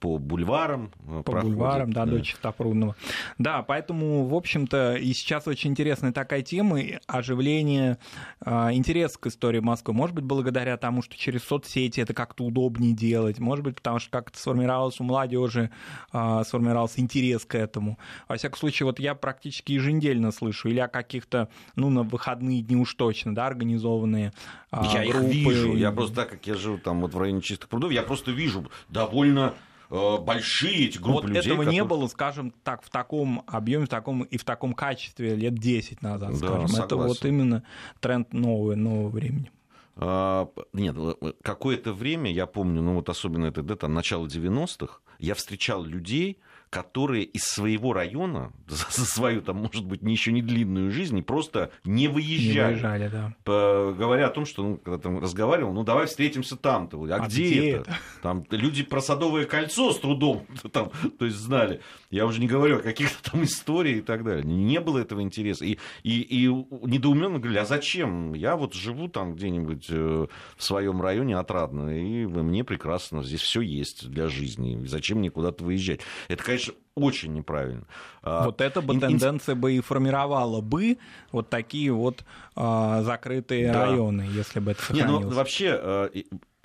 по 0.00 0.18
бульварам. 0.30 0.90
По 1.06 1.22
проходит, 1.22 1.56
бульварам, 1.56 1.92
да, 1.92 2.06
да, 2.06 2.12
до 2.12 2.20
Чистопрудного. 2.22 2.96
Да, 3.38 3.62
поэтому, 3.62 4.24
в 4.24 4.34
общем-то, 4.34 4.96
и 4.96 5.12
сейчас 5.12 5.46
очень 5.46 5.70
интересная 5.70 6.12
такая 6.12 6.42
тема, 6.42 6.80
оживление, 7.06 7.98
а, 8.40 8.72
интерес 8.72 9.16
к 9.16 9.26
истории 9.26 9.60
Москвы. 9.60 9.94
Может 9.94 10.14
быть, 10.14 10.24
благодаря 10.24 10.76
тому, 10.76 11.02
что 11.02 11.16
через 11.16 11.42
соцсети 11.44 12.00
это 12.00 12.14
как-то 12.14 12.44
удобнее 12.44 12.92
делать, 12.92 13.38
может 13.38 13.64
быть, 13.64 13.76
потому 13.76 13.98
что 13.98 14.10
как-то 14.10 14.38
сформировалось 14.38 15.00
у 15.00 15.04
молодежи, 15.04 15.70
сформировался 16.10 17.00
интерес 17.00 17.44
к 17.44 17.54
этому. 17.54 17.98
Во 18.28 18.36
всяком 18.36 18.58
случае, 18.58 18.86
вот 18.86 18.98
я 19.00 19.14
практически 19.14 19.72
еженедельно 19.72 20.30
слышу, 20.32 20.68
или 20.68 20.78
о 20.78 20.88
каких-то, 20.88 21.48
ну, 21.76 21.90
на 21.90 22.02
выходные 22.02 22.62
дни 22.62 22.76
уж 22.76 22.94
точно, 22.94 23.34
да, 23.34 23.46
организованные 23.46 24.32
а, 24.70 24.86
Я 24.92 25.10
группы. 25.12 25.28
их 25.28 25.34
вижу, 25.34 25.76
я 25.76 25.90
просто 25.90 26.16
так, 26.16 26.30
как 26.30 26.46
я 26.46 26.54
живу 26.54 26.78
там 26.78 27.00
вот 27.00 27.14
в 27.14 27.18
районе 27.18 27.40
Чистых 27.40 27.68
прудов, 27.68 27.90
я 27.92 28.02
просто 28.02 28.30
вижу 28.30 28.70
довольно 28.88 29.40
э, 29.50 29.69
большие 29.90 30.86
эти 30.86 30.98
группы 30.98 31.22
вот 31.22 31.24
людей. 31.26 31.40
этого 31.40 31.58
которые... 31.58 31.74
не 31.74 31.84
было, 31.84 32.06
скажем 32.06 32.52
так, 32.62 32.82
в 32.82 32.90
таком 32.90 33.42
объеме, 33.46 33.86
в 33.86 33.88
таком 33.88 34.22
и 34.22 34.36
в 34.36 34.44
таком 34.44 34.72
качестве 34.72 35.34
лет 35.34 35.54
10 35.54 36.00
назад, 36.02 36.30
да, 36.30 36.36
скажем. 36.36 36.68
Согласен. 36.68 36.84
Это 36.84 36.96
вот 36.96 37.24
именно 37.24 37.62
тренд 38.00 38.32
нового, 38.32 38.76
нового 38.76 39.08
времени. 39.08 39.50
А, 39.96 40.48
нет, 40.72 40.96
какое-то 41.42 41.92
время, 41.92 42.32
я 42.32 42.46
помню, 42.46 42.80
ну 42.80 42.94
вот 42.94 43.08
особенно 43.08 43.46
это 43.46 43.62
где-то 43.62 43.88
начало 43.88 44.26
90-х, 44.26 45.00
я 45.18 45.34
встречал 45.34 45.84
людей, 45.84 46.38
которые 46.70 47.24
из 47.24 47.42
своего 47.42 47.92
района 47.92 48.52
за 48.68 49.04
свою, 49.04 49.42
там, 49.42 49.56
может 49.56 49.84
быть, 49.84 50.02
не 50.02 50.12
еще 50.12 50.32
не 50.32 50.40
длинную 50.40 50.92
жизнь 50.92 51.20
просто 51.22 51.72
не 51.84 52.08
выезжали. 52.08 52.74
Не 52.74 52.74
выезжали, 52.74 53.08
да. 53.08 53.34
По, 53.44 53.94
говоря 53.96 54.28
о 54.28 54.30
том, 54.30 54.46
что, 54.46 54.62
ну, 54.62 54.76
когда 54.76 54.98
там 54.98 55.18
разговаривал, 55.18 55.72
ну, 55.72 55.82
давай 55.82 56.06
встретимся 56.06 56.56
там-то. 56.56 57.04
А, 57.04 57.16
а 57.16 57.26
где, 57.26 57.48
где 57.48 57.70
это? 57.70 57.90
это? 57.90 57.98
Там 58.22 58.44
люди 58.50 58.84
про 58.84 59.00
Садовое 59.00 59.46
кольцо 59.46 59.92
с 59.92 59.98
трудом 59.98 60.46
там, 60.72 60.90
то 61.18 61.24
есть 61.24 61.36
знали. 61.36 61.80
Я 62.10 62.26
уже 62.26 62.40
не 62.40 62.48
говорю 62.48 62.78
о 62.78 62.82
каких-то 62.82 63.22
там 63.30 63.44
историях 63.44 63.98
и 63.98 64.02
так 64.02 64.24
далее. 64.24 64.44
Не 64.44 64.80
было 64.80 64.98
этого 64.98 65.22
интереса. 65.22 65.64
И, 65.64 65.78
и, 66.02 66.20
и 66.22 66.46
недоуменно 66.46 67.38
говорили, 67.38 67.58
а 67.58 67.64
зачем? 67.64 68.34
Я 68.34 68.56
вот 68.56 68.74
живу 68.74 69.08
там 69.08 69.34
где-нибудь 69.34 69.86
э, 69.90 70.26
в 70.56 70.62
своем 70.62 71.00
районе 71.00 71.38
отрадно, 71.38 71.90
и 71.90 72.26
мне 72.26 72.64
прекрасно, 72.64 73.22
здесь 73.22 73.40
все 73.40 73.60
есть 73.60 74.08
для 74.08 74.28
жизни. 74.28 74.84
Зачем 74.86 75.18
мне 75.18 75.30
куда-то 75.30 75.62
выезжать? 75.64 76.00
Это, 76.28 76.42
конечно, 76.42 76.74
очень 76.96 77.32
неправильно. 77.32 77.86
А, 78.22 78.44
вот 78.44 78.60
это 78.60 78.82
бы 78.82 78.98
тенденция 78.98 79.54
бы 79.54 79.72
и 79.72 79.80
формировала 79.80 80.60
бы 80.60 80.98
вот 81.32 81.48
такие 81.48 81.92
вот 81.92 82.24
а, 82.56 83.02
закрытые 83.02 83.72
да. 83.72 83.86
районы, 83.86 84.22
если 84.32 84.60
бы 84.60 84.72
это 84.72 84.82
сохранилось. 84.82 85.24
Не, 85.24 85.30
ну, 85.30 85.34
вообще, 85.34 85.70
а, 85.72 86.10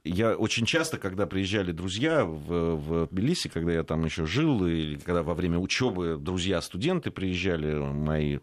я 0.06 0.36
очень 0.36 0.66
часто, 0.66 0.98
когда 0.98 1.26
приезжали 1.26 1.72
друзья 1.72 2.24
в, 2.24 2.76
в 2.76 3.08
Тбилиси, 3.08 3.50
когда 3.50 3.74
я 3.74 3.84
там 3.84 4.06
еще 4.06 4.26
жил, 4.26 4.66
или 4.66 4.98
когда 5.00 5.24
во 5.24 5.34
время 5.34 5.58
учебы 5.58 6.18
друзья-студенты 6.18 7.12
приезжали 7.12 7.74
мои 7.74 8.38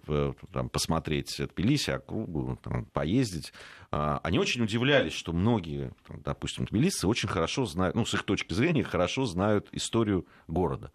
там, 0.53 0.69
посмотреть 0.69 1.41
Тбилиси, 1.55 1.91
округу, 1.91 2.59
там, 2.63 2.85
поездить, 2.87 3.53
они 3.91 4.39
очень 4.39 4.63
удивлялись, 4.63 5.13
что 5.13 5.33
многие, 5.33 5.93
там, 6.09 6.23
допустим, 6.25 6.65
тбилисцы 6.65 7.07
очень 7.07 7.29
хорошо 7.29 7.67
знают, 7.67 7.95
ну, 7.95 8.07
с 8.07 8.15
их 8.15 8.23
точки 8.23 8.55
зрения, 8.55 8.83
хорошо 8.83 9.27
знают 9.27 9.69
историю 9.73 10.27
города. 10.49 10.91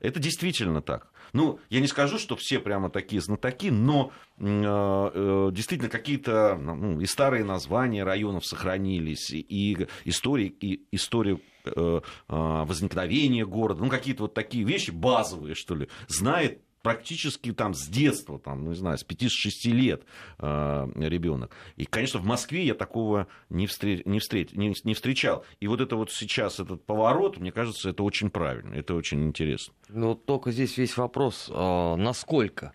Это 0.00 0.20
действительно 0.20 0.82
так. 0.82 1.10
Ну, 1.32 1.58
я 1.70 1.80
не 1.80 1.86
скажу, 1.86 2.18
что 2.18 2.36
все 2.36 2.58
прямо 2.58 2.90
такие 2.90 3.20
знатоки, 3.20 3.70
но 3.70 4.12
э, 4.38 4.44
э, 4.44 5.50
действительно 5.52 5.90
какие-то 5.90 6.56
ну, 6.56 7.00
и 7.00 7.06
старые 7.06 7.44
названия 7.44 8.04
районов 8.04 8.46
сохранились, 8.46 9.30
и 9.30 9.86
истории, 10.04 10.46
и 10.46 10.86
историю 10.92 11.40
э, 11.64 12.00
возникновения 12.28 13.44
города, 13.44 13.82
ну, 13.82 13.90
какие-то 13.90 14.22
вот 14.22 14.34
такие 14.34 14.64
вещи 14.64 14.90
базовые, 14.90 15.54
что 15.54 15.74
ли, 15.74 15.88
знает 16.06 16.62
практически 16.82 17.52
там 17.52 17.74
с 17.74 17.86
детства, 17.88 18.38
там, 18.38 18.64
ну, 18.64 18.70
не 18.70 18.76
знаю, 18.76 18.98
с 18.98 19.04
5-6 19.04 19.70
лет 19.70 20.02
э, 20.38 20.88
ребенок. 20.96 21.54
И, 21.76 21.84
конечно, 21.84 22.20
в 22.20 22.24
Москве 22.24 22.64
я 22.64 22.74
такого 22.74 23.26
не, 23.50 23.66
встр... 23.66 24.02
не, 24.04 24.18
встр... 24.18 24.46
не, 24.52 24.74
не 24.84 24.94
встречал. 24.94 25.44
И 25.60 25.66
вот 25.66 25.80
это 25.80 25.96
вот 25.96 26.10
сейчас, 26.10 26.60
этот 26.60 26.84
поворот, 26.84 27.38
мне 27.38 27.52
кажется, 27.52 27.90
это 27.90 28.02
очень 28.02 28.30
правильно, 28.30 28.74
это 28.74 28.94
очень 28.94 29.24
интересно. 29.26 29.74
Ну, 29.88 30.14
только 30.14 30.52
здесь 30.52 30.76
весь 30.78 30.96
вопрос, 30.96 31.50
э, 31.50 31.94
насколько 31.96 32.72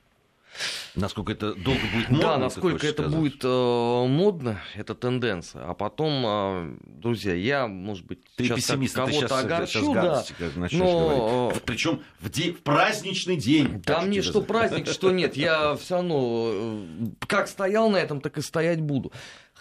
Насколько 0.96 1.32
это 1.32 1.56
долго 1.56 1.82
будет 1.94 2.10
модно? 2.10 2.28
Да, 2.28 2.38
насколько 2.38 2.86
это 2.86 3.04
сказать? 3.04 3.20
будет 3.20 3.44
э, 3.44 4.06
модно, 4.08 4.62
это 4.76 4.94
тенденция. 4.94 5.66
А 5.68 5.74
потом, 5.74 6.24
э, 6.26 6.78
друзья, 6.82 7.34
я, 7.34 7.68
может 7.68 8.06
быть, 8.06 8.20
ты 8.36 8.46
сейчас 8.46 8.58
пессимист, 8.58 8.96
кого-то 8.96 9.14
сейчас, 9.14 9.32
огорчу, 9.32 9.80
сейчас 9.80 9.94
да, 9.94 10.26
как 10.38 10.72
но... 10.72 11.48
Говорить. 11.48 11.64
Причем 11.64 12.02
в, 12.20 12.30
день, 12.30 12.54
в 12.54 12.62
праздничный 12.62 13.38
день. 13.38 13.82
Там 13.82 14.10
не 14.10 14.22
что 14.22 14.42
праздник, 14.42 14.88
что 14.88 15.12
нет. 15.12 15.36
Я 15.36 15.76
все 15.76 15.96
равно 15.96 16.52
э, 16.54 16.86
как 17.28 17.48
стоял 17.48 17.90
на 17.90 17.98
этом, 17.98 18.22
так 18.22 18.38
и 18.38 18.42
стоять 18.42 18.82
буду. 18.82 19.12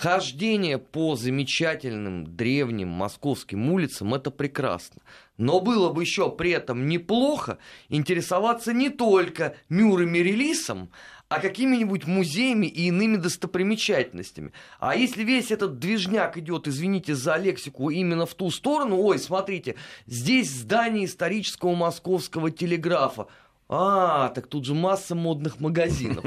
Хождение 0.02 0.78
по 0.78 1.14
замечательным 1.14 2.26
древним 2.36 2.88
московским 2.88 3.70
улицам 3.70 4.14
это 4.14 4.32
прекрасно. 4.32 5.00
Но 5.36 5.60
было 5.60 5.92
бы 5.92 6.02
еще 6.02 6.28
при 6.28 6.50
этом 6.50 6.88
неплохо 6.88 7.58
интересоваться 7.88 8.72
не 8.72 8.90
только 8.90 9.54
Мюррем 9.68 10.14
Релисом, 10.14 10.90
а 11.28 11.38
какими-нибудь 11.38 12.08
музеями 12.08 12.66
и 12.66 12.88
иными 12.88 13.14
достопримечательностями. 13.14 14.52
А 14.80 14.96
если 14.96 15.22
весь 15.22 15.52
этот 15.52 15.78
движняк 15.78 16.36
идет, 16.36 16.66
извините 16.66 17.14
за 17.14 17.36
лексику, 17.36 17.88
именно 17.88 18.26
в 18.26 18.34
ту 18.34 18.50
сторону, 18.50 19.00
ой, 19.00 19.20
смотрите, 19.20 19.76
здесь 20.06 20.50
здание 20.50 21.04
исторического 21.04 21.76
московского 21.76 22.50
телеграфа, 22.50 23.28
а, 23.74 24.28
так 24.28 24.48
тут 24.48 24.66
же 24.66 24.74
масса 24.74 25.14
модных 25.14 25.58
магазинов. 25.58 26.22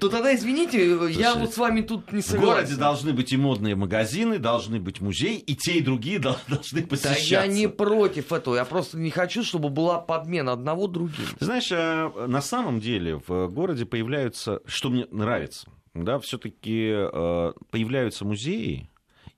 То 0.00 0.10
тогда, 0.10 0.34
извините, 0.34 0.98
я 1.10 1.34
вот 1.34 1.54
с 1.54 1.56
вами 1.56 1.80
тут 1.80 2.12
не 2.12 2.20
согласен. 2.20 2.50
В 2.50 2.54
городе 2.54 2.76
должны 2.76 3.12
быть 3.14 3.32
и 3.32 3.38
модные 3.38 3.74
магазины, 3.74 4.38
должны 4.38 4.80
быть 4.80 5.00
музеи, 5.00 5.38
и 5.38 5.56
те, 5.56 5.78
и 5.78 5.80
другие 5.80 6.18
должны 6.48 6.82
посещаться. 6.82 7.30
Да 7.30 7.44
я 7.44 7.46
не 7.46 7.68
против 7.68 8.34
этого, 8.34 8.56
я 8.56 8.66
просто 8.66 8.98
не 8.98 9.10
хочу, 9.10 9.42
чтобы 9.42 9.70
была 9.70 9.98
подмена 9.98 10.52
одного 10.52 10.88
другим. 10.88 11.24
Знаешь, 11.38 11.72
э, 11.72 12.26
на 12.26 12.42
самом 12.42 12.80
деле 12.80 13.18
в 13.26 13.48
городе 13.48 13.86
появляются, 13.86 14.60
что 14.66 14.90
мне 14.90 15.06
нравится, 15.10 15.70
да, 15.94 16.18
все-таки 16.18 16.90
э, 16.92 17.52
появляются 17.70 18.26
музеи, 18.26 18.89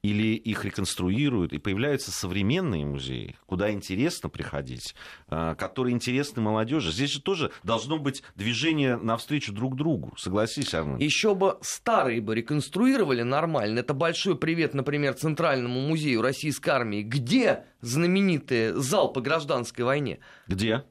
или 0.03 0.35
их 0.35 0.65
реконструируют, 0.65 1.53
и 1.53 1.59
появляются 1.59 2.11
современные 2.11 2.85
музеи, 2.85 3.37
куда 3.47 3.71
интересно 3.71 4.29
приходить, 4.29 4.97
а, 5.29 5.55
которые 5.55 5.95
интересны 5.95 6.43
молодежи. 6.43 6.91
Здесь 6.91 7.11
же 7.11 7.23
тоже 7.23 7.53
должно 7.63 7.99
быть 7.99 8.25
движение 8.35 8.97
навстречу 8.97 9.53
друг 9.53 9.77
другу. 9.77 10.15
Согласись, 10.19 10.75
Армен. 10.75 10.99
Еще 10.99 11.37
бы 11.37 11.59
старые 11.63 12.21
бы 12.21 12.35
реконструировали 12.35 13.23
нормально. 13.23 13.79
Это 13.79 13.95
большой 13.95 14.37
привет, 14.37 14.75
например, 14.75 15.15
Центральному 15.15 15.81
музею 15.81 16.21
российской 16.21 16.71
армии. 16.71 17.03
Где 17.03 17.67
знаменитый 17.81 18.73
зал 18.73 19.13
по 19.13 19.21
гражданской 19.21 19.85
войне? 19.85 20.19
Где? 20.49 20.85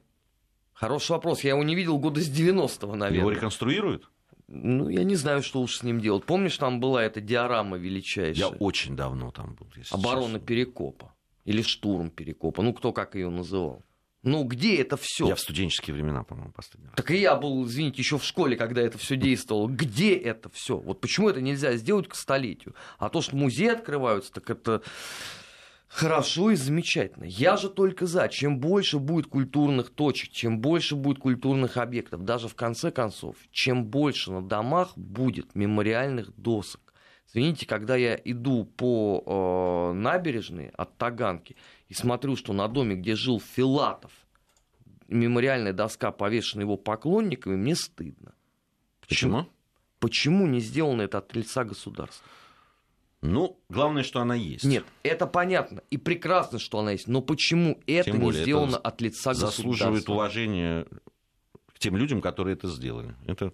Хороший 0.72 1.12
вопрос. 1.12 1.44
Я 1.44 1.50
его 1.50 1.62
не 1.62 1.74
видел 1.74 1.98
года 1.98 2.20
с 2.20 2.28
90-го, 2.28 2.96
наверное. 2.96 3.20
Его 3.20 3.30
реконструируют? 3.30 4.10
Ну, 4.54 4.90
я 4.90 5.02
не 5.02 5.16
знаю, 5.16 5.42
что 5.42 5.62
уж 5.62 5.76
с 5.76 5.82
ним 5.82 6.00
делать. 6.00 6.24
Помнишь, 6.24 6.58
там 6.58 6.78
была 6.78 7.02
эта 7.02 7.22
диорама 7.22 7.78
величайшая? 7.78 8.34
Я 8.34 8.48
очень 8.48 8.94
давно 8.94 9.30
там 9.30 9.54
был. 9.54 9.66
Оборона 9.90 10.34
честно. 10.34 10.40
Перекопа. 10.40 11.14
Или 11.46 11.62
штурм 11.62 12.10
Перекопа. 12.10 12.62
Ну, 12.62 12.74
кто 12.74 12.92
как 12.92 13.14
ее 13.14 13.30
называл. 13.30 13.82
Ну, 14.22 14.44
где 14.44 14.76
это 14.76 14.96
все? 14.96 15.26
Я 15.26 15.34
в 15.34 15.40
студенческие 15.40 15.94
времена, 15.94 16.22
по-моему, 16.22 16.52
последний 16.52 16.90
Так 16.94 17.10
и 17.10 17.16
я 17.16 17.34
был, 17.34 17.66
извините, 17.66 18.02
еще 18.02 18.18
в 18.18 18.24
школе, 18.24 18.56
когда 18.56 18.82
это 18.82 18.98
все 18.98 19.16
действовало. 19.16 19.68
Где 19.68 20.14
это 20.14 20.50
все? 20.50 20.76
Вот 20.76 21.00
почему 21.00 21.30
это 21.30 21.40
нельзя 21.40 21.74
сделать 21.76 22.06
к 22.06 22.14
столетию? 22.14 22.74
А 22.98 23.08
то, 23.08 23.22
что 23.22 23.34
музеи 23.34 23.68
открываются, 23.68 24.32
так 24.32 24.50
это 24.50 24.82
Хорошо 25.92 26.50
и 26.50 26.56
замечательно. 26.56 27.24
Я 27.24 27.58
же 27.58 27.68
только 27.68 28.06
за. 28.06 28.26
Чем 28.28 28.60
больше 28.60 28.98
будет 28.98 29.26
культурных 29.26 29.90
точек, 29.90 30.30
чем 30.30 30.58
больше 30.58 30.96
будет 30.96 31.18
культурных 31.18 31.76
объектов, 31.76 32.24
даже 32.24 32.48
в 32.48 32.54
конце 32.54 32.90
концов, 32.90 33.36
чем 33.50 33.84
больше 33.84 34.32
на 34.32 34.40
домах 34.40 34.96
будет 34.96 35.54
мемориальных 35.54 36.34
досок. 36.34 36.94
Извините, 37.28 37.66
когда 37.66 37.94
я 37.94 38.18
иду 38.24 38.64
по 38.64 39.92
э, 39.92 39.98
набережной 39.98 40.68
от 40.68 40.96
Таганки 40.96 41.56
и 41.90 41.94
смотрю, 41.94 42.36
что 42.36 42.54
на 42.54 42.68
доме, 42.68 42.96
где 42.96 43.14
жил 43.14 43.38
Филатов, 43.38 44.12
мемориальная 45.08 45.74
доска 45.74 46.10
повешена 46.10 46.62
его 46.62 46.78
поклонниками, 46.78 47.54
мне 47.54 47.76
стыдно. 47.76 48.32
Почему? 49.06 49.46
Почему 49.98 50.46
не 50.46 50.60
сделано 50.60 51.02
это 51.02 51.18
от 51.18 51.36
лица 51.36 51.64
государства? 51.64 52.26
Ну, 53.22 53.60
главное, 53.68 54.02
что 54.02 54.20
она 54.20 54.34
есть. 54.34 54.64
Нет, 54.64 54.84
это 55.04 55.26
понятно. 55.26 55.82
И 55.90 55.96
прекрасно, 55.96 56.58
что 56.58 56.80
она 56.80 56.90
есть. 56.90 57.06
Но 57.06 57.22
почему 57.22 57.80
это 57.86 58.10
Тем 58.10 58.20
более, 58.20 58.40
не 58.40 58.44
сделано 58.44 58.76
это 58.76 58.78
от 58.78 59.00
лица 59.00 59.30
государства? 59.30 59.62
Заслуживает 59.62 60.08
уважения 60.08 60.86
к 61.72 61.78
тем 61.78 61.96
людям, 61.96 62.20
которые 62.20 62.54
это 62.54 62.66
сделали. 62.66 63.14
Это 63.26 63.52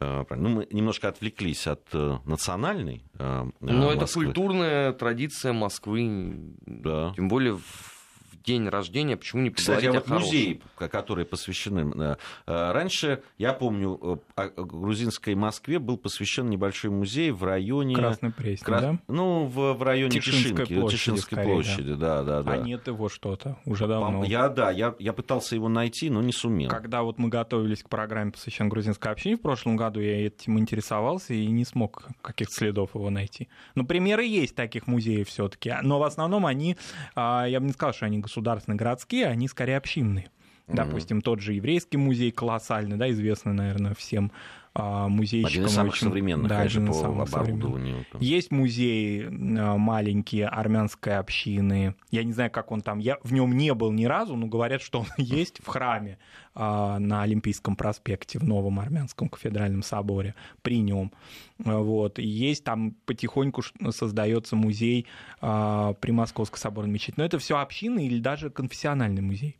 э, 0.00 0.24
Ну, 0.30 0.48
мы 0.48 0.68
немножко 0.70 1.08
отвлеклись 1.08 1.66
от 1.66 1.86
э, 1.92 2.18
национальной. 2.24 3.04
Э, 3.18 3.44
Но 3.60 3.92
это 3.92 4.06
культурная 4.06 4.94
традиция 4.94 5.52
Москвы. 5.52 6.56
Да. 6.66 7.12
Тем 7.14 7.28
более 7.28 7.58
в 7.58 7.99
день 8.44 8.68
рождения, 8.68 9.16
почему 9.16 9.42
не 9.42 9.50
Кстати, 9.50 9.86
а 9.86 9.92
вот 9.92 10.08
музеи, 10.08 10.60
которые 10.76 11.26
посвящены... 11.26 12.16
Э, 12.46 12.72
раньше, 12.72 13.22
я 13.38 13.52
помню, 13.52 14.22
э, 14.36 14.50
грузинской 14.56 15.34
Москве 15.34 15.78
был 15.78 15.96
посвящен 15.96 16.48
небольшой 16.48 16.90
музей 16.90 17.30
в 17.30 17.44
районе... 17.44 17.94
Красной 17.94 18.30
Пресни, 18.30 18.64
Кра... 18.64 18.80
да? 18.80 18.98
Ну, 19.08 19.46
в, 19.46 19.74
в 19.74 19.82
районе 19.82 20.12
Тишинской 20.12 20.66
Тишинки, 20.66 20.80
площади, 20.80 20.98
Тишинской 20.98 21.36
скорее, 21.36 21.54
площади, 21.54 21.94
да. 21.94 22.22
да, 22.22 22.42
да, 22.42 22.52
А 22.52 22.56
нет 22.58 22.86
его 22.86 23.08
что-то 23.08 23.58
уже 23.64 23.86
давно. 23.86 24.24
Я, 24.24 24.48
да, 24.48 24.70
я, 24.70 24.94
я 24.98 25.12
пытался 25.12 25.54
его 25.54 25.68
найти, 25.68 26.10
но 26.10 26.22
не 26.22 26.32
сумел. 26.32 26.68
Когда 26.68 27.02
вот 27.02 27.18
мы 27.18 27.28
готовились 27.28 27.82
к 27.82 27.88
программе, 27.88 28.32
посвященной 28.32 28.70
грузинской 28.70 29.10
общине 29.10 29.36
в 29.36 29.40
прошлом 29.40 29.76
году, 29.76 30.00
я 30.00 30.26
этим 30.26 30.58
интересовался 30.58 31.34
и 31.34 31.46
не 31.46 31.64
смог 31.64 32.04
каких-то 32.22 32.54
следов 32.54 32.94
его 32.94 33.10
найти. 33.10 33.48
Но 33.74 33.84
примеры 33.84 34.24
есть 34.24 34.54
таких 34.54 34.86
музеев 34.86 35.28
все 35.28 35.48
таки 35.48 35.70
но 35.82 35.98
в 35.98 36.02
основном 36.02 36.46
они, 36.46 36.76
а, 37.14 37.44
я 37.46 37.60
бы 37.60 37.66
не 37.66 37.72
сказал, 37.72 37.92
что 37.92 38.06
они 38.06 38.18
государственные 38.30 38.78
городские, 38.78 39.26
они 39.26 39.48
скорее 39.48 39.76
общинные. 39.76 40.30
Допустим, 40.68 41.20
тот 41.20 41.40
же 41.40 41.54
еврейский 41.54 41.96
музей 41.96 42.30
колоссальный, 42.30 42.96
да, 42.96 43.10
известный, 43.10 43.52
наверное, 43.52 43.94
всем 43.94 44.30
а, 44.72 45.08
музейщикам. 45.08 45.50
Один 45.50 45.66
из 45.66 45.74
самых 45.74 45.94
очень, 45.94 46.06
современных, 46.06 46.48
да, 46.48 46.58
конечно, 46.58 46.92
по 46.92 47.22
оборудованию. 47.22 48.06
Есть 48.20 48.52
музей 48.52 49.26
а, 49.26 49.76
маленький 49.76 50.42
армянской 50.42 51.16
общины. 51.16 51.96
Я 52.10 52.22
не 52.22 52.32
знаю, 52.32 52.52
как 52.52 52.70
он 52.70 52.80
там. 52.80 53.00
Я 53.00 53.18
в 53.24 53.32
нем 53.32 53.56
не 53.56 53.74
был 53.74 53.90
ни 53.90 54.04
разу, 54.04 54.36
но 54.36 54.46
говорят, 54.46 54.80
что 54.80 55.00
он 55.00 55.06
есть 55.16 55.60
в 55.60 55.66
храме 55.66 56.18
а, 56.54 57.00
на 57.00 57.22
Олимпийском 57.22 57.74
проспекте 57.74 58.38
в 58.38 58.44
Новом 58.44 58.78
Армянском 58.78 59.28
кафедральном 59.28 59.82
соборе 59.82 60.36
при 60.62 60.80
нем. 60.80 61.12
Вот. 61.58 62.18
есть 62.18 62.64
там 62.64 62.94
потихоньку 63.06 63.62
создается 63.90 64.56
музей 64.56 65.06
при 65.40 66.10
Московской 66.10 66.58
соборной 66.58 66.92
мечети. 66.92 67.14
Но 67.18 67.24
это 67.24 67.38
все 67.38 67.58
общины 67.58 68.06
или 68.06 68.18
даже 68.18 68.50
конфессиональный 68.50 69.20
музей. 69.20 69.58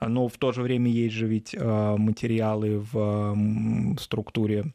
Но 0.00 0.28
в 0.28 0.36
то 0.38 0.52
же 0.52 0.62
время 0.62 0.90
есть 0.90 1.14
же 1.14 1.26
ведь 1.26 1.54
материалы 1.54 2.78
в 2.92 3.36
структуре 4.00 4.72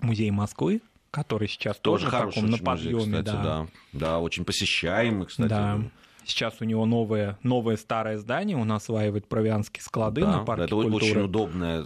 Музея 0.00 0.32
Москвы, 0.32 0.80
который 1.10 1.48
сейчас 1.48 1.78
тоже, 1.78 2.10
тоже 2.10 2.28
в 2.28 2.34
таком 2.34 2.50
на 2.50 2.58
подъеме. 2.58 2.98
Кстати, 3.00 3.24
да. 3.24 3.42
да. 3.42 3.66
Да, 3.92 4.18
очень 4.18 4.44
посещаемый, 4.44 5.26
кстати. 5.26 5.48
Да. 5.48 5.80
Сейчас 6.26 6.56
у 6.60 6.64
него 6.64 6.86
новое, 6.86 7.38
новое 7.42 7.76
старое 7.76 8.18
здание, 8.18 8.56
он 8.56 8.70
осваивает 8.72 9.26
провианские 9.26 9.82
склады 9.82 10.22
да, 10.22 10.38
на 10.38 10.44
парке 10.44 10.64
это 10.64 10.74
культуры. 10.74 11.04
очень 11.04 11.20
удобное, 11.20 11.84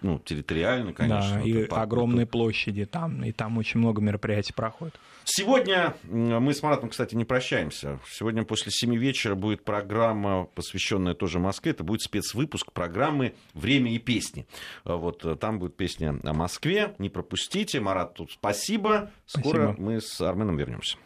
ну, 0.00 0.18
территориально, 0.20 0.92
конечно. 0.92 1.34
Да, 1.36 1.40
и 1.42 1.64
огромные 1.64 2.26
площади 2.26 2.84
там, 2.84 3.24
и 3.24 3.32
там 3.32 3.58
очень 3.58 3.80
много 3.80 4.00
мероприятий 4.00 4.52
проходит. 4.52 4.94
Сегодня 5.24 5.94
мы 6.04 6.52
с 6.52 6.62
Маратом, 6.62 6.90
кстати, 6.90 7.14
не 7.14 7.24
прощаемся. 7.24 7.98
Сегодня 8.10 8.44
после 8.44 8.70
7 8.70 8.94
вечера 8.94 9.34
будет 9.34 9.64
программа, 9.64 10.44
посвященная 10.54 11.14
тоже 11.14 11.38
Москве. 11.38 11.72
Это 11.72 11.82
будет 11.82 12.02
спецвыпуск 12.02 12.72
программы 12.72 13.34
«Время 13.54 13.92
и 13.92 13.98
песни». 13.98 14.46
Вот 14.84 15.24
э, 15.24 15.36
там 15.36 15.58
будет 15.58 15.76
песня 15.76 16.20
о 16.22 16.34
Москве. 16.34 16.94
Не 16.98 17.08
пропустите. 17.08 17.80
Марат, 17.80 18.14
тут 18.14 18.32
спасибо. 18.32 19.10
Скоро 19.26 19.72
спасибо. 19.72 19.74
мы 19.78 20.00
с 20.00 20.20
Арменом 20.20 20.58
вернемся. 20.58 20.98